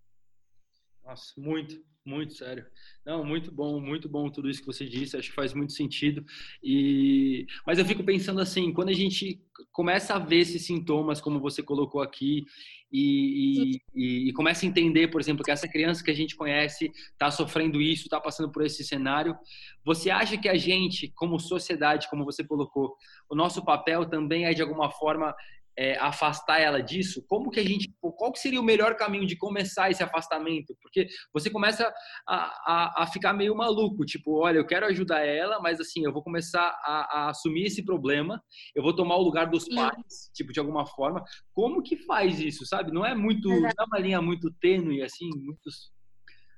Nossa, 1.04 1.32
muito, 1.38 1.82
muito 2.04 2.34
sério. 2.34 2.66
Não, 3.04 3.24
muito 3.24 3.50
bom, 3.50 3.80
muito 3.80 4.08
bom 4.08 4.30
tudo 4.30 4.48
isso 4.48 4.60
que 4.60 4.66
você 4.66 4.86
disse. 4.86 5.16
Acho 5.16 5.30
que 5.30 5.34
faz 5.34 5.54
muito 5.54 5.72
sentido. 5.72 6.24
E 6.62 7.46
mas 7.66 7.78
eu 7.78 7.84
fico 7.84 8.04
pensando 8.04 8.40
assim, 8.40 8.72
quando 8.72 8.90
a 8.90 8.94
gente 8.94 9.40
começa 9.72 10.14
a 10.14 10.18
ver 10.18 10.40
esses 10.40 10.66
sintomas, 10.66 11.20
como 11.20 11.40
você 11.40 11.62
colocou 11.62 12.00
aqui, 12.00 12.44
e, 12.90 13.80
e, 13.94 14.28
e, 14.28 14.32
começa 14.32 14.64
a 14.64 14.68
entender, 14.68 15.08
por 15.08 15.20
exemplo, 15.20 15.44
que 15.44 15.50
essa 15.50 15.68
criança 15.68 16.02
que 16.02 16.10
a 16.10 16.14
gente 16.14 16.34
conhece 16.34 16.90
está 17.12 17.30
sofrendo 17.30 17.82
isso, 17.82 18.04
está 18.04 18.18
passando 18.18 18.50
por 18.50 18.64
esse 18.64 18.82
cenário. 18.82 19.36
Você 19.84 20.08
acha 20.08 20.38
que 20.38 20.48
a 20.48 20.56
gente, 20.56 21.12
como 21.14 21.38
sociedade, 21.38 22.08
como 22.08 22.24
você 22.24 22.42
colocou, 22.42 22.96
o 23.28 23.34
nosso 23.34 23.62
papel 23.62 24.08
também 24.08 24.46
é 24.46 24.54
de 24.54 24.62
alguma 24.62 24.90
forma 24.90 25.34
é, 25.76 25.98
afastar 25.98 26.60
ela 26.60 26.82
disso? 26.82 27.22
Como 27.28 27.50
que 27.50 27.60
a 27.60 27.64
gente, 27.64 27.94
qual 28.00 28.32
que 28.32 28.40
seria 28.40 28.60
o 28.60 28.64
melhor 28.64 28.96
caminho 28.96 29.26
de 29.26 29.36
começar 29.36 29.90
esse 29.90 30.02
afastamento? 30.02 30.74
Porque 30.88 31.08
você 31.32 31.50
começa 31.50 31.92
a, 32.26 32.36
a, 32.36 33.02
a, 33.02 33.06
ficar 33.06 33.32
meio 33.32 33.54
maluco, 33.54 34.04
tipo, 34.04 34.38
olha, 34.38 34.58
eu 34.58 34.66
quero 34.66 34.86
ajudar 34.86 35.24
ela, 35.24 35.60
mas 35.60 35.80
assim, 35.80 36.04
eu 36.04 36.12
vou 36.12 36.22
começar 36.22 36.66
a, 36.82 37.18
a 37.18 37.30
assumir 37.30 37.66
esse 37.66 37.84
problema, 37.84 38.42
eu 38.74 38.82
vou 38.82 38.94
tomar 38.94 39.16
o 39.16 39.22
lugar 39.22 39.48
dos 39.48 39.68
pais, 39.68 40.30
tipo, 40.34 40.52
de 40.52 40.60
alguma 40.60 40.86
forma. 40.86 41.22
Como 41.52 41.82
que 41.82 41.96
faz 41.96 42.40
isso, 42.40 42.66
sabe? 42.66 42.92
Não 42.92 43.04
é 43.04 43.14
muito, 43.14 43.48
não 43.48 43.68
é 43.68 43.84
uma 43.86 43.98
linha 43.98 44.20
muito 44.20 44.52
tênue, 44.60 45.02
assim, 45.02 45.28
muitos... 45.36 45.92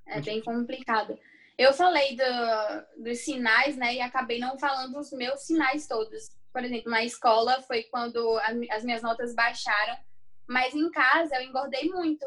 É 0.07 0.21
bem 0.21 0.41
complicado. 0.41 1.17
Eu 1.57 1.73
falei 1.73 2.17
do, 2.17 3.05
dos 3.05 3.19
sinais, 3.19 3.77
né, 3.77 3.95
e 3.95 4.01
acabei 4.01 4.39
não 4.39 4.59
falando 4.59 4.99
os 4.99 5.13
meus 5.13 5.41
sinais 5.43 5.87
todos 5.87 6.41
por 6.53 6.65
exemplo, 6.65 6.91
na 6.91 7.05
escola 7.05 7.63
foi 7.63 7.85
quando 7.85 8.39
as 8.71 8.85
minhas 8.85 9.03
notas 9.03 9.35
baixaram, 9.35 9.97
mas 10.49 10.75
em 10.75 10.91
casa 10.91 11.37
eu 11.37 11.43
engordei 11.43 11.89
muito. 11.89 12.27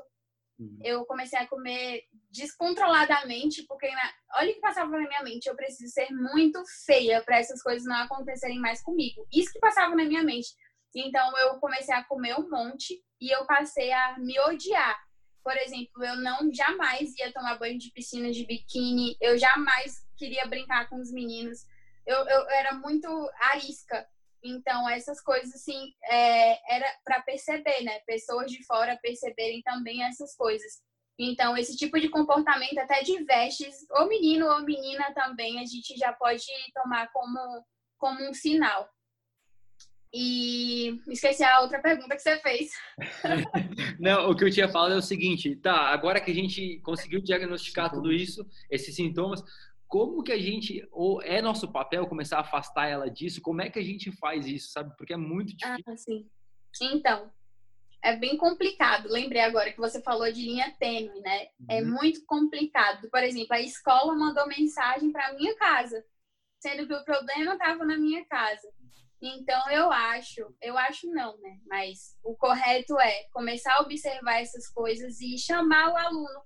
Uhum. 0.60 0.80
Eu 0.84 1.06
comecei 1.06 1.38
a 1.40 1.48
comer 1.48 2.04
descontroladamente, 2.32 3.64
porque 3.64 3.88
olha 4.36 4.52
o 4.52 4.54
que 4.54 4.62
passava 4.62 4.90
na 4.92 5.08
minha 5.08 5.24
mente, 5.24 5.48
eu 5.48 5.56
preciso 5.56 5.92
ser 5.92 6.10
muito 6.12 6.62
feia 6.86 7.22
para 7.24 7.40
essas 7.40 7.62
coisas 7.62 7.86
não 7.86 7.96
acontecerem 7.96 8.60
mais 8.60 8.82
comigo. 8.84 9.26
Isso 9.32 9.52
que 9.52 9.60
passava 9.60 9.96
na 9.96 10.06
minha 10.06 10.24
mente. 10.24 10.50
Então 10.96 11.38
eu 11.40 11.60
comecei 11.60 11.94
a 11.94 12.04
comer 12.04 12.40
um 12.40 12.50
monte 12.50 13.04
e 13.20 13.34
eu 13.34 13.46
passei 13.46 13.92
a 13.92 14.18
me 14.20 14.40
odiar. 14.42 14.98
Por 15.44 15.58
exemplo, 15.58 16.04
eu 16.04 16.16
não 16.18 16.54
jamais 16.54 17.14
ia 17.18 17.34
tomar 17.34 17.58
banho 17.58 17.78
de 17.78 17.92
piscina 17.92 18.32
de 18.32 18.46
biquíni, 18.46 19.18
eu 19.20 19.38
jamais 19.38 20.06
queria 20.18 20.46
brincar 20.46 20.88
com 20.88 21.02
os 21.02 21.12
meninos. 21.12 21.66
Eu, 22.06 22.18
eu 22.18 22.50
era 22.50 22.74
muito 22.76 23.08
arisca. 23.52 24.08
Então, 24.44 24.90
essas 24.90 25.22
coisas, 25.22 25.54
assim, 25.56 25.94
é, 26.04 26.76
era 26.76 26.86
para 27.06 27.22
perceber, 27.22 27.82
né? 27.84 28.00
Pessoas 28.06 28.52
de 28.52 28.64
fora 28.66 29.00
perceberem 29.02 29.62
também 29.62 30.04
essas 30.04 30.36
coisas. 30.36 30.82
Então, 31.18 31.56
esse 31.56 31.78
tipo 31.78 32.00
de 32.00 32.10
comportamento, 32.10 32.78
até 32.80 33.04
de 33.04 33.24
vestes, 33.24 33.86
ou 33.92 34.08
menino 34.08 34.48
ou 34.48 34.64
menina 34.64 35.14
também, 35.14 35.60
a 35.60 35.66
gente 35.66 35.96
já 35.96 36.12
pode 36.12 36.46
tomar 36.74 37.10
como, 37.14 37.40
como 37.98 38.30
um 38.30 38.34
sinal. 38.34 38.90
E 40.16 41.02
esqueci 41.08 41.44
a 41.44 41.62
outra 41.62 41.82
pergunta 41.82 42.16
que 42.16 42.22
você 42.22 42.38
fez. 42.40 42.72
Não, 44.00 44.30
o 44.30 44.36
que 44.36 44.44
eu 44.44 44.52
tinha 44.52 44.70
falado 44.70 44.94
é 44.94 44.98
o 44.98 45.02
seguinte, 45.02 45.56
tá, 45.56 45.88
agora 45.88 46.22
que 46.22 46.30
a 46.30 46.36
gente 46.36 46.80
conseguiu 46.82 47.20
diagnosticar 47.20 47.92
tudo 47.92 48.12
isso, 48.12 48.46
esses 48.70 48.96
sintomas, 48.96 49.42
como 49.94 50.24
que 50.24 50.32
a 50.32 50.40
gente, 50.40 50.84
ou 50.92 51.22
é 51.22 51.40
nosso 51.40 51.72
papel 51.72 52.08
começar 52.08 52.38
a 52.38 52.42
afastar 52.42 52.88
ela 52.88 53.12
disso? 53.12 53.40
Como 53.44 53.62
é 53.62 53.70
que 53.70 53.78
a 53.78 53.84
gente 53.84 54.12
faz 54.14 54.48
isso, 54.48 54.72
sabe? 54.72 54.92
Porque 54.98 55.14
é 55.14 55.18
muito 55.18 55.54
ah, 55.64 55.76
difícil. 55.76 55.94
Ah, 55.94 55.98
sim. 56.74 56.92
Então, 56.96 57.32
é 58.02 58.16
bem 58.16 58.36
complicado. 58.36 59.08
Lembrei 59.08 59.42
agora 59.42 59.72
que 59.72 59.78
você 59.78 60.02
falou 60.02 60.32
de 60.32 60.42
linha 60.42 60.76
tênue, 60.80 61.22
né? 61.22 61.44
É 61.70 61.76
uhum. 61.76 61.78
É 61.78 61.82
muito 61.84 62.26
complicado. 62.26 63.08
Por 63.12 63.22
exemplo, 63.22 63.54
a 63.54 63.62
escola 63.62 64.16
mandou 64.16 64.48
mensagem 64.48 65.12
para 65.12 65.36
minha 65.36 65.56
casa, 65.58 66.04
sendo 66.60 66.88
que 66.88 66.94
o 66.96 67.06
problema 67.06 67.54
estava 67.54 67.86
na 67.86 67.96
minha 67.96 68.26
casa. 68.26 68.68
Então, 69.22 69.70
eu 69.70 69.92
acho, 69.92 70.42
eu 70.60 70.76
acho 70.76 71.08
não, 71.12 71.38
né? 71.40 71.60
Mas 71.68 72.18
o 72.24 72.36
correto 72.36 73.00
é 73.00 73.26
começar 73.32 73.76
a 73.76 73.82
observar 73.82 74.42
essas 74.42 74.68
coisas 74.70 75.22
e 75.22 75.38
chamar 75.38 75.94
o 75.94 75.98
aluno 75.98 76.42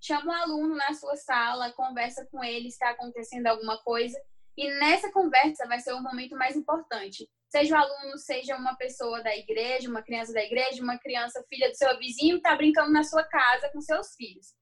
chama 0.00 0.32
o 0.32 0.42
aluno 0.42 0.74
na 0.74 0.92
sua 0.94 1.16
sala, 1.16 1.72
conversa 1.72 2.26
com 2.30 2.42
ele 2.42 2.68
está 2.68 2.90
acontecendo 2.90 3.46
alguma 3.46 3.78
coisa. 3.82 4.18
E 4.56 4.68
nessa 4.78 5.10
conversa 5.12 5.66
vai 5.66 5.78
ser 5.80 5.92
o 5.92 6.02
momento 6.02 6.36
mais 6.36 6.56
importante. 6.56 7.28
Seja 7.48 7.74
o 7.74 7.78
aluno, 7.78 8.16
seja 8.18 8.56
uma 8.56 8.76
pessoa 8.76 9.22
da 9.22 9.36
igreja, 9.36 9.88
uma 9.88 10.02
criança 10.02 10.32
da 10.32 10.42
igreja, 10.42 10.82
uma 10.82 10.98
criança 10.98 11.44
filha 11.48 11.68
do 11.68 11.76
seu 11.76 11.98
vizinho, 11.98 12.36
está 12.36 12.54
brincando 12.54 12.92
na 12.92 13.02
sua 13.02 13.24
casa 13.24 13.70
com 13.72 13.80
seus 13.80 14.14
filhos. 14.14 14.54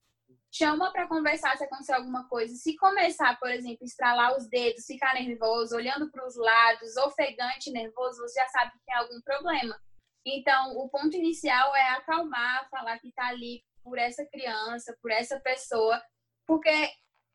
Chama 0.51 0.91
para 0.91 1.07
conversar 1.07 1.57
se 1.59 1.65
acontecer 1.65 1.93
alguma 1.93 2.27
coisa. 2.29 2.55
Se 2.55 2.75
começar, 2.77 3.39
por 3.39 3.51
exemplo, 3.51 3.85
estralar 3.85 4.37
os 4.37 4.49
dedos, 4.49 4.87
ficar 4.87 5.15
nervoso, 5.15 5.77
olhando 5.77 6.11
para 6.11 6.27
os 6.27 6.37
lados, 6.37 6.97
ofegante, 6.97 7.71
nervoso, 7.71 8.23
você 8.23 8.41
já 8.41 8.49
sabe 8.49 8.73
que 8.73 8.85
tem 8.87 8.95
algum 8.95 9.21
problema. 9.21 9.79
Então, 10.25 10.77
o 10.79 10.89
ponto 10.89 11.15
inicial 11.15 11.77
é 11.77 11.91
acalmar, 11.91 12.69
falar 12.71 12.99
que 12.99 13.09
está 13.09 13.29
ali 13.29 13.63
por 13.83 13.99
essa 13.99 14.25
criança, 14.27 14.97
por 15.01 15.11
essa 15.11 15.39
pessoa, 15.41 16.03
porque 16.47 16.91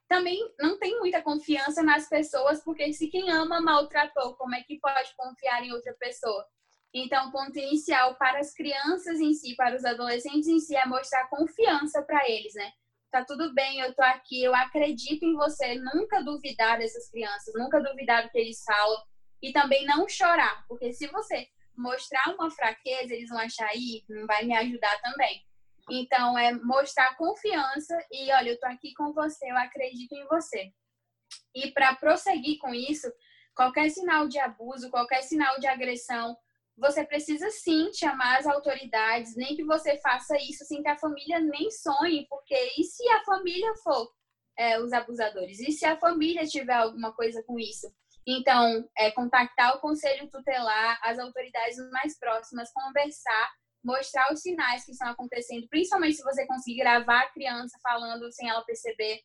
também 0.08 0.40
não 0.60 0.78
tem 0.78 1.00
muita 1.00 1.22
confiança 1.22 1.82
nas 1.82 2.08
pessoas, 2.08 2.64
porque 2.64 2.94
se 2.94 3.08
quem 3.08 3.32
ama 3.32 3.62
maltratou, 3.62 4.36
como 4.36 4.56
é 4.56 4.62
que 4.62 4.80
pode 4.80 5.16
confiar 5.16 5.64
em 5.64 5.72
outra 5.72 5.94
pessoa? 6.00 6.46
Então, 6.94 7.30
o 7.30 7.32
ponto 7.32 7.58
inicial 7.58 8.16
para 8.16 8.40
as 8.40 8.54
crianças 8.54 9.20
em 9.20 9.34
si, 9.34 9.56
para 9.56 9.76
os 9.76 9.84
adolescentes 9.84 10.48
em 10.48 10.60
si, 10.60 10.76
é 10.76 10.86
mostrar 10.86 11.28
confiança 11.28 12.04
para 12.04 12.30
eles, 12.30 12.54
né? 12.54 12.72
Tá 13.12 13.26
tudo 13.26 13.54
bem, 13.54 13.80
eu 13.80 13.94
tô 13.96 14.04
aqui, 14.04 14.44
eu 14.44 14.54
acredito 14.54 15.24
em 15.24 15.34
você, 15.36 15.76
nunca 15.76 16.24
duvidar 16.24 16.78
dessas 16.78 17.10
crianças, 17.10 17.54
nunca 17.56 17.82
duvidar 17.82 18.24
do 18.24 18.30
que 18.30 18.38
eles 18.38 18.64
falam 18.64 19.04
e 19.42 19.52
também 19.52 19.86
não 19.86 20.08
chorar, 20.08 20.66
porque 20.68 20.94
se 20.94 21.08
você 21.08 21.48
mostrar 21.76 22.34
uma 22.34 22.50
fraqueza, 22.50 23.14
eles 23.14 23.30
vão 23.30 23.40
achar, 23.40 23.68
aí, 23.68 24.04
não 24.08 24.26
vai 24.28 24.46
me 24.46 24.56
ajudar 24.56 25.02
também. 25.02 25.44
Então, 25.90 26.38
é 26.38 26.54
mostrar 26.54 27.16
confiança 27.16 27.98
e, 28.12 28.32
olha, 28.32 28.52
eu 28.52 28.60
tô 28.60 28.66
aqui 28.68 28.94
com 28.94 29.14
você, 29.14 29.50
eu 29.50 29.58
acredito 29.58 30.14
em 30.14 30.26
você. 30.28 30.72
E 31.56 31.72
para 31.72 31.96
prosseguir 31.96 32.58
com 32.60 32.74
isso, 32.74 33.12
qualquer 33.56 33.90
sinal 33.90 34.28
de 34.28 34.40
abuso, 34.40 34.90
qualquer 34.90 35.22
sinal 35.22 35.60
de 35.60 35.68
agressão, 35.68 36.38
você 36.76 37.06
precisa 37.06 37.50
sim 37.52 37.92
chamar 37.94 38.40
as 38.40 38.48
autoridades, 38.48 39.36
nem 39.36 39.56
que 39.56 39.64
você 39.64 40.00
faça 40.00 40.36
isso 40.38 40.66
sem 40.66 40.82
que 40.82 40.90
a 40.90 40.98
família 40.98 41.40
nem 41.40 41.70
sonhe, 41.70 42.26
porque 42.28 42.56
e 42.78 42.84
se 42.84 43.08
a 43.10 43.24
família 43.24 43.76
for 43.84 44.12
é, 44.58 44.80
os 44.80 44.92
abusadores? 44.92 45.60
E 45.60 45.72
se 45.72 45.86
a 45.86 45.98
família 45.98 46.46
tiver 46.46 46.74
alguma 46.74 47.14
coisa 47.14 47.44
com 47.44 47.60
isso? 47.60 47.94
Então, 48.26 48.90
é, 48.98 49.12
contactar 49.12 49.76
o 49.76 49.82
conselho 49.82 50.30
tutelar, 50.30 51.00
as 51.04 51.20
autoridades 51.20 51.78
mais 51.92 52.18
próximas, 52.18 52.72
conversar 52.72 53.52
mostrar 53.84 54.32
os 54.32 54.42
sinais 54.42 54.86
que 54.86 54.92
estão 54.92 55.10
acontecendo, 55.10 55.68
principalmente 55.68 56.16
se 56.16 56.24
você 56.24 56.46
conseguir 56.48 56.80
gravar 56.80 57.22
a 57.22 57.30
criança 57.32 57.78
falando 57.82 58.32
sem 58.32 58.48
ela 58.48 58.64
perceber. 58.64 59.22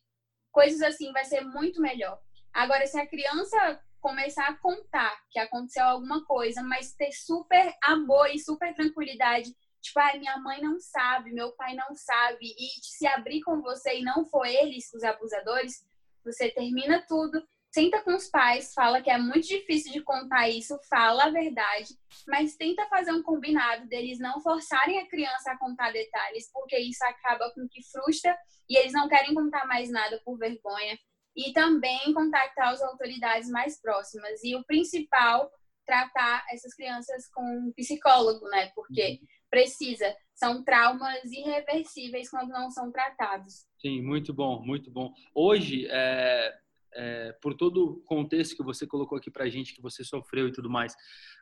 Coisas 0.51 0.81
assim 0.81 1.11
vai 1.11 1.25
ser 1.25 1.41
muito 1.41 1.81
melhor. 1.81 2.19
Agora, 2.53 2.85
se 2.85 2.99
a 2.99 3.07
criança 3.07 3.81
começar 4.01 4.47
a 4.47 4.57
contar 4.57 5.15
que 5.29 5.39
aconteceu 5.39 5.83
alguma 5.83 6.25
coisa, 6.25 6.61
mas 6.63 6.93
ter 6.93 7.11
super 7.11 7.73
amor 7.83 8.29
e 8.33 8.39
super 8.39 8.73
tranquilidade, 8.73 9.55
tipo, 9.81 9.99
ah, 9.99 10.17
minha 10.17 10.37
mãe 10.37 10.61
não 10.61 10.79
sabe, 10.79 11.31
meu 11.31 11.51
pai 11.53 11.75
não 11.75 11.93
sabe, 11.93 12.53
e 12.57 12.67
se 12.81 13.05
abrir 13.07 13.41
com 13.41 13.61
você 13.61 13.99
e 13.99 14.03
não 14.03 14.25
for 14.25 14.45
eles 14.45 14.91
os 14.93 15.03
abusadores, 15.03 15.85
você 16.23 16.49
termina 16.49 17.05
tudo 17.07 17.41
senta 17.71 18.01
com 18.03 18.15
os 18.15 18.27
pais, 18.29 18.73
fala 18.73 19.01
que 19.01 19.09
é 19.09 19.17
muito 19.17 19.47
difícil 19.47 19.91
de 19.91 20.01
contar 20.01 20.49
isso, 20.49 20.77
fala 20.89 21.25
a 21.25 21.29
verdade, 21.29 21.93
mas 22.27 22.55
tenta 22.55 22.87
fazer 22.87 23.11
um 23.11 23.23
combinado 23.23 23.87
deles 23.87 24.19
não 24.19 24.41
forçarem 24.41 24.99
a 24.99 25.07
criança 25.07 25.51
a 25.51 25.57
contar 25.57 25.91
detalhes, 25.91 26.49
porque 26.51 26.77
isso 26.79 27.03
acaba 27.05 27.51
com 27.53 27.67
que 27.69 27.81
frustra 27.91 28.35
e 28.67 28.77
eles 28.77 28.93
não 28.93 29.07
querem 29.07 29.33
contar 29.33 29.65
mais 29.67 29.89
nada 29.89 30.19
por 30.25 30.37
vergonha. 30.37 30.97
E 31.35 31.53
também 31.53 32.11
contactar 32.13 32.69
as 32.69 32.81
autoridades 32.81 33.49
mais 33.49 33.79
próximas. 33.79 34.43
E 34.43 34.55
o 34.55 34.65
principal, 34.65 35.49
tratar 35.85 36.43
essas 36.51 36.73
crianças 36.73 37.29
com 37.29 37.41
um 37.41 37.71
psicólogo, 37.73 38.45
né? 38.49 38.71
Porque 38.75 39.19
uhum. 39.21 39.27
precisa. 39.49 40.13
São 40.33 40.63
traumas 40.63 41.23
irreversíveis 41.25 42.29
quando 42.29 42.49
não 42.49 42.69
são 42.71 42.91
tratados. 42.91 43.65
Sim, 43.79 44.01
muito 44.01 44.33
bom, 44.33 44.61
muito 44.65 44.91
bom. 44.91 45.13
Hoje, 45.33 45.87
é 45.89 46.51
é, 46.93 47.33
por 47.41 47.53
todo 47.53 47.85
o 47.85 47.95
contexto 48.01 48.55
que 48.55 48.63
você 48.63 48.85
colocou 48.87 49.17
aqui 49.17 49.29
para 49.29 49.45
a 49.45 49.49
gente, 49.49 49.73
que 49.73 49.81
você 49.81 50.03
sofreu 50.03 50.47
e 50.47 50.51
tudo 50.51 50.69
mais, 50.69 50.95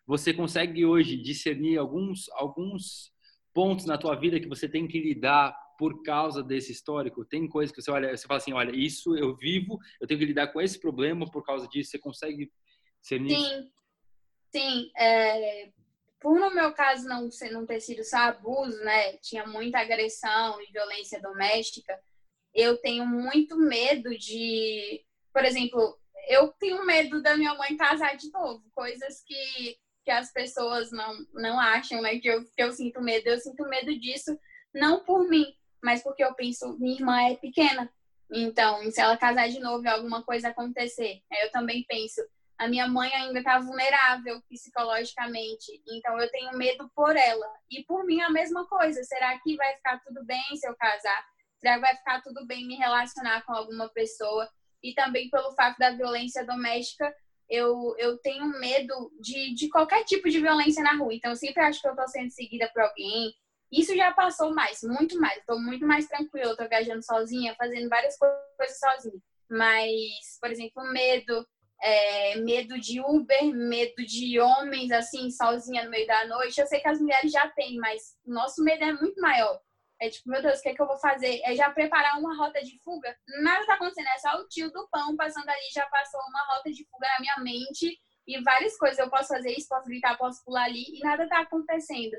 você 0.06 0.34
consegue 0.34 0.86
hoje 0.86 1.18
discernir 1.18 1.78
alguns, 1.78 2.30
alguns 2.32 3.12
pontos 3.54 3.86
na 3.86 3.98
tua 3.98 4.16
vida 4.16 4.40
que 4.40 4.48
você 4.48 4.68
tem 4.68 4.88
que 4.88 5.00
lidar 5.00 5.56
por 5.78 6.02
causa 6.04 6.44
desse 6.44 6.72
histórico? 6.72 7.26
Tem 7.26 7.48
coisas 7.48 7.76
que 7.76 7.82
você 7.82 7.92
olha, 7.92 8.16
você 8.16 8.28
fala 8.28 8.40
assim, 8.40 8.54
olha, 8.54 8.76
isso 8.76 9.16
eu 9.16 9.36
vivo, 9.36 9.78
eu 10.00 10.08
tenho 10.08 10.20
que 10.20 10.26
lidar 10.26 10.48
com 10.48 10.62
esse 10.62 10.80
problema 10.80 11.30
por 11.30 11.44
causa 11.44 11.68
disso. 11.68 11.92
Você 11.92 12.00
consegue 12.00 12.52
discernir? 13.02 13.38
Sim, 13.38 13.72
sim. 14.52 14.92
É, 14.98 15.70
por 16.20 16.40
no 16.40 16.54
meu 16.54 16.74
caso 16.74 17.08
não, 17.08 17.30
não 17.52 17.66
ter 17.66 17.80
sido 17.80 18.04
só 18.04 18.18
abuso, 18.18 18.78
né? 18.84 19.18
Tinha 19.18 19.46
muita 19.46 19.80
agressão 19.80 20.62
e 20.62 20.72
violência 20.72 21.22
doméstica 21.22 21.98
eu 22.58 22.76
tenho 22.78 23.06
muito 23.06 23.56
medo 23.56 24.18
de, 24.18 25.06
por 25.38 25.46
exemplo, 25.46 25.96
eu 26.30 26.48
tenho 26.60 26.84
medo 26.84 27.22
da 27.22 27.38
minha 27.38 27.54
mãe 27.54 27.78
casar 27.78 28.18
de 28.18 28.32
novo, 28.32 28.64
coisas 28.74 29.22
que, 29.24 29.78
que 30.04 30.10
as 30.10 30.34
pessoas 30.34 30.92
não, 30.92 31.14
não 31.32 31.60
acham, 31.60 32.02
né? 32.02 32.18
Que 32.18 32.28
eu, 32.28 32.44
que 32.44 32.64
eu 32.64 32.72
sinto 32.72 33.00
medo. 33.04 33.28
Eu 33.28 33.38
sinto 33.38 33.64
medo 33.70 33.96
disso, 34.00 34.36
não 34.74 35.06
por 35.06 35.30
mim, 35.30 35.46
mas 35.80 36.02
porque 36.02 36.24
eu 36.24 36.34
penso, 36.34 36.76
minha 36.80 36.96
irmã 36.96 37.22
é 37.22 37.36
pequena. 37.36 37.88
Então, 38.34 38.90
se 38.90 39.00
ela 39.00 39.16
casar 39.16 39.48
de 39.48 39.60
novo 39.60 39.84
e 39.84 39.88
alguma 39.88 40.24
coisa 40.24 40.48
acontecer, 40.48 41.22
eu 41.44 41.52
também 41.52 41.86
penso, 41.88 42.20
a 42.58 42.68
minha 42.68 42.88
mãe 42.88 43.14
ainda 43.14 43.38
está 43.38 43.60
vulnerável 43.60 44.42
psicologicamente, 44.50 45.84
então 45.88 46.20
eu 46.20 46.32
tenho 46.32 46.58
medo 46.58 46.90
por 46.96 47.16
ela. 47.16 47.48
E 47.70 47.84
por 47.84 48.04
mim 48.08 48.22
a 48.22 48.32
mesma 48.32 48.66
coisa. 48.68 49.04
Será 49.04 49.38
que 49.38 49.56
vai 49.56 49.76
ficar 49.76 50.00
tudo 50.00 50.26
bem 50.26 50.42
se 50.56 50.68
eu 50.68 50.76
casar? 50.76 51.24
Será 51.60 51.76
que 51.76 51.82
vai 51.82 51.96
ficar 51.96 52.24
tudo 52.24 52.44
bem 52.48 52.66
me 52.66 52.76
relacionar 52.76 53.46
com 53.46 53.54
alguma 53.54 53.88
pessoa? 53.90 54.50
E 54.84 54.94
também 54.94 55.30
pelo 55.30 55.52
fato 55.54 55.78
da 55.78 55.92
violência 55.92 56.46
doméstica, 56.46 57.14
eu, 57.50 57.96
eu 57.98 58.18
tenho 58.20 58.48
medo 58.60 59.12
de, 59.20 59.54
de 59.54 59.70
qualquer 59.70 60.04
tipo 60.04 60.30
de 60.30 60.40
violência 60.40 60.84
na 60.84 60.96
rua. 60.96 61.14
Então 61.14 61.32
eu 61.32 61.36
sempre 61.36 61.64
acho 61.64 61.82
que 61.82 61.88
eu 61.88 61.92
estou 61.92 62.08
sendo 62.08 62.30
seguida 62.32 62.70
por 62.74 62.84
alguém. 62.84 63.34
Isso 63.72 63.96
já 63.96 64.12
passou 64.12 64.54
mais, 64.54 64.82
muito 64.84 65.20
mais. 65.20 65.38
Estou 65.40 65.60
muito 65.60 65.86
mais 65.86 66.08
tranquila. 66.08 66.52
Estou 66.52 66.70
viajando 66.70 67.04
sozinha, 67.04 67.56
fazendo 67.58 67.90
várias 67.90 68.18
coisas 68.18 68.80
sozinha. 68.80 69.22
Mas, 69.50 70.38
por 70.42 70.52
exemplo, 70.52 70.84
medo 70.92 71.46
é, 71.82 72.36
medo 72.38 72.80
de 72.80 73.00
Uber, 73.00 73.46
medo 73.54 74.06
de 74.06 74.40
homens, 74.40 74.92
assim, 74.92 75.30
sozinha 75.30 75.84
no 75.84 75.90
meio 75.90 76.08
da 76.08 76.26
noite. 76.28 76.60
Eu 76.60 76.68
sei 76.68 76.80
que 76.80 76.88
as 76.88 77.00
mulheres 77.00 77.32
já 77.32 77.48
têm, 77.50 77.78
mas 77.78 78.16
o 78.26 78.34
nosso 78.34 78.64
medo 78.64 78.84
é 78.84 78.94
muito 78.94 79.20
maior. 79.22 79.60
É 80.00 80.10
tipo, 80.10 80.30
meu 80.30 80.42
Deus, 80.42 80.60
o 80.60 80.62
que, 80.62 80.70
é 80.70 80.76
que 80.76 80.82
eu 80.82 80.88
vou 80.88 80.98
fazer? 80.98 81.42
É 81.44 81.56
já 81.56 81.70
preparar 81.72 82.20
uma 82.20 82.36
rota 82.36 82.62
de 82.62 82.80
fuga? 82.84 83.16
Nada 83.42 83.66
tá 83.66 83.74
acontecendo, 83.76 84.08
é 84.08 84.18
só 84.20 84.40
o 84.40 84.48
tio 84.48 84.72
do 84.72 84.88
pão 84.90 85.16
passando 85.16 85.50
ali, 85.50 85.70
já 85.74 85.86
passou 85.88 86.20
uma 86.30 86.56
rota 86.56 86.72
de 86.72 86.86
fuga 86.86 87.08
na 87.08 87.20
minha 87.20 87.38
mente 87.40 87.98
e 88.28 88.42
várias 88.42 88.78
coisas. 88.78 89.00
Eu 89.00 89.10
posso 89.10 89.30
fazer 89.30 89.52
isso, 89.52 89.68
posso 89.68 89.88
gritar, 89.88 90.18
posso 90.18 90.44
pular 90.44 90.66
ali 90.66 90.86
e 90.94 91.00
nada 91.00 91.28
tá 91.28 91.40
acontecendo. 91.40 92.18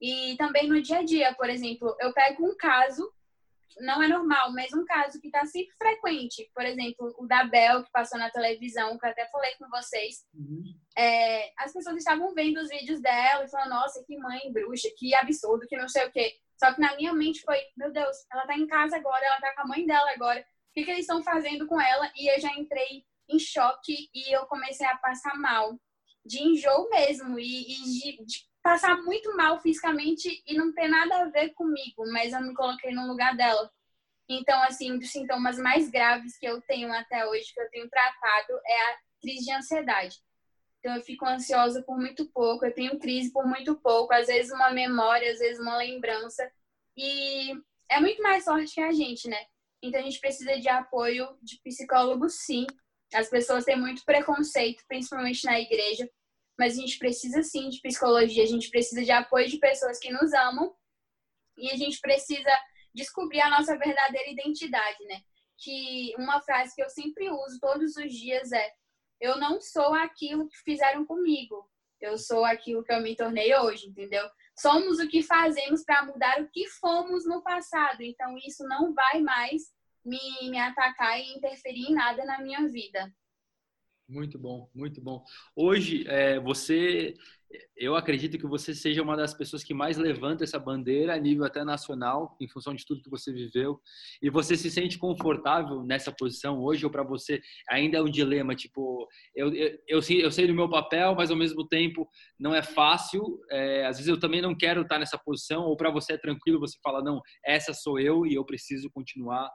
E 0.00 0.34
também 0.38 0.66
no 0.68 0.80
dia 0.80 0.98
a 0.98 1.04
dia, 1.04 1.34
por 1.34 1.48
exemplo, 1.48 1.94
eu 2.00 2.12
pego 2.12 2.46
um 2.46 2.56
caso 2.56 3.12
não 3.78 4.02
é 4.02 4.08
normal, 4.08 4.52
mas 4.52 4.72
um 4.72 4.84
caso 4.84 5.20
que 5.20 5.28
está 5.28 5.44
sempre 5.46 5.74
frequente, 5.76 6.50
por 6.54 6.64
exemplo, 6.64 7.14
o 7.18 7.26
da 7.26 7.44
Bel, 7.44 7.84
que 7.84 7.90
passou 7.92 8.18
na 8.18 8.30
televisão, 8.30 8.98
que 8.98 9.06
eu 9.06 9.10
até 9.10 9.26
falei 9.28 9.54
com 9.56 9.68
vocês, 9.68 10.24
uhum. 10.34 10.64
é, 10.96 11.52
as 11.58 11.72
pessoas 11.72 11.96
estavam 11.96 12.34
vendo 12.34 12.58
os 12.58 12.68
vídeos 12.68 13.00
dela 13.00 13.44
e 13.44 13.50
falando, 13.50 13.70
nossa, 13.70 14.02
que 14.04 14.16
mãe 14.18 14.52
bruxa, 14.52 14.88
que 14.96 15.14
absurdo, 15.14 15.66
que 15.68 15.76
não 15.76 15.88
sei 15.88 16.06
o 16.06 16.12
quê. 16.12 16.34
Só 16.60 16.74
que 16.74 16.80
na 16.80 16.94
minha 16.94 17.14
mente 17.14 17.40
foi, 17.40 17.56
meu 17.74 17.90
Deus, 17.90 18.14
ela 18.30 18.46
tá 18.46 18.54
em 18.54 18.66
casa 18.66 18.94
agora, 18.96 19.24
ela 19.24 19.40
tá 19.40 19.54
com 19.54 19.62
a 19.62 19.66
mãe 19.66 19.86
dela 19.86 20.10
agora, 20.12 20.40
o 20.40 20.72
que, 20.74 20.84
que 20.84 20.90
eles 20.90 21.00
estão 21.00 21.22
fazendo 21.22 21.66
com 21.66 21.80
ela? 21.80 22.12
E 22.14 22.30
eu 22.30 22.38
já 22.38 22.52
entrei 22.52 23.02
em 23.30 23.38
choque 23.38 24.10
e 24.14 24.36
eu 24.36 24.44
comecei 24.44 24.86
a 24.86 24.98
passar 24.98 25.34
mal, 25.36 25.80
de 26.22 26.42
enjoo 26.42 26.90
mesmo, 26.90 27.38
e, 27.38 27.72
e 27.72 27.82
de, 27.82 28.26
de 28.26 28.50
passar 28.62 28.94
muito 29.02 29.34
mal 29.34 29.58
fisicamente 29.58 30.42
e 30.46 30.54
não 30.54 30.70
ter 30.74 30.86
nada 30.86 31.22
a 31.22 31.30
ver 31.30 31.54
comigo, 31.54 32.04
mas 32.12 32.34
eu 32.34 32.42
me 32.42 32.52
coloquei 32.52 32.92
no 32.92 33.06
lugar 33.06 33.34
dela. 33.34 33.72
Então, 34.28 34.62
assim, 34.64 34.92
um 34.92 34.98
dos 34.98 35.10
sintomas 35.10 35.58
mais 35.58 35.90
graves 35.90 36.36
que 36.38 36.46
eu 36.46 36.60
tenho 36.60 36.92
até 36.92 37.26
hoje, 37.26 37.54
que 37.54 37.60
eu 37.60 37.70
tenho 37.70 37.88
tratado, 37.88 38.60
é 38.66 38.92
a 38.92 38.98
crise 39.22 39.46
de 39.46 39.52
ansiedade. 39.52 40.18
Então, 40.80 40.96
eu 40.96 41.02
fico 41.02 41.26
ansiosa 41.26 41.82
por 41.82 41.98
muito 41.98 42.26
pouco, 42.32 42.64
eu 42.64 42.74
tenho 42.74 42.98
crise 42.98 43.30
por 43.30 43.46
muito 43.46 43.76
pouco, 43.76 44.12
às 44.14 44.26
vezes 44.26 44.50
uma 44.50 44.70
memória, 44.70 45.30
às 45.30 45.38
vezes 45.38 45.60
uma 45.60 45.76
lembrança. 45.76 46.50
E 46.96 47.52
é 47.88 48.00
muito 48.00 48.22
mais 48.22 48.44
forte 48.44 48.74
que 48.74 48.80
a 48.80 48.90
gente, 48.90 49.28
né? 49.28 49.38
Então, 49.82 50.00
a 50.00 50.02
gente 50.02 50.18
precisa 50.18 50.58
de 50.58 50.68
apoio 50.68 51.28
de 51.42 51.60
psicólogo, 51.62 52.28
sim. 52.28 52.66
As 53.12 53.28
pessoas 53.28 53.64
têm 53.64 53.78
muito 53.78 54.04
preconceito, 54.04 54.82
principalmente 54.88 55.44
na 55.44 55.60
igreja, 55.60 56.08
mas 56.58 56.78
a 56.78 56.80
gente 56.80 56.98
precisa 56.98 57.42
sim 57.42 57.68
de 57.68 57.80
psicologia, 57.80 58.42
a 58.42 58.46
gente 58.46 58.70
precisa 58.70 59.02
de 59.02 59.10
apoio 59.10 59.48
de 59.48 59.58
pessoas 59.58 59.98
que 59.98 60.10
nos 60.10 60.32
amam 60.32 60.74
e 61.56 61.70
a 61.70 61.76
gente 61.76 62.00
precisa 62.00 62.50
descobrir 62.94 63.40
a 63.40 63.50
nossa 63.50 63.76
verdadeira 63.76 64.30
identidade, 64.30 65.04
né? 65.04 65.20
Que 65.58 66.14
uma 66.16 66.40
frase 66.40 66.74
que 66.74 66.82
eu 66.82 66.88
sempre 66.88 67.30
uso 67.30 67.58
todos 67.60 67.96
os 67.96 68.12
dias 68.12 68.50
é: 68.52 68.72
eu 69.20 69.38
não 69.38 69.60
sou 69.60 69.94
aquilo 69.94 70.48
que 70.48 70.56
fizeram 70.58 71.04
comigo, 71.04 71.68
eu 72.00 72.16
sou 72.16 72.44
aquilo 72.44 72.82
que 72.82 72.92
eu 72.92 73.00
me 73.00 73.14
tornei 73.14 73.54
hoje, 73.54 73.88
entendeu? 73.88 74.26
Somos 74.58 74.98
o 74.98 75.08
que 75.08 75.22
fazemos 75.22 75.84
para 75.84 76.04
mudar 76.04 76.40
o 76.40 76.48
que 76.48 76.66
fomos 76.68 77.26
no 77.26 77.42
passado, 77.42 78.02
então 78.02 78.36
isso 78.38 78.64
não 78.66 78.94
vai 78.94 79.20
mais 79.20 79.62
me, 80.04 80.18
me 80.50 80.58
atacar 80.58 81.18
e 81.18 81.34
interferir 81.36 81.90
em 81.90 81.94
nada 81.94 82.24
na 82.24 82.40
minha 82.40 82.66
vida. 82.68 83.12
Muito 84.08 84.38
bom, 84.38 84.68
muito 84.74 85.00
bom. 85.00 85.24
Hoje, 85.54 86.04
é, 86.08 86.40
você, 86.40 87.14
eu 87.76 87.96
acredito 87.96 88.38
que 88.38 88.46
você 88.46 88.74
seja 88.74 89.02
uma 89.02 89.16
das 89.16 89.34
pessoas 89.34 89.64
que 89.64 89.74
mais 89.74 89.96
levanta 89.96 90.44
essa 90.44 90.58
bandeira 90.58 91.14
a 91.14 91.18
nível 91.18 91.44
até 91.44 91.64
nacional, 91.64 92.36
em 92.40 92.48
função 92.48 92.74
de 92.74 92.84
tudo 92.84 93.02
que 93.02 93.10
você 93.10 93.32
viveu. 93.32 93.80
E 94.22 94.30
você 94.30 94.56
se 94.56 94.70
sente 94.70 94.98
confortável 94.98 95.82
nessa 95.82 96.12
posição 96.12 96.62
hoje, 96.62 96.84
ou 96.84 96.90
para 96.90 97.02
você 97.02 97.40
ainda 97.68 97.98
é 97.98 98.02
um 98.02 98.10
dilema? 98.10 98.54
Tipo, 98.54 99.08
eu, 99.34 99.52
eu, 99.54 99.78
eu, 99.88 100.02
sei, 100.02 100.24
eu 100.24 100.30
sei 100.30 100.46
do 100.46 100.54
meu 100.54 100.68
papel, 100.68 101.14
mas 101.14 101.30
ao 101.30 101.36
mesmo 101.36 101.66
tempo 101.66 102.08
não 102.38 102.54
é 102.54 102.62
fácil. 102.62 103.40
É, 103.50 103.86
às 103.86 103.96
vezes 103.96 104.08
eu 104.08 104.20
também 104.20 104.40
não 104.40 104.56
quero 104.56 104.82
estar 104.82 104.98
nessa 104.98 105.18
posição, 105.18 105.62
ou 105.64 105.76
para 105.76 105.90
você 105.90 106.12
é 106.12 106.18
tranquilo, 106.18 106.60
você 106.60 106.78
fala, 106.82 107.02
não, 107.02 107.20
essa 107.44 107.74
sou 107.74 107.98
eu 107.98 108.26
e 108.26 108.34
eu 108.34 108.44
preciso 108.44 108.90
continuar. 108.90 109.50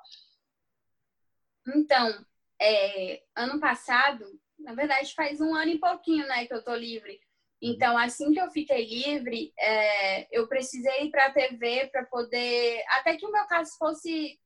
Então, 1.67 2.25
é, 2.61 3.21
ano 3.35 3.59
passado 3.59 4.25
na 4.59 4.73
verdade, 4.73 5.13
faz 5.13 5.41
um 5.41 5.53
ano 5.53 5.71
e 5.71 5.79
pouquinho, 5.79 6.27
né, 6.27 6.45
que 6.45 6.53
eu 6.53 6.63
tô 6.63 6.75
livre. 6.75 7.19
Então, 7.61 7.97
assim 7.97 8.31
que 8.31 8.39
eu 8.39 8.49
fiquei 8.51 8.85
livre, 8.85 9.53
é, 9.57 10.27
eu 10.37 10.47
precisei 10.47 11.05
ir 11.05 11.11
para 11.11 11.27
a 11.27 11.31
TV 11.31 11.87
para 11.87 12.05
poder, 12.05 12.83
até 12.89 13.15
que 13.15 13.25
o 13.25 13.31
meu 13.31 13.45
caso 13.47 13.77
fosse 13.77 14.39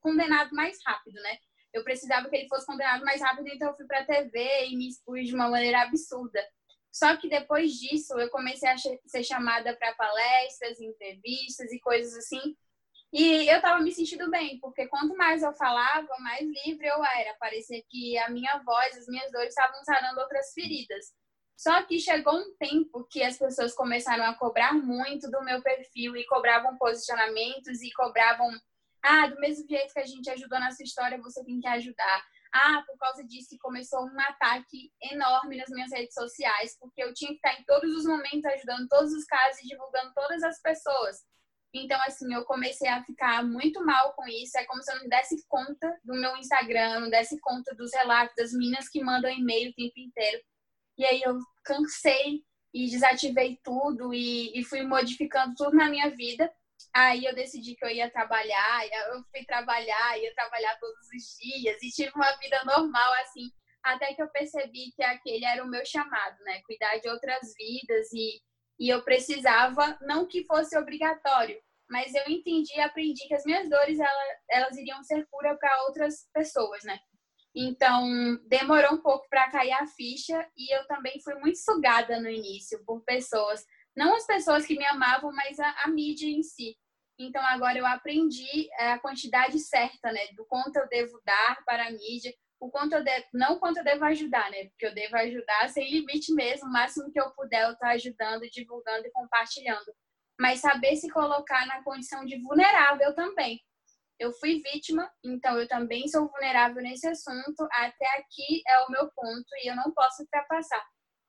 condenado 0.00 0.54
mais 0.54 0.78
rápido, 0.84 1.20
né? 1.20 1.38
Eu 1.72 1.82
precisava 1.82 2.28
que 2.28 2.36
ele 2.36 2.48
fosse 2.48 2.66
condenado 2.66 3.04
mais 3.04 3.20
rápido, 3.20 3.48
então 3.48 3.68
eu 3.68 3.76
fui 3.76 3.86
para 3.86 4.00
a 4.00 4.06
TV 4.06 4.66
e 4.68 4.76
me 4.76 4.88
expus 4.88 5.26
de 5.26 5.34
uma 5.34 5.48
maneira 5.48 5.82
absurda. 5.82 6.40
Só 6.92 7.16
que 7.16 7.28
depois 7.28 7.72
disso, 7.72 8.14
eu 8.20 8.30
comecei 8.30 8.68
a 8.68 8.76
ser 8.78 9.24
chamada 9.24 9.76
para 9.76 9.94
palestras, 9.94 10.80
entrevistas 10.80 11.72
e 11.72 11.80
coisas 11.80 12.14
assim. 12.14 12.56
E 13.12 13.48
eu 13.48 13.56
estava 13.56 13.80
me 13.82 13.92
sentindo 13.92 14.30
bem, 14.30 14.58
porque 14.60 14.86
quanto 14.86 15.16
mais 15.16 15.42
eu 15.42 15.52
falava, 15.54 16.08
mais 16.20 16.42
livre 16.42 16.86
eu 16.86 17.04
era. 17.04 17.34
Parecia 17.38 17.82
que 17.88 18.16
a 18.18 18.30
minha 18.30 18.62
voz, 18.64 18.96
as 18.96 19.06
minhas 19.08 19.30
dores 19.32 19.48
estavam 19.48 19.82
sarando 19.84 20.20
outras 20.20 20.52
feridas. 20.52 21.06
Só 21.56 21.82
que 21.84 21.98
chegou 21.98 22.34
um 22.34 22.56
tempo 22.56 23.06
que 23.10 23.22
as 23.22 23.38
pessoas 23.38 23.74
começaram 23.74 24.24
a 24.24 24.34
cobrar 24.34 24.74
muito 24.74 25.30
do 25.30 25.42
meu 25.44 25.62
perfil 25.62 26.16
e 26.16 26.26
cobravam 26.26 26.76
posicionamentos 26.76 27.80
e 27.80 27.92
cobravam, 27.92 28.50
ah, 29.02 29.28
do 29.28 29.38
mesmo 29.40 29.66
jeito 29.68 29.92
que 29.92 30.00
a 30.00 30.06
gente 30.06 30.28
ajudou 30.30 30.58
nessa 30.58 30.82
história, 30.82 31.20
você 31.20 31.44
tem 31.44 31.60
que 31.60 31.68
ajudar. 31.68 32.24
Ah, 32.52 32.82
por 32.86 32.96
causa 32.98 33.24
disso 33.24 33.56
começou 33.60 34.04
um 34.04 34.20
ataque 34.20 34.92
enorme 35.12 35.56
nas 35.56 35.68
minhas 35.70 35.92
redes 35.92 36.14
sociais, 36.14 36.76
porque 36.78 37.02
eu 37.02 37.12
tinha 37.12 37.30
que 37.30 37.36
estar 37.36 37.58
em 37.58 37.64
todos 37.64 37.90
os 37.96 38.04
momentos 38.04 38.44
ajudando 38.44 38.88
todos 38.88 39.12
os 39.12 39.24
casos 39.24 39.60
e 39.60 39.68
divulgando 39.68 40.12
todas 40.14 40.42
as 40.42 40.60
pessoas. 40.60 41.24
Então, 41.74 42.00
assim, 42.02 42.32
eu 42.32 42.44
comecei 42.44 42.88
a 42.88 43.02
ficar 43.02 43.44
muito 43.44 43.84
mal 43.84 44.12
com 44.12 44.24
isso. 44.28 44.56
É 44.56 44.64
como 44.64 44.80
se 44.80 44.92
eu 44.92 45.00
não 45.00 45.08
desse 45.08 45.44
conta 45.48 45.98
do 46.04 46.14
meu 46.14 46.36
Instagram, 46.36 47.00
não 47.00 47.10
desse 47.10 47.40
conta 47.40 47.74
dos 47.74 47.92
relatos 47.92 48.34
das 48.36 48.52
meninas 48.52 48.88
que 48.88 49.02
mandam 49.02 49.28
e-mail 49.28 49.70
o 49.70 49.74
tempo 49.74 49.98
inteiro. 49.98 50.40
E 50.96 51.04
aí 51.04 51.22
eu 51.22 51.38
cansei 51.64 52.42
e 52.72 52.90
desativei 52.90 53.58
tudo 53.62 54.12
e, 54.12 54.58
e 54.58 54.64
fui 54.64 54.82
modificando 54.82 55.54
tudo 55.56 55.76
na 55.76 55.88
minha 55.88 56.10
vida. 56.10 56.52
Aí 56.92 57.24
eu 57.24 57.34
decidi 57.34 57.74
que 57.74 57.84
eu 57.84 57.90
ia 57.90 58.10
trabalhar, 58.10 58.86
eu 58.86 59.22
fui 59.30 59.44
trabalhar, 59.44 60.18
ia 60.18 60.34
trabalhar 60.34 60.78
todos 60.78 61.06
os 61.08 61.36
dias 61.38 61.82
e 61.82 61.90
tive 61.90 62.12
uma 62.14 62.30
vida 62.36 62.62
normal, 62.64 63.12
assim, 63.22 63.50
até 63.82 64.14
que 64.14 64.22
eu 64.22 64.28
percebi 64.28 64.92
que 64.94 65.02
aquele 65.02 65.44
era 65.44 65.64
o 65.64 65.68
meu 65.68 65.84
chamado, 65.84 66.36
né? 66.44 66.60
Cuidar 66.62 66.98
de 66.98 67.08
outras 67.08 67.52
vidas 67.56 68.12
e 68.12 68.40
e 68.78 68.88
eu 68.88 69.02
precisava, 69.02 69.96
não 70.02 70.26
que 70.26 70.44
fosse 70.44 70.76
obrigatório, 70.76 71.60
mas 71.88 72.14
eu 72.14 72.24
entendi 72.28 72.72
e 72.74 72.80
aprendi 72.80 73.26
que 73.28 73.34
as 73.34 73.44
minhas 73.44 73.68
dores 73.68 73.98
elas, 73.98 74.28
elas 74.50 74.76
iriam 74.76 75.02
ser 75.04 75.26
cura 75.30 75.56
para 75.56 75.84
outras 75.84 76.26
pessoas, 76.32 76.82
né? 76.84 76.98
Então, 77.54 78.08
demorou 78.46 78.94
um 78.94 79.00
pouco 79.00 79.28
para 79.28 79.50
cair 79.50 79.72
a 79.72 79.86
ficha 79.86 80.46
e 80.56 80.74
eu 80.76 80.86
também 80.86 81.20
fui 81.22 81.34
muito 81.36 81.58
sugada 81.58 82.20
no 82.20 82.28
início 82.28 82.84
por 82.84 83.02
pessoas, 83.04 83.64
não 83.96 84.16
as 84.16 84.26
pessoas 84.26 84.66
que 84.66 84.76
me 84.76 84.84
amavam, 84.84 85.32
mas 85.32 85.60
a, 85.60 85.84
a 85.84 85.88
mídia 85.88 86.26
em 86.26 86.42
si. 86.42 86.76
Então, 87.16 87.40
agora 87.46 87.78
eu 87.78 87.86
aprendi 87.86 88.68
é, 88.78 88.92
a 88.92 88.98
quantidade 88.98 89.60
certa, 89.60 90.10
né, 90.10 90.26
do 90.36 90.44
quanto 90.46 90.76
eu 90.76 90.88
devo 90.88 91.20
dar 91.24 91.62
para 91.64 91.86
a 91.86 91.90
mídia, 91.92 92.34
o 92.64 92.70
quanto 92.70 92.94
eu 92.94 93.04
devo, 93.04 93.26
não 93.32 93.58
quanto 93.58 93.78
eu 93.78 93.84
devo 93.84 94.04
ajudar, 94.06 94.50
né? 94.50 94.64
Porque 94.70 94.86
eu 94.86 94.94
devo 94.94 95.16
ajudar 95.16 95.68
sem 95.68 95.90
limite 95.90 96.32
mesmo, 96.32 96.66
o 96.66 96.72
máximo 96.72 97.10
que 97.12 97.20
eu 97.20 97.30
puder 97.32 97.64
eu 97.64 97.72
estar 97.72 97.90
ajudando, 97.90 98.48
divulgando 98.50 99.06
e 99.06 99.12
compartilhando. 99.12 99.92
Mas 100.40 100.60
saber 100.60 100.96
se 100.96 101.08
colocar 101.10 101.66
na 101.66 101.82
condição 101.82 102.24
de 102.24 102.40
vulnerável 102.40 103.14
também. 103.14 103.60
Eu 104.18 104.32
fui 104.32 104.62
vítima, 104.62 105.10
então 105.24 105.58
eu 105.58 105.66
também 105.66 106.06
sou 106.08 106.28
vulnerável 106.28 106.82
nesse 106.82 107.06
assunto. 107.06 107.66
Até 107.72 108.06
aqui 108.18 108.62
é 108.66 108.80
o 108.84 108.90
meu 108.90 109.10
ponto 109.14 109.46
e 109.62 109.70
eu 109.70 109.76
não 109.76 109.92
posso 109.92 110.22
ultrapassar. 110.22 110.84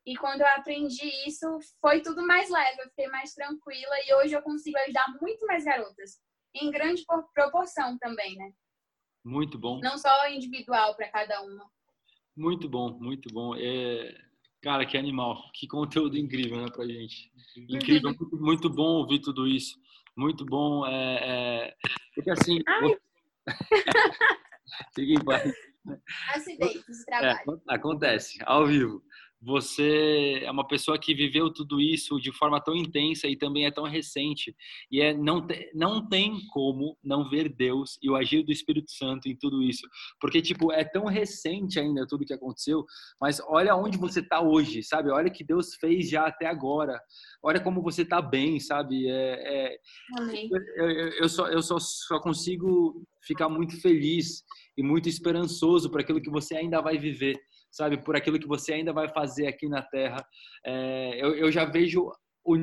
E 0.06 0.16
quando 0.16 0.42
eu 0.42 0.48
aprendi 0.48 1.10
isso, 1.28 1.48
foi 1.82 2.02
tudo 2.02 2.26
mais 2.26 2.50
leve, 2.50 2.80
eu 2.80 2.90
fiquei 2.90 3.08
mais 3.08 3.34
tranquila 3.34 3.96
e 4.08 4.14
hoje 4.16 4.36
eu 4.36 4.42
consigo 4.44 4.78
ajudar 4.78 5.06
muito 5.20 5.46
mais 5.48 5.66
garotas, 5.66 6.20
em 6.54 6.70
grande 6.70 7.04
proporção 7.34 7.98
também, 7.98 8.36
né? 8.36 8.52
Muito 9.24 9.58
bom. 9.58 9.80
Não 9.80 9.98
só 9.98 10.30
individual 10.30 10.96
para 10.96 11.10
cada 11.10 11.42
uma. 11.42 11.66
Muito 12.38 12.70
bom, 12.70 12.92
muito 13.00 13.34
bom. 13.34 13.56
É... 13.56 14.16
Cara, 14.62 14.86
que 14.86 14.98
animal, 14.98 15.52
que 15.54 15.68
conteúdo 15.68 16.18
incrível, 16.18 16.62
né, 16.62 16.68
pra 16.72 16.86
gente. 16.86 17.32
Incrível, 17.58 18.14
muito, 18.20 18.38
muito 18.38 18.70
bom 18.70 19.00
ouvir 19.00 19.20
tudo 19.20 19.48
isso. 19.48 19.76
Muito 20.16 20.46
bom. 20.46 20.86
É, 20.86 21.20
é... 21.22 21.76
Porque 22.14 22.32
assim. 22.32 22.60
Ai. 22.68 22.98
Fique 24.96 25.14
em 25.14 25.24
paz. 25.24 25.54
Acidentes 26.34 26.98
de 26.98 27.06
trabalho. 27.06 27.62
É, 27.70 27.76
acontece, 27.76 28.40
ao 28.46 28.66
vivo 28.66 29.04
você 29.42 30.42
é 30.44 30.50
uma 30.50 30.68
pessoa 30.68 30.98
que 30.98 31.14
viveu 31.14 31.52
tudo 31.54 31.80
isso 31.80 32.20
de 32.20 32.32
forma 32.32 32.60
tão 32.62 32.76
intensa 32.76 33.28
e 33.28 33.38
também 33.38 33.66
é 33.66 33.72
tão 33.72 33.84
recente. 33.84 34.56
E 34.92 35.02
é 35.02 35.14
não 35.14 35.46
te, 35.46 35.72
não 35.74 36.08
tem 36.08 36.40
como 36.52 36.98
não 37.04 37.30
ver 37.30 37.50
Deus 37.50 37.98
e 38.02 38.10
o 38.10 38.16
agir 38.16 38.44
do 38.44 38.52
Espírito 38.52 38.92
Santo 38.92 39.28
em 39.28 39.36
tudo 39.36 39.62
isso. 39.62 39.88
Porque 40.20 40.42
tipo 40.42 40.72
é 40.72 40.84
tão 40.84 41.06
recente 41.06 41.80
ainda 41.80 42.08
tudo 42.08 42.26
que 42.26 42.34
aconteceu 42.34 42.86
mas 43.20 43.40
olha 43.48 43.76
onde 43.76 43.98
você 43.98 44.20
está 44.20 44.42
hoje 44.42 44.82
sabe? 44.82 45.10
Olha 45.10 45.30
que 45.30 45.44
Deus 45.44 45.76
fez 45.76 46.10
já 46.10 46.26
até 46.26 46.48
agora. 46.48 47.00
Olha 47.44 47.60
como 47.60 47.82
você 47.82 48.02
está 48.02 48.22
bem 48.22 48.60
sabe? 48.60 49.08
É, 49.08 49.74
é 49.74 49.78
eu, 50.50 50.90
eu, 50.90 51.10
eu, 51.22 51.30
só 51.30 51.48
eu 51.48 51.62
só, 51.62 51.78
só 51.80 52.20
consigo 52.20 53.06
ficar 53.22 53.50
muito 53.50 53.80
feliz 53.82 54.44
e 54.78 54.84
muito 54.84 55.08
esperançoso 55.10 55.90
para 55.90 56.02
aquilo 56.02 56.22
que 56.22 56.30
você 56.30 56.56
ainda 56.56 56.82
vai 56.82 56.98
viver 56.98 57.36
sabe, 57.76 57.98
por 57.98 58.16
aquilo 58.16 58.40
que 58.40 58.48
você 58.48 58.74
ainda 58.74 58.94
vai 58.94 59.10
fazer 59.10 59.48
aqui 59.48 59.68
na 59.68 59.82
Terra. 59.82 60.26
É, 60.66 61.22
eu, 61.22 61.36
eu 61.36 61.52
já 61.52 61.66
vejo 61.66 62.10
o, 62.44 62.56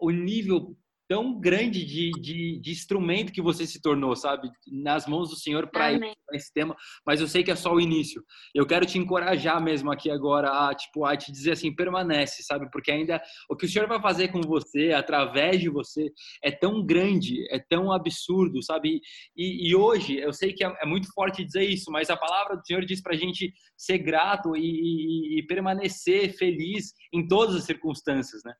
o 0.00 0.10
nível 0.10 0.74
tão 1.08 1.38
grande 1.38 1.84
de, 1.84 2.10
de, 2.20 2.60
de, 2.60 2.70
instrumento 2.70 3.32
que 3.32 3.40
você 3.40 3.66
se 3.66 3.80
tornou, 3.80 4.16
sabe? 4.16 4.50
Nas 4.66 5.06
mãos 5.06 5.30
do 5.30 5.36
Senhor 5.36 5.68
para 5.70 5.92
esse 6.32 6.52
tema, 6.52 6.76
mas 7.06 7.20
eu 7.20 7.28
sei 7.28 7.44
que 7.44 7.50
é 7.50 7.56
só 7.56 7.72
o 7.72 7.80
início. 7.80 8.22
Eu 8.54 8.66
quero 8.66 8.84
te 8.84 8.98
encorajar 8.98 9.62
mesmo 9.62 9.90
aqui 9.90 10.10
agora 10.10 10.68
a, 10.68 10.74
tipo, 10.74 11.04
a 11.04 11.16
te 11.16 11.30
dizer 11.30 11.52
assim, 11.52 11.74
permanece, 11.74 12.42
sabe? 12.42 12.68
Porque 12.70 12.90
ainda 12.90 13.22
o 13.48 13.56
que 13.56 13.66
o 13.66 13.68
Senhor 13.68 13.86
vai 13.86 14.00
fazer 14.00 14.28
com 14.28 14.40
você, 14.40 14.92
através 14.92 15.60
de 15.60 15.68
você, 15.68 16.10
é 16.42 16.50
tão 16.50 16.84
grande, 16.84 17.46
é 17.50 17.58
tão 17.58 17.92
absurdo, 17.92 18.62
sabe? 18.62 19.00
E, 19.36 19.68
e 19.68 19.76
hoje, 19.76 20.16
eu 20.18 20.32
sei 20.32 20.52
que 20.52 20.64
é, 20.64 20.74
é, 20.82 20.86
muito 20.86 21.12
forte 21.12 21.44
dizer 21.44 21.64
isso, 21.64 21.90
mas 21.90 22.10
a 22.10 22.16
palavra 22.16 22.56
do 22.56 22.66
Senhor 22.66 22.84
diz 22.84 23.00
pra 23.00 23.16
gente 23.16 23.52
ser 23.76 23.98
grato 23.98 24.56
e, 24.56 24.60
e, 24.60 25.38
e 25.38 25.46
permanecer 25.46 26.36
feliz 26.36 26.92
em 27.12 27.26
todas 27.26 27.54
as 27.54 27.64
circunstâncias, 27.64 28.42
né? 28.44 28.52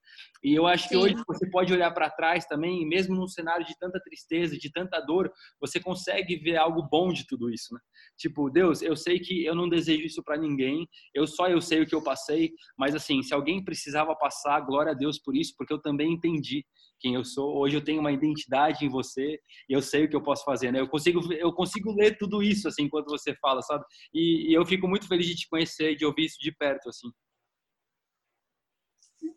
E 0.45 0.55
eu 0.55 0.67
acho 0.67 0.85
Sim. 0.85 0.89
que 0.91 0.97
hoje 0.97 1.15
você 1.27 1.51
pode 1.51 1.73
olhar 1.73 1.91
para 1.91 2.11
trás 2.11 2.36
também, 2.45 2.87
mesmo 2.87 3.15
num 3.15 3.29
cenário 3.29 3.65
de 3.65 3.79
tanta 3.79 4.01
tristeza, 4.01 4.59
de 4.59 4.71
tanta 4.71 5.01
dor, 5.01 5.33
você 5.61 5.81
consegue 5.81 6.37
ver 6.37 6.57
algo 6.57 6.83
bom 6.83 7.13
de 7.13 7.27
tudo 7.27 7.49
isso, 7.51 7.73
né? 7.73 7.81
Tipo, 8.19 8.51
Deus, 8.51 8.83
eu 8.83 8.97
sei 8.97 9.19
que 9.19 9.45
eu 9.45 9.55
não 9.55 9.69
desejo 9.69 10.05
isso 10.05 10.23
para 10.23 10.37
ninguém, 10.37 10.89
eu 11.15 11.27
só 11.27 11.49
eu 11.49 11.61
sei 11.61 11.83
o 11.83 11.87
que 11.87 11.95
eu 11.95 12.03
passei, 12.03 12.53
mas 12.77 12.95
assim, 12.95 13.23
se 13.23 13.33
alguém 13.33 13.65
precisava 13.65 14.15
passar, 14.17 14.61
glória 14.61 14.93
a 14.93 14.95
Deus 14.95 15.19
por 15.19 15.37
isso, 15.37 15.55
porque 15.57 15.73
eu 15.73 15.81
também 15.81 16.13
entendi 16.13 16.65
quem 16.99 17.15
eu 17.15 17.25
sou. 17.25 17.57
Hoje 17.57 17.77
eu 17.77 17.85
tenho 17.85 18.01
uma 18.01 18.13
identidade 18.13 18.85
em 18.85 18.89
você 18.89 19.39
e 19.69 19.73
eu 19.73 19.83
sei 19.83 20.05
o 20.05 20.09
que 20.09 20.17
eu 20.17 20.23
posso 20.23 20.45
fazer, 20.45 20.73
né? 20.73 20.81
Eu 20.81 20.89
consigo 20.89 21.33
eu 21.35 21.53
consigo 21.53 21.93
ler 21.93 22.17
tudo 22.19 22.43
isso 22.43 22.69
assim 22.69 22.85
enquanto 22.85 23.09
você 23.09 23.35
fala, 23.37 23.63
sabe? 23.63 23.85
E, 24.13 24.51
e 24.51 24.55
eu 24.55 24.65
fico 24.65 24.89
muito 24.89 25.07
feliz 25.07 25.27
de 25.27 25.37
te 25.37 25.49
conhecer, 25.49 25.95
de 25.97 26.05
ouvir 26.05 26.25
isso 26.25 26.39
de 26.41 26.53
perto 26.53 26.89
assim. 26.89 27.09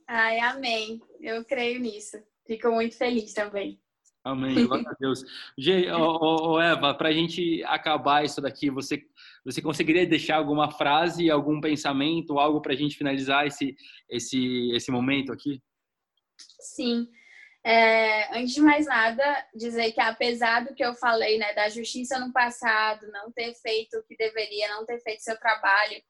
Ai, 0.08 0.40
amém. 0.40 1.00
Eu 1.20 1.44
creio 1.46 1.80
nisso. 1.80 2.18
Fico 2.50 2.72
muito 2.72 2.98
feliz 2.98 3.32
também. 3.32 3.80
Amém, 4.24 4.66
glória 4.66 4.90
a 4.90 4.96
Deus. 5.00 5.24
Gê, 5.56 5.92
oh, 5.92 6.54
oh, 6.54 6.60
Eva, 6.60 6.96
para 6.96 7.10
a 7.10 7.12
gente 7.12 7.64
acabar 7.66 8.26
isso 8.26 8.42
daqui, 8.42 8.72
você, 8.72 9.06
você 9.46 9.62
conseguiria 9.62 10.04
deixar 10.08 10.38
alguma 10.38 10.72
frase, 10.72 11.30
algum 11.30 11.62
pensamento, 11.62 12.40
algo 12.40 12.60
para 12.60 12.74
a 12.74 12.76
gente 12.76 12.98
finalizar 12.98 13.46
esse, 13.46 13.76
esse, 14.10 14.72
esse 14.72 14.90
momento 14.90 15.32
aqui? 15.32 15.62
Sim. 16.60 17.08
É, 17.64 18.36
antes 18.36 18.56
de 18.56 18.62
mais 18.62 18.88
nada, 18.88 19.24
dizer 19.54 19.92
que 19.92 20.02
apesar 20.02 20.66
do 20.66 20.74
que 20.74 20.84
eu 20.84 20.96
falei, 20.96 21.38
né, 21.38 21.54
da 21.54 21.70
justiça 21.70 22.20
no 22.20 22.34
passado, 22.34 23.12
não 23.12 23.32
ter 23.32 23.54
feito 23.62 23.96
o 23.96 24.04
que 24.04 24.18
deveria, 24.18 24.70
não 24.70 24.88
ter 24.88 25.00
feito 25.02 25.22
seu 25.22 25.38
trabalho, 25.38 26.02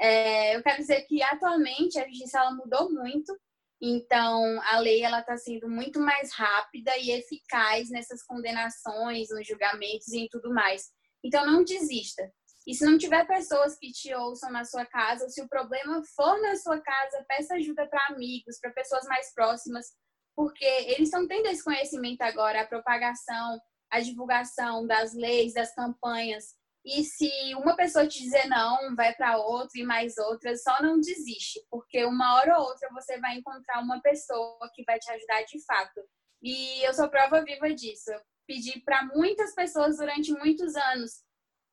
é, 0.00 0.56
eu 0.56 0.62
quero 0.62 0.78
dizer 0.78 1.02
que 1.02 1.22
atualmente 1.22 1.98
a 1.98 2.08
justiça 2.08 2.38
ela 2.38 2.54
mudou 2.54 2.90
muito, 2.90 3.38
então 3.86 4.60
a 4.62 4.78
lei 4.78 5.02
ela 5.02 5.20
está 5.20 5.36
sendo 5.36 5.68
muito 5.68 6.00
mais 6.00 6.32
rápida 6.32 6.96
e 6.96 7.10
eficaz 7.10 7.90
nessas 7.90 8.22
condenações, 8.22 9.28
nos 9.30 9.46
julgamentos 9.46 10.08
e 10.08 10.20
em 10.20 10.28
tudo 10.28 10.52
mais. 10.52 10.90
Então 11.22 11.46
não 11.46 11.64
desista. 11.64 12.30
E 12.66 12.74
se 12.74 12.84
não 12.84 12.96
tiver 12.96 13.26
pessoas 13.26 13.76
que 13.78 13.92
te 13.92 14.14
ouçam 14.14 14.50
na 14.50 14.64
sua 14.64 14.86
casa, 14.86 15.24
ou 15.24 15.30
se 15.30 15.42
o 15.42 15.48
problema 15.48 16.02
for 16.16 16.40
na 16.40 16.56
sua 16.56 16.80
casa, 16.80 17.24
peça 17.28 17.54
ajuda 17.54 17.86
para 17.86 18.06
amigos, 18.06 18.58
para 18.58 18.72
pessoas 18.72 19.04
mais 19.04 19.34
próximas, 19.34 19.86
porque 20.34 20.64
eles 20.64 21.08
estão 21.08 21.28
tendo 21.28 21.46
esse 21.46 21.62
conhecimento 21.62 22.22
agora, 22.22 22.62
a 22.62 22.66
propagação, 22.66 23.60
a 23.90 24.00
divulgação 24.00 24.86
das 24.86 25.14
leis, 25.14 25.52
das 25.52 25.74
campanhas. 25.74 26.54
E 26.84 27.02
se 27.02 27.30
uma 27.54 27.74
pessoa 27.74 28.06
te 28.06 28.22
dizer 28.22 28.46
não, 28.46 28.94
vai 28.94 29.14
para 29.14 29.38
outra 29.38 29.80
e 29.80 29.84
mais 29.84 30.18
outra, 30.18 30.54
só 30.54 30.82
não 30.82 31.00
desiste, 31.00 31.58
porque 31.70 32.04
uma 32.04 32.34
hora 32.34 32.58
ou 32.58 32.66
outra 32.66 32.90
você 32.92 33.18
vai 33.20 33.36
encontrar 33.36 33.80
uma 33.80 34.02
pessoa 34.02 34.70
que 34.74 34.84
vai 34.84 34.98
te 34.98 35.10
ajudar 35.10 35.42
de 35.44 35.64
fato. 35.64 36.02
E 36.42 36.86
eu 36.86 36.92
sou 36.92 37.08
prova 37.08 37.42
viva 37.42 37.72
disso. 37.74 38.12
Eu 38.12 38.20
pedi 38.46 38.80
para 38.80 39.02
muitas 39.14 39.54
pessoas 39.54 39.96
durante 39.96 40.30
muitos 40.32 40.76
anos. 40.76 41.22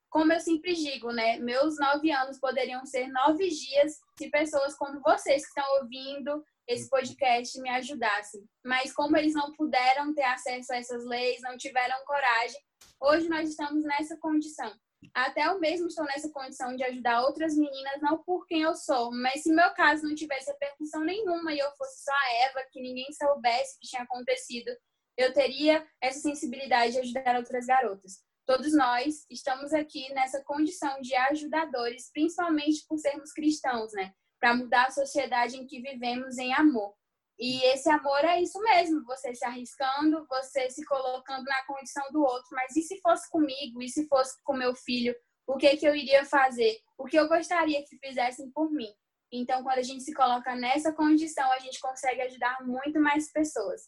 Como 0.10 0.32
eu 0.32 0.40
sempre 0.40 0.74
digo, 0.74 1.12
né? 1.12 1.38
Meus 1.40 1.78
nove 1.78 2.10
anos 2.10 2.40
poderiam 2.40 2.86
ser 2.86 3.08
nove 3.08 3.50
dias 3.50 3.98
se 4.18 4.30
pessoas 4.30 4.76
como 4.76 5.02
vocês 5.02 5.42
que 5.44 5.60
estão 5.60 5.82
ouvindo 5.82 6.42
esse 6.68 6.90
podcast 6.90 7.60
me 7.60 7.70
ajudassem. 7.70 8.42
Mas 8.66 8.94
como 8.94 9.18
eles 9.18 9.34
não 9.34 9.52
puderam 9.52 10.14
ter 10.14 10.24
acesso 10.24 10.72
a 10.72 10.78
essas 10.78 11.06
leis, 11.06 11.42
não 11.42 11.58
tiveram 11.58 11.98
coragem, 12.06 12.62
hoje 13.02 13.28
nós 13.28 13.50
estamos 13.50 13.84
nessa 13.84 14.18
condição. 14.18 14.72
Até 15.14 15.48
eu 15.48 15.60
mesmo 15.60 15.88
estou 15.88 16.06
nessa 16.06 16.32
condição 16.32 16.76
de 16.76 16.84
ajudar 16.84 17.24
outras 17.24 17.56
meninas, 17.56 18.02
não 18.02 18.24
por 18.24 18.46
quem 18.46 18.62
eu 18.62 18.76
sou, 18.76 19.12
mas 19.12 19.44
se 19.44 19.52
meu 19.52 19.70
caso 19.72 20.04
não 20.04 20.16
tivesse 20.16 20.52
repercussão 20.52 21.04
nenhuma 21.04 21.54
e 21.54 21.60
eu 21.60 21.72
fosse 21.72 22.04
só 22.04 22.12
a 22.12 22.34
Eva, 22.46 22.68
que 22.72 22.82
ninguém 22.82 23.12
soubesse 23.12 23.76
o 23.76 23.80
que 23.80 23.88
tinha 23.88 24.04
acontecido, 24.04 24.72
eu 25.18 25.34
teria 25.34 25.86
essa 26.02 26.20
sensibilidade 26.20 26.94
de 26.94 27.00
ajudar 27.00 27.36
outras 27.36 27.66
garotas. 27.66 28.24
Todos 28.46 28.74
nós 28.74 29.26
estamos 29.30 29.74
aqui 29.74 30.12
nessa 30.14 30.44
condição 30.44 31.00
de 31.02 31.16
ajudadores, 31.16 32.10
principalmente 32.12 32.86
por 32.88 32.98
sermos 32.98 33.32
cristãos, 33.32 33.94
né? 33.94 34.14
Para 34.40 34.56
mudar 34.56 34.88
a 34.88 34.92
sociedade 34.92 35.58
em 35.58 35.66
que 35.66 35.82
vivemos 35.82 36.38
em 36.38 36.54
amor. 36.54 36.94
E 37.40 37.64
esse 37.74 37.90
amor 37.90 38.24
é 38.24 38.42
isso 38.42 38.60
mesmo, 38.62 39.04
você 39.04 39.34
se 39.34 39.44
arriscando, 39.44 40.26
você 40.28 40.70
se 40.70 40.86
colocando 40.86 41.44
na 41.46 41.66
condição 41.66 42.04
do 42.12 42.22
outro. 42.22 42.50
Mas 42.52 42.76
e 42.76 42.82
se 42.82 43.00
fosse 43.02 43.30
comigo? 43.30 43.82
E 43.82 43.90
se 43.90 44.08
fosse 44.08 44.42
com 44.44 44.54
meu 44.54 44.76
filho? 44.76 45.16
O 45.48 45.58
que, 45.58 45.76
que 45.78 45.88
eu 45.88 45.96
iria 45.96 46.24
fazer? 46.26 46.78
O 46.98 47.06
que 47.06 47.18
eu 47.18 47.28
gostaria 47.28 47.84
que 47.84 47.98
fizessem 47.98 48.52
por 48.52 48.72
mim? 48.72 48.94
Então, 49.32 49.64
quando 49.64 49.80
a 49.80 49.84
gente 49.84 50.04
se 50.04 50.14
coloca 50.14 50.56
nessa 50.56 50.94
condição, 50.94 51.52
a 51.52 51.60
gente 51.60 51.80
consegue 51.80 52.22
ajudar 52.22 52.58
muito 52.66 53.00
mais 53.00 53.32
pessoas. 53.32 53.82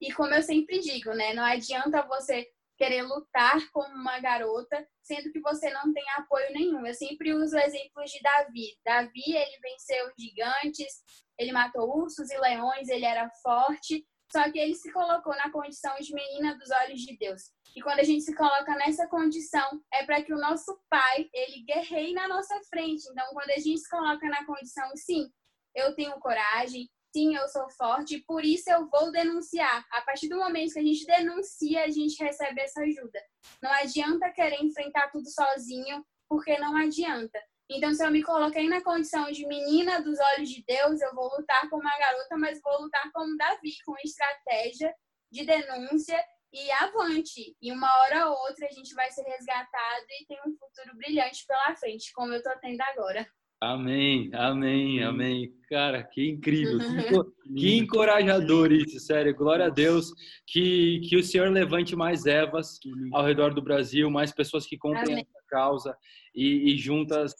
E 0.00 0.12
como 0.12 0.34
eu 0.34 0.42
sempre 0.42 0.80
digo, 0.80 1.12
né? 1.12 1.34
Não 1.34 1.44
adianta 1.44 2.06
você 2.06 2.46
querer 2.78 3.02
lutar 3.02 3.58
como 3.72 3.92
uma 3.94 4.20
garota, 4.20 4.86
sendo 5.02 5.30
que 5.32 5.40
você 5.40 5.68
não 5.70 5.92
tem 5.92 6.04
apoio 6.16 6.52
nenhum. 6.52 6.86
Eu 6.86 6.94
sempre 6.94 7.34
uso 7.34 7.56
o 7.56 7.60
exemplo 7.60 8.04
de 8.04 8.20
Davi. 8.22 8.78
Davi, 8.84 9.34
ele 9.34 9.58
venceu 9.60 10.10
gigantes, 10.16 11.02
ele 11.36 11.52
matou 11.52 11.90
ursos 11.98 12.30
e 12.30 12.38
leões, 12.38 12.88
ele 12.88 13.04
era 13.04 13.28
forte, 13.42 14.06
só 14.30 14.50
que 14.50 14.58
ele 14.58 14.74
se 14.74 14.92
colocou 14.92 15.34
na 15.36 15.50
condição 15.50 15.94
de 16.00 16.14
menina 16.14 16.56
dos 16.56 16.70
olhos 16.70 17.00
de 17.00 17.16
Deus. 17.16 17.50
E 17.74 17.82
quando 17.82 18.00
a 18.00 18.04
gente 18.04 18.22
se 18.22 18.34
coloca 18.34 18.74
nessa 18.76 19.08
condição, 19.08 19.82
é 19.92 20.04
para 20.04 20.22
que 20.22 20.32
o 20.32 20.38
nosso 20.38 20.78
pai, 20.88 21.28
ele 21.32 21.64
guerreie 21.64 22.14
na 22.14 22.28
nossa 22.28 22.58
frente. 22.70 23.08
Então, 23.10 23.26
quando 23.32 23.50
a 23.50 23.58
gente 23.58 23.78
se 23.78 23.88
coloca 23.88 24.26
na 24.28 24.44
condição, 24.46 24.88
sim, 24.96 25.28
eu 25.74 25.94
tenho 25.94 26.18
coragem, 26.20 26.88
sim, 27.14 27.34
eu 27.34 27.48
sou 27.48 27.68
forte, 27.70 28.16
e 28.16 28.22
por 28.24 28.44
isso 28.44 28.70
eu 28.70 28.88
vou 28.88 29.10
denunciar. 29.12 29.86
A 29.90 30.02
partir 30.02 30.28
do 30.28 30.36
momento 30.36 30.72
que 30.72 30.78
a 30.78 30.82
gente 30.82 31.06
denuncia, 31.06 31.84
a 31.84 31.90
gente 31.90 32.22
recebe 32.22 32.60
essa 32.60 32.80
ajuda. 32.80 33.20
Não 33.62 33.70
adianta 33.72 34.30
querer 34.30 34.62
enfrentar 34.62 35.10
tudo 35.10 35.28
sozinho, 35.30 36.04
porque 36.28 36.58
não 36.58 36.76
adianta. 36.76 37.38
Então, 37.70 37.92
se 37.92 38.04
eu 38.04 38.10
me 38.10 38.22
coloquei 38.22 38.66
na 38.66 38.82
condição 38.82 39.30
de 39.30 39.46
menina 39.46 40.00
dos 40.00 40.18
olhos 40.18 40.48
de 40.48 40.64
Deus, 40.66 41.00
eu 41.02 41.14
vou 41.14 41.28
lutar 41.36 41.68
como 41.68 41.82
uma 41.82 41.98
garota, 41.98 42.36
mas 42.38 42.60
vou 42.62 42.82
lutar 42.82 43.10
como 43.12 43.36
Davi, 43.36 43.76
com 43.84 43.94
estratégia 44.02 44.94
de 45.30 45.44
denúncia 45.44 46.18
e 46.52 46.70
avante. 46.72 47.54
E 47.60 47.70
uma 47.70 47.94
hora 48.00 48.30
ou 48.30 48.38
outra 48.46 48.66
a 48.66 48.72
gente 48.72 48.94
vai 48.94 49.10
ser 49.10 49.22
resgatado 49.22 50.06
e 50.10 50.26
tem 50.26 50.38
um 50.46 50.56
futuro 50.56 50.96
brilhante 50.96 51.44
pela 51.46 51.76
frente, 51.76 52.10
como 52.14 52.32
eu 52.32 52.42
tô 52.42 52.50
tendo 52.60 52.80
agora. 52.80 53.26
Amém, 53.60 54.30
amém, 54.34 55.02
amém. 55.02 55.52
Cara, 55.68 56.04
que 56.04 56.28
incrível, 56.28 56.78
que, 57.42 57.54
que 57.54 57.76
encorajador 57.76 58.70
isso, 58.70 59.00
sério. 59.00 59.34
Glória 59.34 59.66
a 59.66 59.68
Deus 59.68 60.12
que, 60.46 61.00
que 61.08 61.16
o 61.16 61.24
Senhor 61.24 61.50
levante 61.50 61.96
mais 61.96 62.24
Evas 62.24 62.78
ao 63.12 63.24
redor 63.24 63.52
do 63.52 63.60
Brasil, 63.60 64.08
mais 64.10 64.32
pessoas 64.32 64.64
que 64.64 64.78
compreendam 64.78 65.24
a 65.36 65.50
causa 65.50 65.96
e, 66.32 66.72
e 66.72 66.78
juntas 66.78 67.34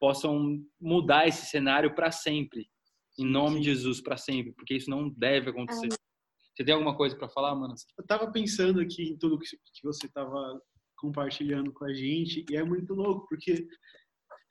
possam 0.00 0.60
mudar 0.80 1.28
esse 1.28 1.46
cenário 1.46 1.94
para 1.94 2.10
sempre. 2.10 2.66
Em 3.16 3.26
nome 3.26 3.60
de 3.60 3.66
Jesus, 3.66 4.00
para 4.00 4.16
sempre, 4.16 4.52
porque 4.52 4.74
isso 4.74 4.90
não 4.90 5.08
deve 5.10 5.50
acontecer. 5.50 5.86
Amém. 5.86 5.98
Você 6.56 6.64
tem 6.64 6.74
alguma 6.74 6.96
coisa 6.96 7.16
para 7.16 7.28
falar, 7.28 7.54
mano? 7.54 7.74
Eu 7.96 8.06
tava 8.06 8.30
pensando 8.32 8.80
aqui 8.80 9.04
em 9.04 9.16
tudo 9.16 9.38
que 9.38 9.56
você 9.84 10.08
tava 10.08 10.60
compartilhando 10.96 11.72
com 11.72 11.84
a 11.84 11.94
gente 11.94 12.44
e 12.50 12.56
é 12.56 12.64
muito 12.64 12.92
louco, 12.92 13.26
porque 13.28 13.66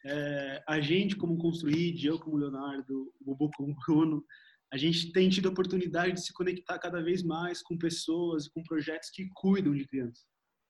é, 0.06 0.64
a 0.68 0.80
gente 0.80 1.16
como 1.16 1.38
Construid, 1.38 2.06
eu 2.06 2.20
como 2.20 2.38
Leonardo, 2.38 3.14
o 3.20 3.26
Bubu 3.26 3.50
como 3.56 3.76
Bruno, 3.86 4.24
a 4.72 4.78
gente 4.78 5.12
tem 5.12 5.30
tido 5.30 5.50
a 5.50 5.52
oportunidade 5.52 6.14
de 6.14 6.22
se 6.26 6.34
conectar 6.34 6.78
cada 6.78 7.02
vez 7.02 7.24
mais 7.24 7.62
com 7.62 7.78
pessoas, 7.78 8.48
com 8.48 8.62
projetos 8.64 9.10
que 9.10 9.28
cuidam 9.36 9.76
de 9.76 9.86
crianças. 9.88 10.26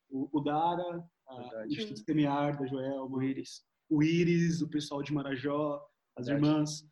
O, 0.09 0.29
o 0.31 0.41
Dara, 0.41 1.03
a, 1.27 1.63
o 1.63 1.65
Instituto 1.65 1.99
Semear, 1.99 2.57
da 2.57 2.65
Joel, 2.65 3.05
o 3.05 3.21
Iris. 3.21 3.61
o 3.89 4.01
Iris, 4.01 4.61
o 4.61 4.69
pessoal 4.69 5.03
de 5.03 5.13
Marajó, 5.13 5.81
as 6.17 6.27
Verdade. 6.27 6.47
irmãs. 6.47 6.83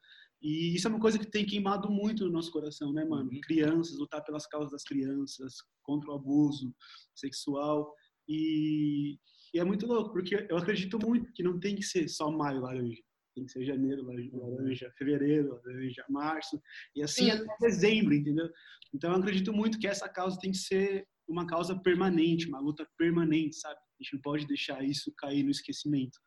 E 0.41 0.75
isso 0.75 0.87
é 0.87 0.91
uma 0.91 0.99
coisa 0.99 1.17
que 1.17 1.25
tem 1.25 1.45
queimado 1.45 1.89
muito 1.89 2.25
no 2.25 2.31
nosso 2.31 2.51
coração, 2.51 2.93
né, 2.93 3.03
mano? 3.03 3.31
Uhum. 3.31 3.41
Crianças, 3.41 3.97
lutar 3.97 4.23
pelas 4.23 4.45
causas 4.45 4.71
das 4.71 4.83
crianças, 4.83 5.55
contra 5.81 6.11
o 6.11 6.15
abuso 6.15 6.75
sexual. 7.15 7.91
E, 8.27 9.17
e, 9.53 9.59
é 9.59 9.63
muito 9.63 9.85
louco, 9.85 10.11
porque 10.11 10.45
eu 10.49 10.57
acredito 10.57 10.99
muito 10.99 11.31
que 11.33 11.43
não 11.43 11.59
tem 11.59 11.75
que 11.75 11.83
ser 11.83 12.07
só 12.07 12.31
maio 12.31 12.61
laranja. 12.61 13.01
Tem 13.35 13.45
que 13.45 13.51
ser 13.51 13.65
janeiro 13.65 14.03
laranja, 14.03 14.91
fevereiro 14.97 15.61
laranja, 15.65 16.03
março, 16.09 16.59
e 16.95 17.03
assim 17.03 17.29
até 17.29 17.45
dezembro, 17.61 18.13
entendeu? 18.13 18.49
Então 18.93 19.11
eu 19.11 19.17
acredito 19.17 19.53
muito 19.53 19.77
que 19.77 19.87
essa 19.87 20.09
causa 20.09 20.39
tem 20.39 20.51
que 20.51 20.57
ser 20.57 21.07
uma 21.27 21.45
causa 21.45 21.77
permanente, 21.79 22.47
uma 22.47 22.59
luta 22.59 22.87
permanente, 22.97 23.57
sabe? 23.57 23.75
A 23.75 24.03
gente 24.03 24.13
não 24.13 24.21
pode 24.21 24.47
deixar 24.47 24.83
isso 24.83 25.13
cair 25.17 25.43
no 25.43 25.51
esquecimento. 25.51 26.17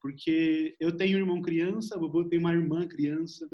Porque 0.00 0.76
eu 0.80 0.96
tenho 0.96 1.18
um 1.18 1.20
irmão 1.20 1.42
criança, 1.42 1.96
o 1.96 2.00
Bobo 2.00 2.28
tem 2.28 2.38
uma 2.38 2.52
irmã 2.52 2.86
criança, 2.86 3.48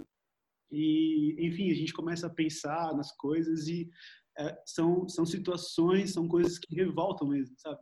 e, 0.71 1.37
enfim, 1.39 1.71
a 1.71 1.75
gente 1.75 1.93
começa 1.93 2.27
a 2.27 2.35
pensar 2.35 2.95
nas 2.97 3.15
coisas 3.17 3.69
e 3.69 3.89
é, 4.39 4.57
são, 4.67 5.09
são 5.09 5.25
situações, 5.25 6.13
são 6.13 6.29
coisas 6.29 6.59
que 6.59 6.75
revoltam 6.75 7.29
mesmo, 7.29 7.55
sabe? 7.59 7.81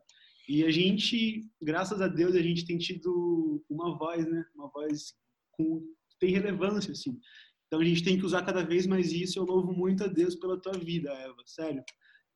E 0.49 0.64
a 0.64 0.70
gente, 0.70 1.49
graças 1.61 2.01
a 2.01 2.09
Deus, 2.09 2.34
a 2.34 2.42
gente 2.42 2.66
tem 2.66 2.76
tido 2.76 3.64
uma 3.68 3.97
voz, 3.97 4.26
né? 4.26 4.45
Uma 4.55 4.68
voz 4.68 5.14
com 5.53 5.82
tem 6.20 6.30
relevância, 6.30 6.92
assim. 6.92 7.18
Então 7.66 7.80
a 7.80 7.84
gente 7.84 8.05
tem 8.05 8.18
que 8.18 8.24
usar 8.24 8.42
cada 8.42 8.62
vez 8.62 8.86
mais 8.86 9.12
isso. 9.12 9.38
Eu 9.38 9.45
louvo 9.45 9.72
muito 9.72 10.05
a 10.05 10.07
Deus 10.07 10.34
pela 10.34 10.61
tua 10.61 10.72
vida, 10.72 11.11
Eva, 11.11 11.42
sério. 11.47 11.82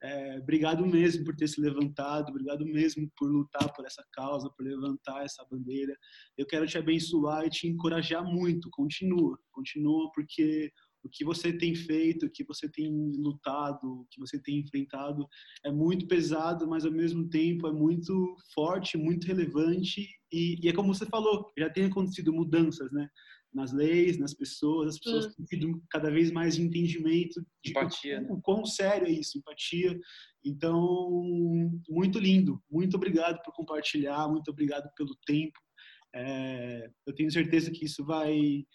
É, 0.01 0.39
obrigado 0.39 0.87
mesmo 0.87 1.25
por 1.25 1.35
ter 1.35 1.49
se 1.49 1.61
levantado, 1.61 2.29
obrigado 2.29 2.65
mesmo 2.65 3.11
por 3.17 3.29
lutar 3.29 3.73
por 3.75 3.85
essa 3.85 4.05
causa, 4.13 4.49
por 4.51 4.65
levantar 4.65 5.25
essa 5.25 5.45
bandeira. 5.51 5.97
Eu 6.37 6.47
quero 6.47 6.67
te 6.67 6.79
abençoar 6.79 7.45
e 7.47 7.51
te 7.51 7.67
encorajar 7.67 8.25
muito. 8.25 8.71
Continua, 8.71 9.39
continua, 9.51 10.11
porque 10.15 10.73
o 11.03 11.09
que 11.09 11.25
você 11.25 11.53
tem 11.53 11.75
feito, 11.75 12.27
o 12.27 12.31
que 12.31 12.45
você 12.45 12.69
tem 12.69 12.91
lutado, 13.17 13.85
o 13.85 14.07
que 14.11 14.21
você 14.21 14.41
tem 14.41 14.59
enfrentado 14.59 15.27
é 15.65 15.71
muito 15.71 16.07
pesado, 16.07 16.67
mas 16.69 16.85
ao 16.85 16.93
mesmo 16.93 17.29
tempo 17.29 17.67
é 17.67 17.73
muito 17.73 18.37
forte, 18.55 18.97
muito 18.97 19.27
relevante 19.27 20.09
e, 20.33 20.59
e 20.63 20.69
é 20.69 20.73
como 20.73 20.95
você 20.95 21.07
falou, 21.07 21.51
já 21.59 21.71
tem 21.71 21.85
acontecido 21.85 22.33
mudanças, 22.33 22.91
né? 22.93 23.09
Nas 23.53 23.73
leis, 23.73 24.19
nas 24.19 24.35
pessoas, 24.35 24.95
as 24.95 24.99
pessoas 24.99 25.35
têm 25.35 25.45
tido 25.47 25.83
cada 25.91 26.11
vez 26.11 26.31
mais 26.31 26.59
entendimento 26.59 27.41
de 27.65 27.71
empatia, 27.71 28.19
o, 28.19 28.23
né? 28.23 28.29
o 28.31 28.41
quão 28.43 28.65
sério 28.67 29.07
é 29.09 29.11
isso, 29.11 29.39
empatia. 29.39 29.99
Então, 30.45 31.23
muito 31.89 32.19
lindo. 32.19 32.63
Muito 32.71 32.95
obrigado 32.95 33.43
por 33.43 33.55
compartilhar, 33.55 34.29
muito 34.29 34.51
obrigado 34.51 34.91
pelo 34.95 35.17
tempo. 35.27 35.59
É, 36.15 36.91
eu 37.07 37.15
tenho 37.15 37.31
certeza 37.31 37.71
que 37.71 37.87
isso 37.87 38.05
vai 38.05 38.67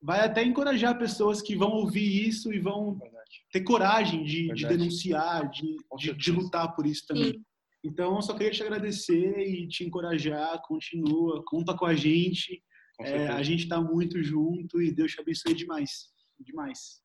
vai 0.00 0.20
até 0.20 0.42
encorajar 0.42 0.98
pessoas 0.98 1.42
que 1.42 1.56
vão 1.56 1.70
ouvir 1.70 2.28
isso 2.28 2.52
e 2.52 2.58
vão 2.58 2.94
Verdade. 2.94 3.44
ter 3.50 3.60
coragem 3.62 4.24
de, 4.24 4.52
de 4.52 4.66
denunciar, 4.66 5.48
de, 5.50 5.76
de, 5.96 6.14
de, 6.14 6.32
lutar 6.32 6.74
por 6.74 6.86
isso 6.86 7.06
também. 7.06 7.32
Sim. 7.32 7.44
Então, 7.84 8.16
eu 8.16 8.22
só 8.22 8.32
queria 8.34 8.50
te 8.50 8.62
agradecer 8.62 9.38
e 9.38 9.68
te 9.68 9.84
encorajar. 9.84 10.60
Continua, 10.62 11.42
conta 11.46 11.76
com 11.76 11.86
a 11.86 11.94
gente. 11.94 12.62
É, 13.00 13.28
a 13.28 13.42
gente 13.42 13.64
está 13.64 13.80
muito 13.80 14.22
junto 14.22 14.80
e 14.80 14.90
Deus 14.90 15.12
te 15.12 15.20
abençoe 15.20 15.54
demais. 15.54 16.08
Demais. 16.40 17.00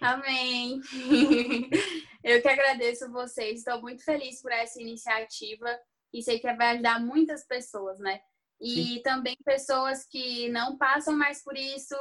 Amém. 0.00 0.80
Eu 2.24 2.42
que 2.42 2.48
agradeço 2.48 3.10
vocês. 3.10 3.58
Estou 3.58 3.80
muito 3.80 4.04
feliz 4.04 4.42
por 4.42 4.50
essa 4.52 4.80
iniciativa 4.80 5.78
e 6.12 6.22
sei 6.22 6.38
que 6.38 6.52
vai 6.54 6.74
ajudar 6.74 7.00
muitas 7.00 7.46
pessoas, 7.46 7.98
né? 7.98 8.20
E 8.60 8.96
Sim. 8.96 9.02
também 9.02 9.36
pessoas 9.44 10.06
que 10.06 10.48
não 10.50 10.76
passam 10.76 11.16
mais 11.16 11.42
por 11.42 11.56
isso, 11.56 11.96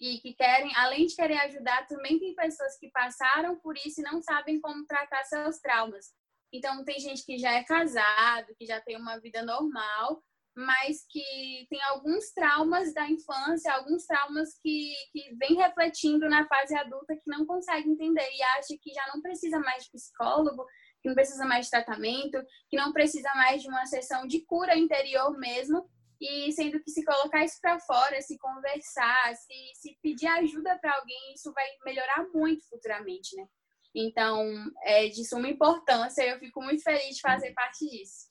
e 0.00 0.18
que 0.18 0.34
querem, 0.34 0.74
além 0.76 1.06
de 1.06 1.16
querer 1.16 1.38
ajudar, 1.40 1.86
também 1.86 2.18
tem 2.18 2.34
pessoas 2.34 2.78
que 2.78 2.90
passaram 2.90 3.58
por 3.60 3.76
isso 3.78 4.00
e 4.00 4.04
não 4.04 4.20
sabem 4.20 4.60
como 4.60 4.86
tratar 4.86 5.24
seus 5.24 5.58
traumas. 5.58 6.12
Então, 6.52 6.84
tem 6.84 7.00
gente 7.00 7.24
que 7.24 7.38
já 7.38 7.52
é 7.52 7.64
casado, 7.64 8.54
que 8.58 8.66
já 8.66 8.80
tem 8.80 8.96
uma 8.96 9.18
vida 9.18 9.42
normal, 9.42 10.22
mas 10.54 11.04
que 11.10 11.66
tem 11.68 11.82
alguns 11.84 12.30
traumas 12.32 12.94
da 12.94 13.08
infância, 13.10 13.72
alguns 13.72 14.06
traumas 14.06 14.58
que, 14.62 14.94
que 15.12 15.34
vem 15.36 15.54
refletindo 15.56 16.28
na 16.28 16.46
fase 16.46 16.74
adulta 16.74 17.14
que 17.14 17.28
não 17.30 17.44
consegue 17.44 17.88
entender 17.90 18.28
e 18.32 18.42
acha 18.58 18.74
que 18.80 18.92
já 18.92 19.06
não 19.12 19.20
precisa 19.20 19.58
mais 19.58 19.84
de 19.84 19.90
psicólogo, 19.90 20.64
que 21.02 21.08
não 21.08 21.14
precisa 21.14 21.44
mais 21.44 21.66
de 21.66 21.70
tratamento, 21.70 22.42
que 22.70 22.76
não 22.76 22.92
precisa 22.92 23.28
mais 23.34 23.62
de 23.62 23.68
uma 23.68 23.84
sessão 23.84 24.26
de 24.26 24.40
cura 24.46 24.76
interior 24.76 25.36
mesmo, 25.38 25.86
e 26.20 26.52
sendo 26.52 26.80
que 26.82 26.90
se 26.90 27.04
colocar 27.04 27.44
isso 27.44 27.58
para 27.60 27.78
fora, 27.80 28.20
se 28.20 28.38
conversar, 28.38 29.34
se, 29.34 29.54
se 29.74 29.98
pedir 30.02 30.26
ajuda 30.26 30.78
para 30.78 30.94
alguém, 30.96 31.34
isso 31.34 31.52
vai 31.52 31.66
melhorar 31.84 32.26
muito 32.32 32.66
futuramente, 32.68 33.36
né? 33.36 33.46
Então, 33.94 34.42
é 34.82 35.08
de 35.08 35.24
suma 35.24 35.48
importância, 35.48 36.22
eu 36.22 36.38
fico 36.38 36.62
muito 36.62 36.82
feliz 36.82 37.16
de 37.16 37.20
fazer 37.20 37.52
parte 37.54 37.88
disso. 37.88 38.28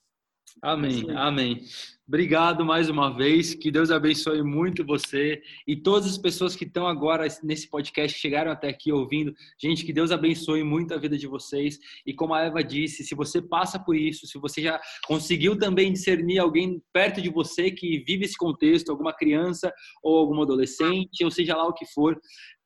Amém, 0.62 1.04
amém. 1.16 1.64
Obrigado 2.08 2.64
mais 2.64 2.88
uma 2.88 3.10
vez. 3.10 3.52
Que 3.52 3.68
Deus 3.68 3.90
abençoe 3.90 4.40
muito 4.40 4.86
você 4.86 5.42
e 5.66 5.74
todas 5.74 6.08
as 6.08 6.16
pessoas 6.16 6.54
que 6.54 6.62
estão 6.62 6.86
agora 6.86 7.26
nesse 7.42 7.68
podcast, 7.68 8.16
chegaram 8.16 8.52
até 8.52 8.68
aqui 8.68 8.92
ouvindo. 8.92 9.34
Gente, 9.60 9.84
que 9.84 9.92
Deus 9.92 10.12
abençoe 10.12 10.62
muito 10.62 10.94
a 10.94 10.98
vida 10.98 11.18
de 11.18 11.26
vocês. 11.26 11.80
E 12.06 12.14
como 12.14 12.32
a 12.32 12.42
Eva 12.42 12.62
disse, 12.62 13.02
se 13.02 13.12
você 13.12 13.42
passa 13.42 13.76
por 13.76 13.96
isso, 13.96 14.24
se 14.24 14.38
você 14.38 14.62
já 14.62 14.80
conseguiu 15.04 15.58
também 15.58 15.92
discernir 15.92 16.38
alguém 16.38 16.80
perto 16.92 17.20
de 17.20 17.28
você 17.28 17.72
que 17.72 17.98
vive 18.06 18.24
esse 18.24 18.36
contexto, 18.36 18.90
alguma 18.90 19.12
criança 19.12 19.74
ou 20.00 20.16
algum 20.16 20.40
adolescente, 20.42 21.24
ou 21.24 21.30
seja 21.32 21.56
lá 21.56 21.66
o 21.66 21.74
que 21.74 21.86
for, 21.86 22.16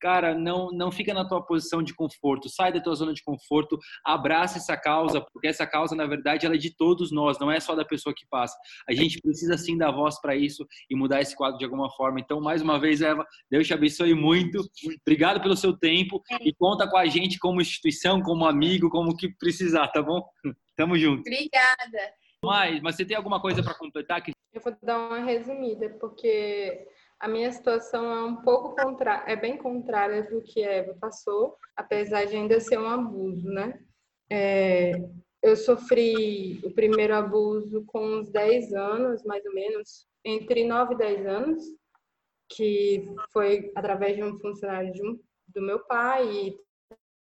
cara, 0.00 0.34
não, 0.34 0.70
não 0.72 0.90
fica 0.90 1.12
na 1.12 1.28
tua 1.28 1.44
posição 1.44 1.82
de 1.82 1.94
conforto, 1.94 2.48
sai 2.48 2.72
da 2.72 2.80
tua 2.80 2.94
zona 2.94 3.12
de 3.12 3.22
conforto, 3.22 3.78
abraça 4.04 4.58
essa 4.58 4.76
causa, 4.76 5.20
porque 5.32 5.46
essa 5.46 5.66
causa, 5.66 5.94
na 5.94 6.06
verdade, 6.06 6.46
ela 6.46 6.54
é 6.54 6.58
de 6.58 6.74
todos 6.74 7.12
nós, 7.12 7.38
não 7.38 7.50
é 7.50 7.60
só 7.60 7.74
da 7.74 7.84
pessoa 7.84 8.14
que 8.16 8.26
passa. 8.28 8.56
A 8.88 8.94
gente 8.94 9.20
precisa 9.20 9.56
sim 9.58 9.76
dar 9.76 9.90
voz 9.90 10.20
para 10.20 10.34
isso 10.34 10.66
e 10.88 10.96
mudar 10.96 11.20
esse 11.20 11.36
quadro 11.36 11.58
de 11.58 11.64
alguma 11.64 11.90
forma. 11.90 12.18
Então, 12.18 12.40
mais 12.40 12.62
uma 12.62 12.80
vez, 12.80 13.02
Eva, 13.02 13.26
Deus 13.50 13.66
te 13.66 13.74
abençoe 13.74 14.14
muito. 14.14 14.64
Obrigado 15.06 15.40
pelo 15.40 15.56
seu 15.56 15.76
tempo 15.76 16.22
e 16.40 16.52
conta 16.54 16.88
com 16.88 16.96
a 16.96 17.06
gente 17.06 17.38
como 17.38 17.60
instituição, 17.60 18.22
como 18.22 18.46
amigo, 18.46 18.88
como 18.88 19.16
que 19.16 19.28
precisar, 19.36 19.88
tá 19.88 20.02
bom? 20.02 20.22
Tamo 20.76 20.96
junto. 20.96 21.20
Obrigada. 21.20 22.14
Mas, 22.42 22.80
mas 22.80 22.96
você 22.96 23.04
tem 23.04 23.16
alguma 23.16 23.40
coisa 23.40 23.62
para 23.62 23.74
completar? 23.74 24.22
Eu 24.52 24.60
vou 24.62 24.74
dar 24.82 24.98
uma 24.98 25.18
resumida, 25.18 25.90
porque 26.00 26.86
a 27.20 27.28
minha 27.28 27.52
situação 27.52 28.10
é 28.10 28.24
um 28.24 28.36
pouco 28.36 28.74
contrária, 28.74 29.30
é 29.30 29.36
bem 29.36 29.58
contrária 29.58 30.22
do 30.22 30.40
que 30.40 30.62
Eva 30.62 30.96
passou, 30.98 31.54
apesar 31.76 32.24
de 32.24 32.34
ainda 32.34 32.58
ser 32.58 32.78
um 32.78 32.88
abuso, 32.88 33.46
né? 33.46 33.78
É, 34.30 34.92
eu 35.42 35.54
sofri 35.54 36.58
o 36.64 36.70
primeiro 36.72 37.14
abuso 37.14 37.84
com 37.86 38.00
uns 38.00 38.30
10 38.30 38.72
anos, 38.72 39.22
mais 39.24 39.44
ou 39.44 39.52
menos, 39.52 40.06
entre 40.24 40.64
9 40.64 40.94
e 40.94 40.98
10 40.98 41.26
anos, 41.26 41.62
que 42.48 43.06
foi 43.30 43.70
através 43.76 44.16
de 44.16 44.24
um 44.24 44.38
funcionário 44.38 44.90
de 44.92 45.06
um, 45.06 45.20
do 45.48 45.60
meu 45.60 45.78
pai 45.80 46.26
e 46.26 46.58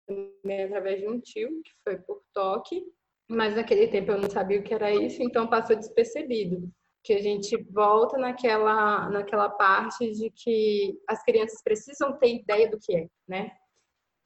também 0.07 0.65
através 0.65 1.01
de 1.01 1.09
um 1.09 1.21
tio, 1.21 1.63
que 1.63 1.71
foi 1.85 1.99
por 1.99 2.21
toque, 2.33 2.85
mas 3.29 3.55
naquele 3.55 3.87
tempo 3.87 4.11
eu 4.11 4.21
não 4.21 4.29
sabia 4.29 4.59
o 4.59 4.63
que 4.63 4.75
era 4.75 4.93
isso, 4.93 5.23
então 5.23 5.47
passou 5.47 5.77
despercebido 5.77 6.69
que 7.05 7.13
a 7.13 7.23
gente 7.23 7.57
volta 7.71 8.17
naquela, 8.19 9.09
naquela 9.11 9.51
parte 9.51 10.11
de 10.11 10.31
que 10.31 10.99
as 11.07 11.23
crianças 11.23 11.63
precisam 11.63 12.19
ter 12.19 12.37
ideia 12.37 12.71
do 12.71 12.79
que 12.79 12.97
é, 12.97 13.07
né? 13.29 13.53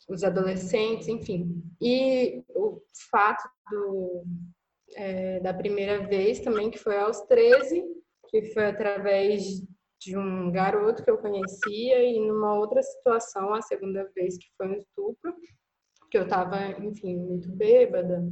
os 0.09 0.25
adolescentes, 0.25 1.07
enfim. 1.07 1.63
E 1.81 2.43
o 2.49 2.81
fato 3.11 3.47
do, 3.71 4.25
é, 4.95 5.41
da 5.41 5.53
primeira 5.53 6.07
vez 6.07 6.41
também, 6.41 6.71
que 6.71 6.79
foi 6.79 6.99
aos 6.99 7.21
13, 7.23 7.85
que 8.29 8.43
foi 8.53 8.67
através 8.67 9.63
de 10.01 10.17
um 10.17 10.51
garoto 10.51 11.03
que 11.03 11.11
eu 11.11 11.19
conhecia 11.19 12.03
e 12.03 12.21
numa 12.21 12.55
outra 12.55 12.83
situação, 12.83 13.53
a 13.53 13.63
segunda 13.63 14.11
vez 14.15 14.39
que 14.39 14.47
foi 14.57 14.69
um 14.69 14.77
estupro, 14.77 15.35
que 16.11 16.17
eu 16.17 16.23
estava, 16.23 16.71
enfim, 16.83 17.17
muito 17.17 17.51
bêbada, 17.51 18.23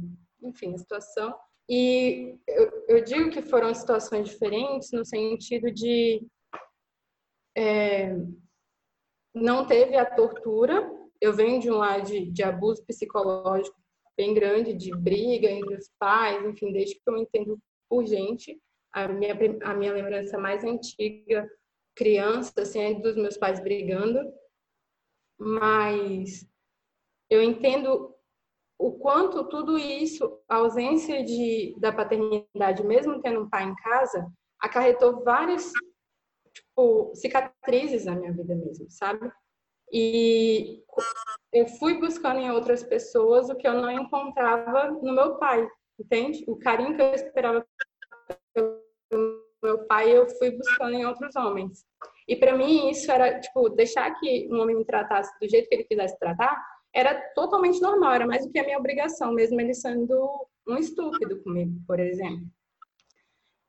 enfim, 0.41 0.73
a 0.73 0.77
situação. 0.77 1.35
E 1.69 2.39
eu, 2.47 2.85
eu, 2.87 3.03
digo 3.03 3.29
que 3.29 3.41
foram 3.41 3.73
situações 3.73 4.29
diferentes 4.29 4.91
no 4.93 5.03
sentido 5.03 5.69
de 5.69 6.25
é, 7.55 8.15
não 9.33 9.65
teve 9.65 9.95
a 9.97 10.05
tortura. 10.05 10.89
Eu 11.19 11.33
venho 11.33 11.59
de 11.59 11.69
um 11.69 11.77
lado 11.77 12.05
de, 12.05 12.31
de 12.31 12.43
abuso 12.43 12.85
psicológico 12.85 13.75
bem 14.15 14.33
grande, 14.33 14.73
de 14.73 14.95
briga 14.97 15.49
entre 15.49 15.75
os 15.75 15.91
pais, 15.99 16.43
enfim, 16.45 16.71
desde 16.71 16.95
que 16.95 17.01
eu 17.05 17.17
entendo 17.17 17.59
por 17.89 18.05
gente. 18.05 18.59
A 18.93 19.07
minha, 19.07 19.35
a 19.63 19.73
minha 19.75 19.93
lembrança 19.93 20.37
mais 20.37 20.63
antiga, 20.63 21.47
criança, 21.95 22.61
assim, 22.61 22.79
é 22.79 22.93
dos 22.93 23.15
meus 23.15 23.37
pais 23.37 23.59
brigando. 23.59 24.19
Mas 25.39 26.47
eu 27.29 27.43
entendo 27.43 28.16
o 28.79 28.91
quanto 28.91 29.47
tudo 29.49 29.77
isso, 29.77 30.39
a 30.47 30.57
ausência 30.57 31.23
de, 31.23 31.75
da 31.79 31.91
paternidade, 31.91 32.85
mesmo 32.85 33.21
tendo 33.21 33.41
um 33.41 33.49
pai 33.49 33.63
em 33.63 33.75
casa, 33.75 34.31
acarretou 34.59 35.23
várias 35.23 35.71
tipo, 36.53 37.11
cicatrizes 37.15 38.05
na 38.05 38.15
minha 38.15 38.31
vida 38.31 38.55
mesmo, 38.55 38.89
sabe? 38.89 39.31
E 39.91 40.83
eu 41.53 41.67
fui 41.79 41.97
buscando 41.99 42.39
em 42.39 42.51
outras 42.51 42.83
pessoas 42.83 43.49
o 43.49 43.55
que 43.55 43.67
eu 43.67 43.73
não 43.73 43.89
encontrava 43.89 44.91
no 44.91 45.13
meu 45.13 45.35
pai, 45.37 45.67
entende? 45.99 46.43
O 46.47 46.57
carinho 46.57 46.95
que 46.95 47.01
eu 47.01 47.13
esperava 47.13 47.65
pelo 48.53 48.81
meu 49.63 49.85
pai, 49.87 50.15
eu 50.15 50.27
fui 50.37 50.51
buscando 50.51 50.93
em 50.93 51.05
outros 51.05 51.35
homens. 51.35 51.85
E 52.27 52.35
para 52.35 52.55
mim 52.55 52.89
isso 52.89 53.11
era, 53.11 53.39
tipo, 53.39 53.69
deixar 53.69 54.13
que 54.19 54.47
um 54.51 54.59
homem 54.59 54.75
me 54.75 54.85
tratasse 54.85 55.31
do 55.39 55.49
jeito 55.49 55.67
que 55.67 55.75
ele 55.75 55.83
quisesse 55.85 56.17
tratar, 56.19 56.61
era 56.97 57.13
totalmente 57.35 57.79
normal, 57.79 58.13
era 58.13 58.25
mais 58.25 58.43
do 58.43 58.51
que 58.51 58.57
a 58.57 58.63
minha 58.63 58.79
obrigação, 58.79 59.31
mesmo 59.31 59.61
ele 59.61 59.75
sendo 59.75 60.47
um 60.67 60.77
estúpido 60.77 61.39
comigo, 61.43 61.79
por 61.85 61.99
exemplo. 61.99 62.47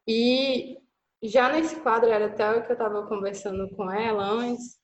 E 0.08 0.78
já 1.22 1.52
nesse 1.52 1.76
quadro, 1.76 2.08
era 2.08 2.24
até 2.24 2.50
o 2.52 2.64
que 2.64 2.70
eu 2.70 2.72
estava 2.72 3.06
conversando 3.06 3.68
com 3.76 3.92
ela 3.92 4.24
antes, 4.24 4.78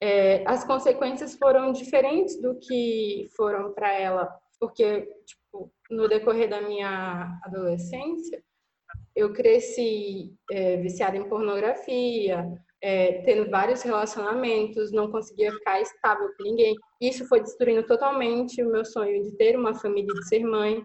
é, 0.00 0.42
as 0.48 0.64
consequências 0.64 1.34
foram 1.34 1.72
diferentes 1.72 2.40
do 2.40 2.58
que 2.58 3.28
foram 3.36 3.74
para 3.74 3.92
ela, 3.92 4.34
porque 4.58 5.02
tipo, 5.26 5.70
no 5.90 6.08
decorrer 6.08 6.48
da 6.48 6.62
minha 6.62 7.38
adolescência, 7.44 8.42
eu 9.14 9.30
cresci 9.34 10.34
é, 10.50 10.78
viciada 10.78 11.18
em 11.18 11.28
pornografia, 11.28 12.50
é, 12.82 13.22
tendo 13.22 13.50
vários 13.50 13.82
relacionamentos, 13.82 14.90
não 14.90 15.10
conseguia 15.10 15.52
ficar 15.52 15.80
estável 15.80 16.30
com 16.36 16.42
ninguém. 16.42 16.74
Isso 17.00 17.26
foi 17.26 17.40
destruindo 17.40 17.86
totalmente 17.86 18.62
o 18.62 18.70
meu 18.70 18.84
sonho 18.84 19.22
de 19.22 19.36
ter 19.36 19.56
uma 19.56 19.74
família, 19.74 20.12
de 20.14 20.28
ser 20.28 20.44
mãe. 20.44 20.84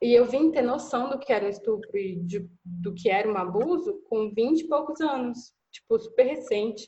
E 0.00 0.14
eu 0.14 0.26
vim 0.26 0.50
ter 0.50 0.62
noção 0.62 1.10
do 1.10 1.18
que 1.18 1.32
era 1.32 1.44
um 1.44 1.50
estupro 1.50 1.96
e 1.98 2.16
de, 2.20 2.48
do 2.64 2.94
que 2.94 3.10
era 3.10 3.30
um 3.30 3.36
abuso 3.36 4.00
com 4.08 4.32
20 4.32 4.60
e 4.60 4.68
poucos 4.68 5.00
anos, 5.00 5.52
tipo, 5.72 5.98
super 5.98 6.24
recente. 6.24 6.86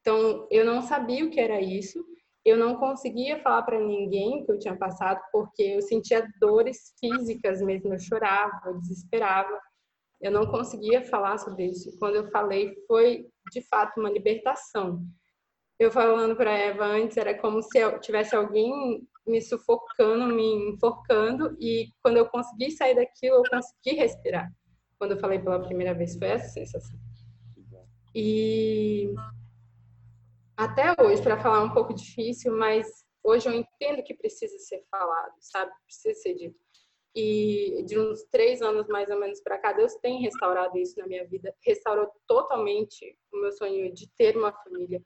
Então, 0.00 0.46
eu 0.50 0.64
não 0.64 0.82
sabia 0.82 1.24
o 1.24 1.30
que 1.30 1.38
era 1.38 1.60
isso, 1.60 2.04
eu 2.44 2.56
não 2.56 2.76
conseguia 2.76 3.40
falar 3.42 3.62
para 3.62 3.78
ninguém 3.78 4.44
que 4.44 4.50
eu 4.50 4.58
tinha 4.58 4.76
passado, 4.76 5.20
porque 5.30 5.62
eu 5.62 5.82
sentia 5.82 6.26
dores 6.40 6.94
físicas 6.98 7.60
mesmo, 7.60 7.92
eu 7.92 7.98
chorava, 7.98 8.60
eu 8.66 8.80
desesperava. 8.80 9.60
Eu 10.20 10.30
não 10.30 10.46
conseguia 10.46 11.02
falar 11.02 11.38
sobre 11.38 11.66
isso. 11.66 11.96
Quando 11.98 12.16
eu 12.16 12.30
falei, 12.30 12.74
foi 12.86 13.26
de 13.50 13.62
fato 13.62 13.98
uma 13.98 14.10
libertação. 14.10 15.02
Eu 15.78 15.90
falando 15.90 16.36
para 16.36 16.52
Eva 16.52 16.84
antes, 16.84 17.16
era 17.16 17.38
como 17.38 17.62
se 17.62 17.98
tivesse 18.00 18.36
alguém 18.36 19.06
me 19.26 19.40
sufocando, 19.40 20.26
me 20.34 20.72
enforcando, 20.72 21.56
e 21.60 21.88
quando 22.02 22.16
eu 22.18 22.28
consegui 22.28 22.70
sair 22.70 22.94
daquilo, 22.94 23.36
eu 23.36 23.42
consegui 23.50 23.96
respirar. 23.96 24.52
Quando 24.98 25.12
eu 25.12 25.18
falei 25.18 25.38
pela 25.38 25.62
primeira 25.62 25.94
vez, 25.94 26.18
foi 26.18 26.28
essa 26.28 26.48
sensação. 26.48 26.98
E 28.14 29.14
até 30.56 30.94
hoje, 31.00 31.22
para 31.22 31.40
falar 31.40 31.62
um 31.62 31.72
pouco 31.72 31.94
difícil, 31.94 32.54
mas 32.56 32.86
hoje 33.22 33.48
eu 33.48 33.54
entendo 33.54 34.02
que 34.02 34.14
precisa 34.14 34.58
ser 34.58 34.84
falado, 34.90 35.32
sabe? 35.40 35.70
Precisa 35.86 36.20
ser 36.20 36.34
dito. 36.34 36.58
E 37.14 37.82
de 37.86 37.98
uns 37.98 38.22
três 38.24 38.62
anos 38.62 38.86
mais 38.86 39.10
ou 39.10 39.18
menos 39.18 39.40
para 39.40 39.58
cá, 39.58 39.72
Deus 39.72 39.94
tem 39.96 40.20
restaurado 40.20 40.78
isso 40.78 40.98
na 40.98 41.06
minha 41.06 41.26
vida, 41.26 41.54
restaurou 41.64 42.08
totalmente 42.26 43.18
o 43.32 43.40
meu 43.40 43.52
sonho 43.52 43.92
de 43.92 44.08
ter 44.16 44.36
uma 44.36 44.52
família. 44.52 45.02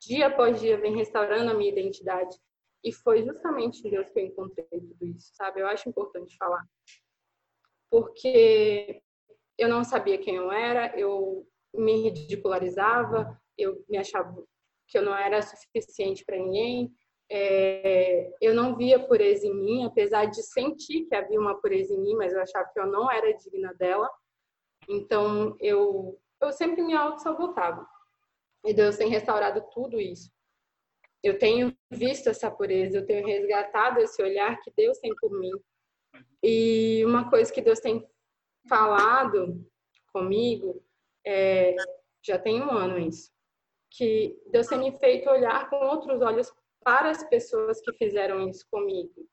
Dia 0.00 0.28
após 0.28 0.60
dia 0.60 0.78
vem 0.78 0.96
restaurando 0.96 1.50
a 1.50 1.54
minha 1.54 1.70
identidade. 1.70 2.36
E 2.84 2.92
foi 2.92 3.24
justamente 3.24 3.84
em 3.86 3.90
Deus 3.90 4.08
que 4.10 4.20
eu 4.20 4.26
encontrei 4.26 4.66
tudo 4.70 5.06
isso, 5.06 5.34
sabe? 5.34 5.60
Eu 5.60 5.66
acho 5.66 5.88
importante 5.88 6.36
falar. 6.36 6.64
Porque 7.90 9.02
eu 9.58 9.68
não 9.68 9.82
sabia 9.82 10.18
quem 10.18 10.36
eu 10.36 10.52
era, 10.52 10.96
eu 10.98 11.48
me 11.74 12.02
ridicularizava, 12.02 13.40
eu 13.58 13.84
me 13.88 13.98
achava 13.98 14.32
que 14.86 14.96
eu 14.96 15.02
não 15.02 15.16
era 15.16 15.42
suficiente 15.42 16.24
para 16.24 16.36
ninguém, 16.36 16.94
é, 17.30 18.32
eu 18.40 18.54
não 18.54 18.76
via 18.76 18.98
pureza 18.98 19.46
em 19.46 19.54
mim, 19.54 19.84
apesar 19.84 20.26
de 20.26 20.42
sentir 20.42 21.06
que 21.06 21.14
havia 21.14 21.40
uma 21.40 21.60
pureza 21.60 21.92
em 21.92 22.00
mim, 22.00 22.14
mas 22.14 22.32
eu 22.32 22.40
achava 22.40 22.68
que 22.72 22.78
eu 22.78 22.86
não 22.86 23.10
era 23.10 23.36
digna 23.36 23.74
dela. 23.74 24.08
Então, 24.88 25.56
eu, 25.60 26.20
eu 26.40 26.52
sempre 26.52 26.82
me 26.82 26.94
auto-sabotava. 26.94 27.86
E 28.64 28.72
Deus 28.72 28.96
tem 28.96 29.08
restaurado 29.08 29.64
tudo 29.72 30.00
isso. 30.00 30.30
Eu 31.22 31.38
tenho 31.38 31.76
visto 31.90 32.28
essa 32.28 32.50
pureza, 32.50 32.98
eu 32.98 33.06
tenho 33.06 33.26
resgatado 33.26 34.00
esse 34.00 34.22
olhar 34.22 34.60
que 34.60 34.72
Deus 34.76 34.98
tem 34.98 35.12
por 35.16 35.30
mim. 35.38 35.52
E 36.42 37.04
uma 37.04 37.28
coisa 37.28 37.52
que 37.52 37.60
Deus 37.60 37.80
tem 37.80 38.06
falado 38.68 39.64
comigo, 40.12 40.82
é, 41.24 41.74
já 42.24 42.38
tem 42.38 42.62
um 42.62 42.70
ano 42.70 42.98
isso, 42.98 43.32
que 43.90 44.40
Deus 44.50 44.66
tem 44.66 44.78
me 44.78 44.92
feito 44.98 45.28
olhar 45.28 45.68
com 45.68 45.76
outros 45.76 46.20
olhos 46.20 46.52
para 46.86 47.10
as 47.10 47.28
pessoas 47.28 47.80
que 47.80 47.92
fizeram 47.94 48.48
isso 48.48 48.64
comigo, 48.70 49.28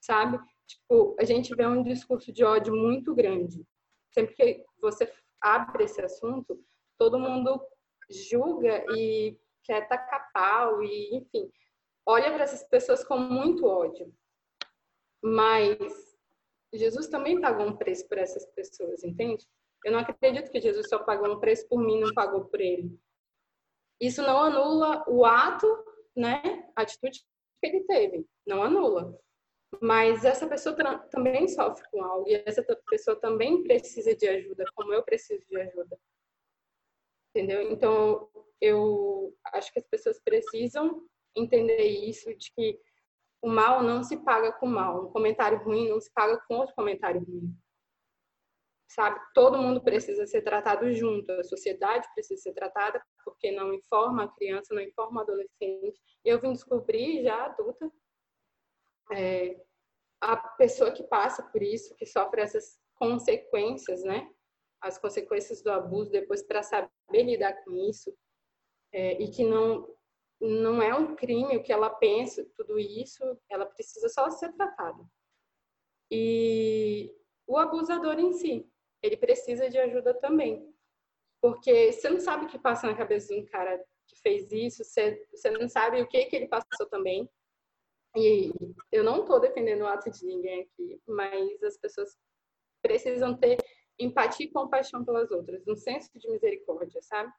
sabe? 0.00 0.38
Tipo, 0.66 1.14
a 1.20 1.24
gente 1.24 1.54
vê 1.54 1.66
um 1.66 1.82
discurso 1.82 2.32
de 2.32 2.42
ódio 2.42 2.74
muito 2.74 3.14
grande. 3.14 3.62
Sempre 4.10 4.34
que 4.34 4.64
você 4.80 5.12
abre 5.38 5.84
esse 5.84 6.00
assunto, 6.00 6.58
todo 6.96 7.18
mundo 7.18 7.60
julga 8.08 8.82
e 8.96 9.38
quer 9.64 9.86
tacar 9.86 10.32
pau 10.32 10.82
e, 10.82 11.14
enfim, 11.14 11.52
olha 12.06 12.32
para 12.32 12.44
essas 12.44 12.66
pessoas 12.66 13.04
com 13.04 13.18
muito 13.18 13.66
ódio. 13.66 14.10
Mas 15.22 15.76
Jesus 16.72 17.06
também 17.08 17.38
pagou 17.38 17.66
um 17.66 17.76
preço 17.76 18.08
por 18.08 18.16
essas 18.16 18.46
pessoas, 18.52 19.04
entende? 19.04 19.46
Eu 19.84 19.92
não 19.92 19.98
acredito 19.98 20.50
que 20.50 20.58
Jesus 20.58 20.88
só 20.88 21.00
pagou 21.00 21.36
um 21.36 21.38
preço 21.38 21.68
por 21.68 21.84
mim, 21.84 22.00
não 22.00 22.14
pagou 22.14 22.46
por 22.46 22.62
ele. 22.62 22.98
Isso 24.00 24.22
não 24.22 24.38
anula 24.38 25.04
o 25.06 25.26
ato 25.26 25.66
né, 26.18 26.42
a 26.74 26.82
atitude 26.82 27.20
que 27.60 27.66
ele 27.66 27.84
teve, 27.84 28.26
não 28.46 28.62
anula. 28.62 29.18
Mas 29.80 30.24
essa 30.24 30.48
pessoa 30.48 30.74
também 31.10 31.46
sofre 31.46 31.86
com 31.90 32.02
algo 32.02 32.28
e 32.28 32.42
essa 32.46 32.62
pessoa 32.88 33.16
também 33.20 33.62
precisa 33.62 34.14
de 34.14 34.26
ajuda, 34.26 34.64
como 34.74 34.92
eu 34.92 35.02
preciso 35.02 35.44
de 35.46 35.60
ajuda. 35.60 35.98
Entendeu? 37.30 37.70
Então, 37.70 38.28
eu 38.60 39.34
acho 39.52 39.72
que 39.72 39.78
as 39.78 39.86
pessoas 39.86 40.18
precisam 40.24 41.06
entender 41.36 41.82
isso, 41.82 42.34
de 42.34 42.50
que 42.52 42.80
o 43.42 43.48
mal 43.48 43.82
não 43.82 44.02
se 44.02 44.16
paga 44.24 44.52
com 44.52 44.66
mal. 44.66 45.06
Um 45.06 45.12
comentário 45.12 45.62
ruim 45.62 45.88
não 45.88 46.00
se 46.00 46.10
paga 46.12 46.42
com 46.48 46.54
outro 46.56 46.74
comentário 46.74 47.22
ruim 47.22 47.54
sabe? 48.88 49.20
Todo 49.34 49.58
mundo 49.58 49.82
precisa 49.82 50.26
ser 50.26 50.42
tratado 50.42 50.92
junto, 50.94 51.30
a 51.30 51.44
sociedade 51.44 52.08
precisa 52.14 52.40
ser 52.42 52.52
tratada, 52.54 53.00
porque 53.24 53.52
não 53.52 53.72
informa 53.72 54.24
a 54.24 54.28
criança, 54.28 54.74
não 54.74 54.82
informa 54.82 55.20
o 55.20 55.22
adolescente. 55.22 56.00
Eu 56.24 56.40
vim 56.40 56.52
descobrir 56.52 57.22
já 57.22 57.44
adulta, 57.44 57.90
é, 59.12 59.60
a 60.20 60.36
pessoa 60.36 60.90
que 60.90 61.04
passa 61.04 61.42
por 61.42 61.62
isso, 61.62 61.94
que 61.96 62.06
sofre 62.06 62.40
essas 62.40 62.78
consequências, 62.94 64.02
né? 64.02 64.28
As 64.80 64.98
consequências 64.98 65.62
do 65.62 65.70
abuso 65.70 66.10
depois 66.10 66.42
para 66.42 66.62
saber 66.62 66.90
lidar 67.10 67.52
com 67.64 67.72
isso 67.88 68.12
é, 68.92 69.20
e 69.22 69.30
que 69.30 69.44
não 69.44 69.86
não 70.40 70.80
é 70.80 70.94
um 70.94 71.16
crime 71.16 71.56
o 71.56 71.62
que 71.64 71.72
ela 71.72 71.90
pensa, 71.90 72.48
tudo 72.56 72.78
isso, 72.78 73.24
ela 73.50 73.66
precisa 73.66 74.08
só 74.08 74.30
ser 74.30 74.52
tratada. 74.52 75.04
E 76.08 77.12
o 77.44 77.58
abusador 77.58 78.20
em 78.20 78.32
si, 78.32 78.70
ele 79.02 79.16
precisa 79.16 79.68
de 79.68 79.78
ajuda 79.78 80.14
também. 80.14 80.74
Porque 81.40 81.92
você 81.92 82.10
não 82.10 82.20
sabe 82.20 82.46
o 82.46 82.48
que 82.48 82.58
passa 82.58 82.86
na 82.86 82.96
cabeça 82.96 83.34
de 83.34 83.40
um 83.40 83.46
cara 83.46 83.82
que 84.06 84.20
fez 84.20 84.50
isso, 84.50 84.84
você, 84.84 85.24
você 85.30 85.50
não 85.50 85.68
sabe 85.68 86.00
o 86.00 86.08
que, 86.08 86.26
que 86.26 86.36
ele 86.36 86.48
passou 86.48 86.86
também. 86.90 87.28
E 88.16 88.50
eu 88.90 89.04
não 89.04 89.20
estou 89.20 89.38
defendendo 89.38 89.82
o 89.82 89.86
ato 89.86 90.10
de 90.10 90.24
ninguém 90.24 90.62
aqui, 90.62 91.00
mas 91.06 91.62
as 91.62 91.76
pessoas 91.76 92.16
precisam 92.82 93.36
ter 93.36 93.58
empatia 93.98 94.46
e 94.46 94.50
compaixão 94.50 95.04
pelas 95.04 95.30
outras, 95.30 95.66
um 95.66 95.76
senso 95.76 96.10
de 96.18 96.28
misericórdia, 96.30 97.00
sabe? 97.02 97.32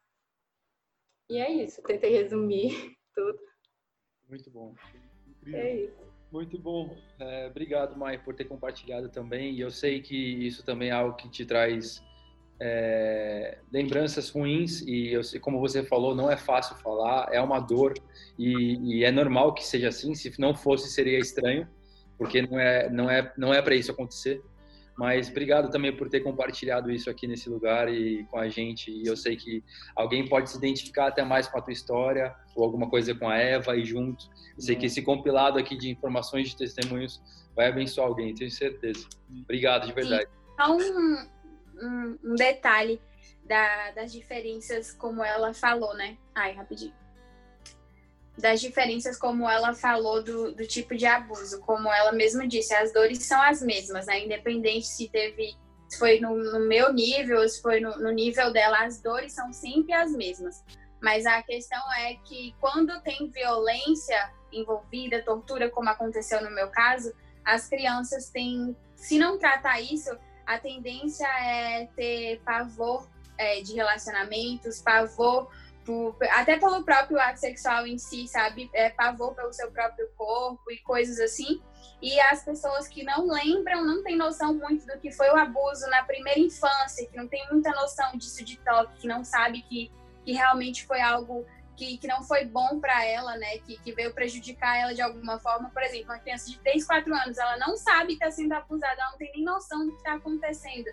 E 1.30 1.38
é 1.38 1.52
isso, 1.52 1.82
tentei 1.84 2.12
resumir 2.12 2.98
tudo. 3.14 3.40
Muito 4.28 4.50
bom. 4.52 4.76
Incrível. 5.28 5.60
É 5.60 5.76
isso. 5.76 6.09
Muito 6.32 6.60
bom. 6.60 6.96
É, 7.20 7.48
obrigado, 7.48 7.98
Mai, 7.98 8.18
por 8.20 8.36
ter 8.36 8.46
compartilhado 8.46 9.10
também. 9.10 9.54
E 9.54 9.62
eu 9.62 9.72
sei 9.72 10.00
que 10.00 10.16
isso 10.16 10.64
também 10.64 10.90
é 10.90 10.92
algo 10.92 11.16
que 11.16 11.28
te 11.28 11.44
traz 11.44 12.04
é, 12.60 13.58
lembranças 13.72 14.30
ruins. 14.30 14.82
E 14.82 15.12
eu 15.12 15.24
sei, 15.24 15.40
como 15.40 15.60
você 15.60 15.84
falou, 15.84 16.14
não 16.14 16.30
é 16.30 16.38
fácil 16.38 16.76
falar, 16.78 17.30
é 17.32 17.42
uma 17.42 17.60
dor. 17.60 17.96
E, 18.38 18.98
e 19.00 19.04
é 19.04 19.12
normal 19.12 19.54
que 19.54 19.66
seja 19.66 19.90
assim. 19.90 20.14
Se 20.14 20.32
não 20.40 20.54
fosse, 20.54 20.90
seria 20.90 21.18
estranho, 21.18 21.68
porque 22.18 22.44
não 22.44 22.60
é, 22.60 22.90
não 22.90 23.10
é, 23.10 23.34
não 23.36 23.54
é 23.54 23.62
para 23.62 23.74
isso 23.74 23.92
acontecer. 23.92 24.40
Mas 25.00 25.30
obrigado 25.30 25.72
também 25.72 25.96
por 25.96 26.10
ter 26.10 26.20
compartilhado 26.20 26.92
isso 26.92 27.10
aqui 27.10 27.26
nesse 27.26 27.50
lugar 27.50 27.88
e 27.88 28.26
com 28.26 28.38
a 28.38 28.50
gente. 28.50 28.92
E 28.92 29.08
eu 29.08 29.16
sei 29.16 29.38
que 29.38 29.64
alguém 29.96 30.28
pode 30.28 30.50
se 30.50 30.58
identificar 30.58 31.08
até 31.08 31.24
mais 31.24 31.48
com 31.48 31.58
a 31.58 31.62
tua 31.62 31.72
história 31.72 32.36
ou 32.54 32.66
alguma 32.66 32.90
coisa 32.90 33.16
com 33.16 33.30
a 33.30 33.38
Eva 33.38 33.78
e 33.78 33.86
junto. 33.86 34.26
Eu 34.58 34.62
sei 34.62 34.76
que 34.76 34.88
esse 34.88 35.02
compilado 35.02 35.58
aqui 35.58 35.78
de 35.78 35.90
informações 35.90 36.50
de 36.50 36.58
testemunhos 36.58 37.22
vai 37.56 37.70
abençoar 37.70 38.08
alguém, 38.08 38.36
tenho 38.36 38.52
certeza. 38.52 39.08
Obrigado 39.42 39.88
de 39.88 39.94
verdade. 39.94 40.28
Só 40.60 40.76
um, 40.76 41.28
um, 41.82 42.20
um 42.22 42.36
detalhe 42.36 43.02
da, 43.46 43.92
das 43.92 44.12
diferenças, 44.12 44.92
como 44.92 45.24
ela 45.24 45.54
falou, 45.54 45.96
né? 45.96 46.18
Ai, 46.36 46.52
rapidinho 46.52 46.94
das 48.40 48.62
diferenças, 48.62 49.18
como 49.18 49.50
ela 49.50 49.74
falou, 49.74 50.24
do, 50.24 50.54
do 50.54 50.66
tipo 50.66 50.96
de 50.96 51.06
abuso. 51.06 51.60
Como 51.62 51.92
ela 51.92 52.12
mesma 52.12 52.48
disse, 52.48 52.74
as 52.74 52.92
dores 52.92 53.24
são 53.24 53.42
as 53.42 53.62
mesmas, 53.62 54.06
né? 54.08 54.24
Independente 54.26 54.88
se 54.88 55.10
teve, 55.10 55.56
se 55.88 56.00
foi 56.00 56.20
no, 56.20 56.36
no 56.36 56.68
meu 56.68 56.94
nível, 56.94 57.48
se 57.48 57.62
foi 57.62 57.80
no, 57.80 57.98
no 58.00 58.12
nível 58.12 58.52
dela, 58.52 58.86
as 58.86 59.02
dores 59.02 59.34
são 59.34 59.52
sempre 59.52 59.94
as 59.94 60.12
mesmas. 60.12 60.64
Mas 61.02 61.26
a 61.26 61.42
questão 61.44 61.82
é 62.00 62.16
que 62.26 62.56
quando 62.60 63.00
tem 63.02 63.30
violência 63.30 64.32
envolvida, 64.52 65.24
tortura, 65.24 65.70
como 65.70 65.90
aconteceu 65.90 66.44
no 66.44 66.52
meu 66.52 66.70
caso, 66.70 67.14
as 67.46 67.68
crianças 67.68 68.30
têm, 68.30 68.76
se 68.96 69.18
não 69.18 69.38
tratar 69.38 69.80
isso, 69.80 70.10
a 70.46 70.58
tendência 70.58 71.28
é 71.28 71.88
ter 71.96 72.42
pavor 72.44 73.08
é, 73.38 73.62
de 73.62 73.74
relacionamentos, 73.74 74.82
pavor 74.82 75.50
por, 75.86 76.16
até 76.32 76.58
pelo 76.58 76.84
próprio 76.84 77.20
ato 77.20 77.40
sexual 77.40 77.86
em 77.88 77.98
si, 77.98 78.28
sabe? 78.28 78.70
É, 78.74 78.90
pavor 78.90 79.34
pelo 79.34 79.52
seu 79.54 79.72
próprio 79.72 80.08
corpo 80.16 80.72
e 80.72 80.78
coisas 80.80 81.20
assim. 81.20 81.62
E 82.02 82.20
as 82.22 82.44
pessoas 82.44 82.88
que 82.88 83.04
não 83.04 83.28
lembram, 83.28 83.84
não 83.84 84.04
têm 84.04 84.16
noção 84.16 84.54
muito 84.54 84.86
do 84.86 84.98
que 85.00 85.12
foi 85.12 85.30
o 85.30 85.36
abuso 85.36 85.88
na 85.90 86.04
primeira 86.04 86.40
infância, 86.40 87.08
que 87.08 87.18
não 87.18 87.28
tem 87.28 87.46
muita 87.52 87.72
noção 87.72 88.18
disso 88.18 88.44
de 88.44 88.58
toque, 88.60 89.02
que 89.02 89.08
não 89.08 89.24
sabe 89.24 89.62
que, 89.64 89.92
que 90.24 90.32
realmente 90.32 90.86
foi 90.86 91.02
algo 91.02 91.46
que, 91.80 91.98
que 91.98 92.08
não 92.08 92.24
foi 92.24 92.46
bom 92.46 92.80
para 92.80 93.06
ela, 93.06 93.38
né? 93.38 93.58
Que, 93.60 93.78
que 93.80 93.94
veio 93.94 94.14
prejudicar 94.14 94.78
ela 94.78 94.94
de 94.94 95.02
alguma 95.02 95.40
forma. 95.40 95.70
Por 95.70 95.82
exemplo, 95.82 96.12
uma 96.12 96.20
criança 96.20 96.50
de 96.50 96.60
3, 96.60 96.86
4 96.86 97.14
anos, 97.16 97.38
ela 97.38 97.58
não 97.58 97.78
sabe 97.78 98.18
que 98.18 98.24
está 98.24 98.30
sendo 98.30 98.52
abusada, 98.54 99.02
ela 99.02 99.12
não 99.12 99.18
tem 99.18 99.32
nem 99.34 99.44
noção 99.44 99.86
do 99.86 99.92
que 99.94 99.98
está 99.98 100.16
acontecendo. 100.16 100.90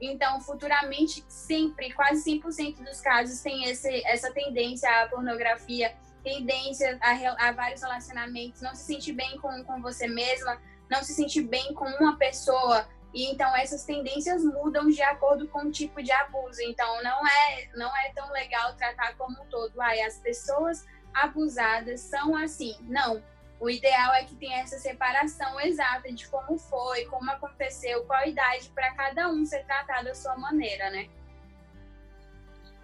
Então, 0.00 0.40
futuramente, 0.40 1.24
sempre, 1.28 1.92
quase 1.92 2.22
100% 2.30 2.84
dos 2.84 3.00
casos 3.00 3.40
tem 3.40 3.64
esse, 3.64 4.04
essa 4.06 4.32
tendência 4.32 4.88
à 5.02 5.08
pornografia, 5.08 5.94
tendência 6.22 6.98
a, 7.00 7.48
a, 7.48 7.52
vários 7.52 7.82
relacionamentos, 7.82 8.60
não 8.60 8.74
se 8.74 8.84
sentir 8.84 9.12
bem 9.12 9.38
com, 9.38 9.64
com 9.64 9.80
você 9.80 10.06
mesma, 10.06 10.60
não 10.90 11.02
se 11.02 11.14
sentir 11.14 11.42
bem 11.42 11.74
com 11.74 11.84
uma 11.84 12.16
pessoa. 12.16 12.86
E 13.12 13.30
então 13.30 13.56
essas 13.56 13.84
tendências 13.84 14.44
mudam 14.44 14.88
de 14.88 15.02
acordo 15.02 15.48
com 15.48 15.60
o 15.60 15.70
tipo 15.70 16.02
de 16.02 16.12
abuso. 16.12 16.60
Então 16.62 17.02
não 17.02 17.26
é 17.26 17.68
não 17.74 17.96
é 17.96 18.12
tão 18.14 18.30
legal 18.32 18.74
tratar 18.74 19.16
como 19.16 19.40
um 19.42 19.46
todo. 19.46 19.80
As 19.80 20.18
pessoas 20.18 20.86
abusadas 21.14 22.00
são 22.00 22.36
assim. 22.36 22.76
Não, 22.82 23.22
o 23.60 23.68
ideal 23.68 24.14
é 24.14 24.24
que 24.24 24.34
tenha 24.36 24.58
essa 24.58 24.78
separação 24.78 25.60
exata 25.60 26.12
de 26.12 26.28
como 26.28 26.58
foi, 26.58 27.04
como 27.06 27.30
aconteceu, 27.30 28.04
qual 28.04 28.20
a 28.20 28.26
idade 28.26 28.70
para 28.74 28.94
cada 28.94 29.28
um 29.30 29.44
ser 29.44 29.64
tratado 29.64 30.06
da 30.06 30.14
sua 30.14 30.36
maneira, 30.36 30.90
né? 30.90 31.08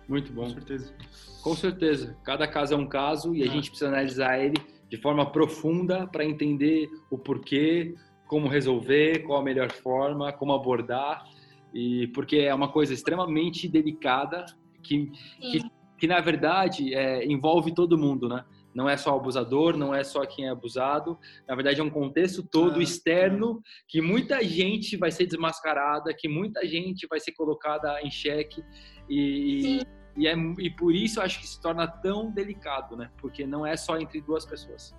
Muito 0.09 0.33
bom. 0.33 0.43
Com 0.43 0.51
certeza. 0.51 0.95
Com 1.43 1.55
certeza. 1.55 2.16
Cada 2.25 2.47
caso 2.47 2.75
é 2.75 2.77
um 2.77 2.87
caso 2.87 3.35
e 3.35 3.43
a 3.43 3.47
ah. 3.47 3.51
gente 3.51 3.70
precisa 3.70 3.89
analisar 3.89 4.39
ele 4.39 4.57
de 4.89 4.97
forma 4.97 5.31
profunda 5.31 6.07
para 6.07 6.25
entender 6.25 6.89
o 7.11 7.18
porquê, 7.18 7.95
como 8.27 8.49
resolver, 8.49 9.20
qual 9.25 9.41
a 9.41 9.43
melhor 9.43 9.70
forma, 9.70 10.33
como 10.33 10.53
abordar. 10.53 11.25
E 11.72 12.09
porque 12.09 12.39
é 12.39 12.55
uma 12.55 12.70
coisa 12.70 12.93
extremamente 12.93 13.68
delicada 13.68 14.45
que, 14.83 15.11
que, 15.41 15.61
que, 15.99 16.07
na 16.07 16.20
verdade 16.20 16.95
é, 16.95 17.25
envolve 17.25 17.75
todo 17.75 17.99
mundo, 17.99 18.29
né? 18.29 18.45
Não 18.75 18.89
é 18.89 18.97
só 18.97 19.14
o 19.14 19.20
abusador, 19.20 19.77
não 19.77 19.95
é 19.95 20.03
só 20.03 20.27
quem 20.27 20.47
é 20.47 20.51
abusado. 20.51 21.18
Na 21.47 21.55
verdade, 21.55 21.81
é 21.81 21.85
um 21.85 21.91
contexto 21.91 22.43
todo 22.43 22.81
ah, 22.81 22.83
externo 22.83 23.62
que 23.89 24.01
muita 24.01 24.43
gente 24.43 24.97
vai 24.97 25.11
ser 25.11 25.27
desmascarada, 25.27 26.12
que 26.12 26.29
muita 26.29 26.66
gente 26.66 27.07
vai 27.07 27.20
ser 27.20 27.33
colocada 27.33 28.01
em 28.03 28.11
xeque. 28.11 28.64
E, 29.09 29.81
e, 30.16 30.27
é, 30.27 30.35
e 30.59 30.70
por 30.70 30.95
isso 30.95 31.20
eu 31.20 31.25
acho 31.25 31.39
que 31.41 31.47
se 31.47 31.61
torna 31.61 31.87
tão 31.87 32.31
delicado, 32.31 32.97
né? 32.97 33.11
Porque 33.18 33.47
não 33.47 33.64
é 33.64 33.77
só 33.77 33.97
entre 33.99 34.20
duas 34.20 34.45
pessoas. 34.45 34.95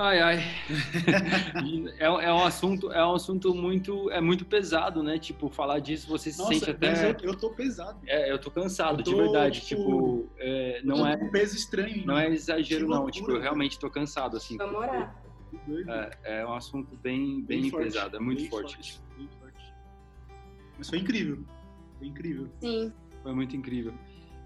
Ai, 0.00 0.20
ai. 0.20 0.36
é, 1.98 2.04
é, 2.04 2.32
um 2.32 2.44
assunto, 2.44 2.92
é 2.92 3.04
um 3.04 3.14
assunto 3.14 3.52
muito, 3.52 4.08
é 4.12 4.20
muito 4.20 4.44
pesado, 4.44 5.02
né? 5.02 5.18
Tipo, 5.18 5.50
falar 5.50 5.80
disso 5.80 6.06
você 6.08 6.30
se 6.30 6.38
Nossa, 6.38 6.54
sente 6.54 6.70
até. 6.70 7.10
Eu, 7.10 7.30
eu 7.30 7.34
tô 7.36 7.50
pesado. 7.50 7.98
É, 8.06 8.30
eu 8.30 8.38
tô 8.38 8.48
cansado, 8.48 9.00
eu 9.00 9.04
tô, 9.04 9.10
de 9.10 9.16
verdade. 9.16 9.60
Tipo, 9.60 9.82
tipo 9.82 10.30
é, 10.38 10.80
não 10.84 11.04
é. 11.04 11.16
Um 11.16 11.28
peso 11.32 11.56
estranho. 11.56 12.06
Não 12.06 12.16
é 12.16 12.30
exagero, 12.30 12.86
não. 12.86 13.10
Tipo, 13.10 13.32
eu 13.32 13.40
realmente 13.40 13.76
tô 13.76 13.90
cansado, 13.90 14.36
assim. 14.36 14.56
Vamos 14.56 14.74
morar. 14.74 15.20
É, 15.88 16.40
é 16.40 16.46
um 16.46 16.54
assunto 16.54 16.96
bem, 16.98 17.42
bem, 17.42 17.62
bem 17.62 17.70
pesado, 17.72 18.16
é 18.16 18.20
muito 18.20 18.48
forte. 18.48 18.76
forte. 18.76 19.00
Bem 19.16 19.28
forte. 19.40 19.74
Mas 20.78 20.88
foi 20.88 21.00
incrível. 21.00 21.42
Foi 21.98 22.06
incrível. 22.06 22.48
Sim. 22.60 22.92
Foi 23.24 23.34
muito 23.34 23.56
incrível. 23.56 23.92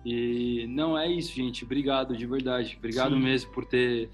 E 0.02 0.66
não 0.66 0.96
é 0.96 1.06
isso, 1.06 1.34
gente. 1.34 1.62
Obrigado, 1.62 2.16
de 2.16 2.26
verdade. 2.26 2.74
Obrigado 2.78 3.14
Sim. 3.14 3.20
mesmo 3.20 3.52
por 3.52 3.66
ter 3.66 4.10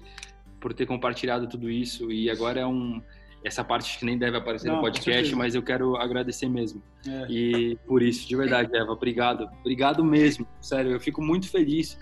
por 0.59 0.73
ter 0.73 0.85
compartilhado 0.85 1.47
tudo 1.47 1.69
isso. 1.69 2.11
E 2.11 2.29
agora 2.29 2.59
é 2.59 2.65
um 2.65 3.01
essa 3.43 3.63
parte 3.63 3.97
que 3.97 4.05
nem 4.05 4.17
deve 4.17 4.37
aparecer 4.37 4.67
Não, 4.67 4.75
no 4.75 4.81
podcast, 4.81 5.33
mas 5.33 5.55
eu 5.55 5.63
quero 5.63 5.95
agradecer 5.95 6.49
mesmo. 6.49 6.83
É. 7.07 7.27
E 7.29 7.77
por 7.87 8.01
isso, 8.01 8.27
de 8.27 8.35
verdade, 8.35 8.75
Eva, 8.75 8.91
obrigado. 8.91 9.49
Obrigado 9.61 10.03
mesmo. 10.03 10.45
Sério, 10.59 10.91
eu 10.91 10.99
fico 10.99 11.21
muito 11.21 11.49
feliz 11.49 11.97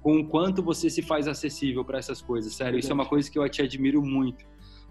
com 0.00 0.20
o 0.20 0.26
quanto 0.26 0.62
você 0.62 0.88
se 0.88 1.02
faz 1.02 1.28
acessível 1.28 1.84
para 1.84 1.98
essas 1.98 2.22
coisas. 2.22 2.54
Sério, 2.54 2.78
isso 2.78 2.90
é 2.90 2.94
uma 2.94 3.04
coisa 3.04 3.30
que 3.30 3.38
eu 3.38 3.46
te 3.50 3.60
admiro 3.60 4.02
muito, 4.02 4.46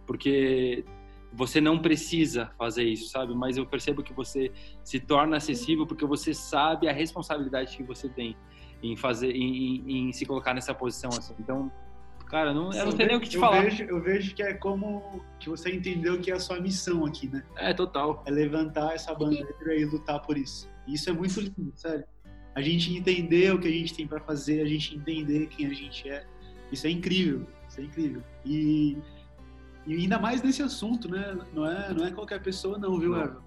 porque 0.05 0.85
você 1.33 1.59
não 1.59 1.79
precisa 1.79 2.51
fazer 2.57 2.83
isso, 2.83 3.09
sabe? 3.09 3.33
Mas 3.33 3.57
eu 3.57 3.65
percebo 3.65 4.03
que 4.03 4.13
você 4.13 4.51
se 4.83 4.99
torna 4.99 5.37
acessível 5.37 5.85
porque 5.87 6.05
você 6.05 6.33
sabe 6.33 6.87
a 6.87 6.93
responsabilidade 6.93 7.75
que 7.75 7.83
você 7.83 8.07
tem 8.07 8.35
em 8.83 8.95
fazer, 8.95 9.31
em, 9.31 9.81
em, 9.87 10.09
em 10.09 10.11
se 10.11 10.25
colocar 10.25 10.53
nessa 10.53 10.73
posição 10.73 11.09
assim. 11.09 11.33
Então, 11.39 11.71
Cara, 12.29 12.53
não, 12.53 12.73
eu 12.73 12.85
não 12.85 12.91
sei 12.91 13.05
nem 13.05 13.15
o 13.15 13.21
que 13.21 13.29
te 13.29 13.35
eu 13.35 13.41
falar. 13.41 13.61
Vejo, 13.61 13.83
eu 13.83 14.01
vejo 14.01 14.35
que 14.35 14.43
é 14.43 14.53
como 14.53 15.23
que 15.39 15.49
você 15.49 15.73
entendeu 15.73 16.19
que 16.19 16.29
é 16.29 16.35
a 16.35 16.39
sua 16.39 16.59
missão 16.59 17.05
aqui, 17.05 17.27
né? 17.27 17.43
É, 17.55 17.73
total. 17.73 18.21
É 18.25 18.31
levantar 18.31 18.93
essa 18.93 19.13
bandeira 19.13 19.75
e 19.75 19.85
lutar 19.85 20.21
por 20.21 20.37
isso. 20.37 20.69
E 20.85 20.93
isso 20.93 21.09
é 21.09 21.13
muito 21.13 21.39
lindo, 21.39 21.71
sério. 21.75 22.03
A 22.53 22.61
gente 22.61 22.93
entender 22.93 23.53
o 23.53 23.59
que 23.59 23.67
a 23.67 23.71
gente 23.71 23.93
tem 23.93 24.07
para 24.07 24.19
fazer, 24.19 24.61
a 24.61 24.65
gente 24.65 24.95
entender 24.95 25.47
quem 25.47 25.67
a 25.67 25.73
gente 25.73 26.09
é. 26.09 26.25
Isso 26.71 26.85
é 26.85 26.89
incrível, 26.89 27.47
isso 27.69 27.79
é 27.79 27.83
incrível. 27.83 28.21
E, 28.43 28.97
e 29.85 29.93
ainda 29.93 30.19
mais 30.19 30.41
nesse 30.41 30.61
assunto, 30.61 31.09
né? 31.09 31.37
Não 31.53 31.65
é, 31.65 31.93
não 31.93 32.05
é 32.05 32.11
qualquer 32.11 32.41
pessoa 32.41 32.77
não, 32.77 32.99
viu, 32.99 33.15
Eva? 33.15 33.41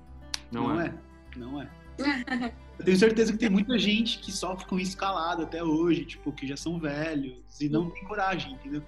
Não, 0.50 0.68
não, 0.68 0.80
é. 0.80 0.86
é. 0.86 0.94
Não 1.36 1.60
é. 1.60 1.68
Eu 2.80 2.84
tenho 2.84 2.96
certeza 2.96 3.30
que 3.30 3.38
tem 3.38 3.50
muita 3.50 3.78
gente 3.78 4.20
que 4.20 4.32
sofre 4.32 4.64
com 4.64 4.80
isso 4.80 4.96
calado 4.96 5.42
até 5.42 5.62
hoje, 5.62 6.06
tipo, 6.06 6.32
que 6.32 6.46
já 6.46 6.56
são 6.56 6.80
velhos 6.80 7.60
e 7.60 7.68
não 7.68 7.90
tem 7.90 8.02
coragem, 8.04 8.54
entendeu? 8.54 8.82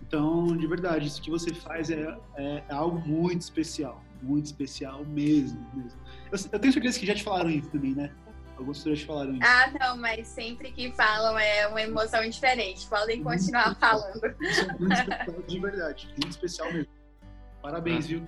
Então, 0.00 0.56
de 0.56 0.66
verdade, 0.66 1.06
isso 1.06 1.22
que 1.22 1.30
você 1.30 1.54
faz 1.54 1.88
é, 1.88 2.18
é, 2.34 2.64
é 2.68 2.74
algo 2.74 2.98
muito 3.06 3.42
especial, 3.42 4.02
muito 4.20 4.46
especial 4.46 5.04
mesmo. 5.04 5.64
mesmo. 5.72 6.00
Eu, 6.32 6.38
eu, 6.50 6.58
tenho 6.58 6.72
certeza 6.72 6.98
que 6.98 7.06
já 7.06 7.14
te 7.14 7.22
falaram 7.22 7.48
isso 7.48 7.70
também, 7.70 7.94
né? 7.94 8.12
Algumas 8.56 8.78
pessoas 8.78 8.98
te 8.98 9.06
falaram 9.06 9.34
isso. 9.34 9.44
Ah, 9.44 9.72
não, 9.78 9.96
mas 9.98 10.26
sempre 10.26 10.72
que 10.72 10.90
falam 10.90 11.38
é 11.38 11.68
uma 11.68 11.80
emoção 11.80 12.28
diferente. 12.28 12.84
Podem 12.88 13.22
continuar 13.22 13.76
falando. 13.78 14.34
Isso 14.40 14.62
é 14.62 14.78
muito 14.80 14.94
especial, 14.98 15.42
de 15.46 15.60
verdade, 15.60 16.08
muito 16.08 16.30
especial 16.30 16.72
mesmo. 16.72 16.92
Parabéns, 17.62 18.04
ah, 18.04 18.08
viu? 18.08 18.26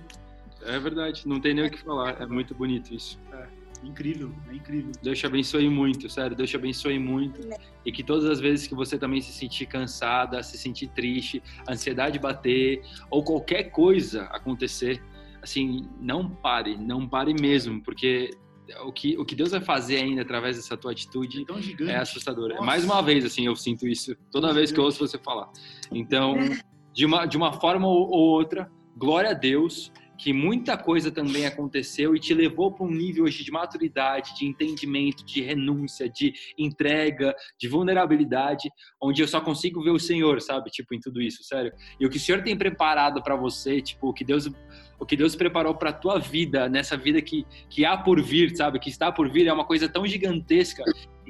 É 0.61 0.79
verdade, 0.79 1.27
não 1.27 1.41
tem 1.41 1.53
nem 1.53 1.67
o 1.67 1.69
que 1.69 1.83
falar, 1.83 2.21
é 2.21 2.25
muito 2.25 2.55
bonito 2.55 2.93
isso. 2.93 3.19
É. 3.33 3.54
incrível, 3.87 4.33
é 4.49 4.55
incrível. 4.55 4.91
Deus 5.01 5.17
te 5.17 5.25
abençoe 5.25 5.69
muito, 5.69 6.09
sério, 6.09 6.35
Deus 6.35 6.49
te 6.49 6.55
abençoe 6.55 6.99
muito. 6.99 7.39
E 7.85 7.91
que 7.91 8.03
todas 8.03 8.25
as 8.25 8.39
vezes 8.39 8.67
que 8.67 8.75
você 8.75 8.97
também 8.97 9.21
se 9.21 9.31
sentir 9.31 9.65
cansada, 9.65 10.41
se 10.43 10.57
sentir 10.57 10.87
triste, 10.87 11.41
ansiedade 11.69 12.19
bater, 12.19 12.81
ou 13.09 13.23
qualquer 13.23 13.65
coisa 13.65 14.23
acontecer, 14.23 15.01
assim, 15.41 15.87
não 15.99 16.29
pare, 16.29 16.75
não 16.77 17.07
pare 17.07 17.33
mesmo, 17.33 17.81
porque 17.81 18.31
o 18.83 18.91
que, 18.91 19.17
o 19.17 19.25
que 19.25 19.35
Deus 19.35 19.51
vai 19.51 19.61
fazer 19.61 19.97
ainda 19.97 20.21
através 20.21 20.57
dessa 20.57 20.75
tua 20.75 20.91
atitude 20.91 21.45
é, 21.87 21.91
é 21.91 21.97
assustador. 21.97 22.49
Nossa. 22.49 22.63
Mais 22.63 22.83
uma 22.83 23.01
vez, 23.01 23.23
assim, 23.23 23.45
eu 23.45 23.55
sinto 23.55 23.87
isso 23.87 24.15
toda 24.31 24.53
vez 24.53 24.71
que 24.71 24.79
eu 24.79 24.83
ouço 24.83 25.05
você 25.05 25.17
falar. 25.17 25.49
Então, 25.91 26.35
de 26.93 27.05
uma, 27.05 27.25
de 27.25 27.37
uma 27.37 27.53
forma 27.53 27.87
ou 27.87 28.09
outra, 28.09 28.71
glória 28.97 29.31
a 29.31 29.33
Deus 29.33 29.91
que 30.17 30.31
muita 30.33 30.77
coisa 30.77 31.11
também 31.11 31.45
aconteceu 31.45 32.15
e 32.15 32.19
te 32.19 32.33
levou 32.33 32.71
para 32.71 32.85
um 32.85 32.91
nível 32.91 33.25
hoje 33.25 33.43
de 33.43 33.51
maturidade, 33.51 34.35
de 34.35 34.45
entendimento, 34.45 35.25
de 35.25 35.41
renúncia, 35.41 36.09
de 36.09 36.33
entrega, 36.57 37.35
de 37.59 37.67
vulnerabilidade, 37.67 38.69
onde 39.01 39.21
eu 39.21 39.27
só 39.27 39.41
consigo 39.41 39.83
ver 39.83 39.91
o 39.91 39.99
Senhor, 39.99 40.41
sabe? 40.41 40.69
Tipo, 40.69 40.95
em 40.95 40.99
tudo 40.99 41.21
isso, 41.21 41.43
sério. 41.43 41.71
E 41.99 42.05
o 42.05 42.09
que 42.09 42.17
o 42.17 42.19
Senhor 42.19 42.41
tem 42.41 42.57
preparado 42.57 43.21
para 43.21 43.35
você, 43.35 43.81
tipo, 43.81 44.09
o 44.09 44.13
que 44.13 44.23
Deus 44.23 44.49
o 44.97 45.05
que 45.05 45.17
Deus 45.17 45.35
preparou 45.35 45.75
para 45.75 45.91
tua 45.91 46.19
vida, 46.19 46.69
nessa 46.69 46.95
vida 46.95 47.21
que, 47.21 47.45
que 47.69 47.83
há 47.83 47.97
por 47.97 48.21
vir, 48.21 48.55
sabe? 48.55 48.79
Que 48.79 48.89
está 48.89 49.11
por 49.11 49.29
vir, 49.29 49.45
é 49.45 49.51
uma 49.51 49.65
coisa 49.65 49.89
tão 49.89 50.07
gigantesca 50.07 50.83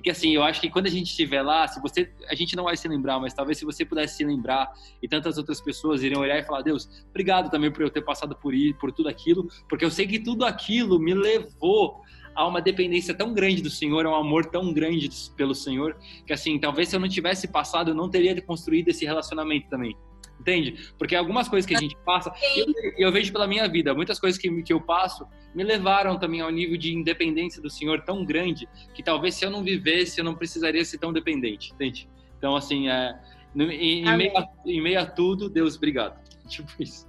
que 0.06 0.12
assim, 0.12 0.36
eu 0.36 0.44
acho 0.44 0.62
que 0.62 0.70
quando 0.70 0.86
a 0.86 0.90
gente 0.92 1.08
estiver 1.08 1.42
lá, 1.42 1.68
se 1.68 1.82
você, 1.82 2.08
a 2.30 2.36
gente 2.36 2.56
não 2.56 2.66
vai 2.66 2.78
se 2.78 2.88
lembrar, 2.88 3.20
mas 3.20 3.34
talvez 3.34 3.58
se 3.58 3.66
você 3.66 3.84
pudesse 3.84 4.18
se 4.18 4.24
lembrar 4.24 4.72
e 5.02 5.08
tantas 5.08 5.36
outras 5.40 5.60
pessoas 5.60 6.04
iriam 6.04 6.22
olhar 6.22 6.38
e 6.38 6.44
falar, 6.44 6.62
Deus, 6.62 6.88
obrigado 7.10 7.50
também 7.50 7.72
por 7.72 7.82
eu 7.82 7.90
ter 7.90 8.04
passado 8.04 8.36
por 8.36 8.54
ir, 8.54 8.76
por 8.76 8.92
tudo 8.92 9.10
aquilo, 9.10 9.50
porque 9.68 9.84
eu 9.84 9.90
sei 9.90 10.06
que 10.06 10.20
tudo 10.20 10.46
aquilo 10.46 11.00
me 11.00 11.16
levou 11.16 12.04
a 12.36 12.46
uma 12.46 12.62
dependência 12.62 13.16
tão 13.16 13.34
grande 13.34 13.64
do 13.64 13.70
Senhor, 13.72 14.06
a 14.06 14.12
um 14.12 14.16
amor 14.16 14.46
tão 14.46 14.72
grande 14.72 15.10
pelo 15.36 15.56
Senhor, 15.56 15.98
que 16.24 16.32
assim, 16.32 16.60
talvez 16.60 16.90
se 16.90 16.96
eu 16.96 17.00
não 17.00 17.10
tivesse 17.10 17.48
passado, 17.48 17.90
eu 17.90 17.96
não 17.96 18.08
teria 18.08 18.40
construído 18.44 18.90
esse 18.90 19.06
relacionamento 19.06 19.70
também. 19.70 19.98
Entende? 20.40 20.92
Porque 20.98 21.16
algumas 21.16 21.48
coisas 21.48 21.68
que 21.68 21.76
a 21.76 21.80
gente 21.80 21.96
passa, 22.06 22.32
eu, 22.56 22.66
eu, 22.98 23.12
vejo 23.12 23.32
pela 23.32 23.48
minha 23.48 23.68
vida, 23.68 23.94
muitas 23.94 24.20
coisas 24.20 24.40
que, 24.40 24.62
que 24.64 24.74
eu 24.74 24.82
passo 24.82 25.26
me 25.56 25.64
levaram 25.64 26.20
também 26.20 26.42
ao 26.42 26.52
nível 26.52 26.78
de 26.78 26.94
independência 26.94 27.62
do 27.62 27.70
Senhor 27.70 28.02
tão 28.02 28.24
grande 28.24 28.68
que 28.94 29.02
talvez 29.02 29.36
se 29.36 29.46
eu 29.46 29.50
não 29.50 29.64
vivesse, 29.64 30.20
eu 30.20 30.26
não 30.26 30.36
precisaria 30.36 30.84
ser 30.84 30.98
tão 30.98 31.12
dependente, 31.12 31.74
entende? 31.74 32.10
Então, 32.38 32.56
assim, 32.56 32.90
é, 32.90 33.18
em, 33.56 34.06
em, 34.06 34.18
meio 34.18 34.38
a, 34.38 34.48
em 34.66 34.82
meio 34.82 35.00
a 35.00 35.06
tudo, 35.06 35.50
Deus, 35.50 35.78
obrigado. 35.78 36.20
Tipo 36.48 36.72
isso. 36.80 37.08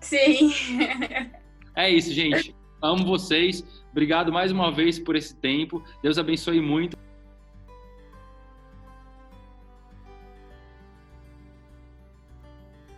Sim. 0.00 0.52
É 1.74 1.90
isso, 1.90 2.12
gente. 2.12 2.54
Amo 2.82 3.04
vocês. 3.04 3.64
Obrigado 3.90 4.32
mais 4.32 4.52
uma 4.52 4.70
vez 4.70 4.98
por 4.98 5.16
esse 5.16 5.34
tempo. 5.36 5.82
Deus 6.02 6.18
abençoe 6.18 6.60
muito. 6.60 6.96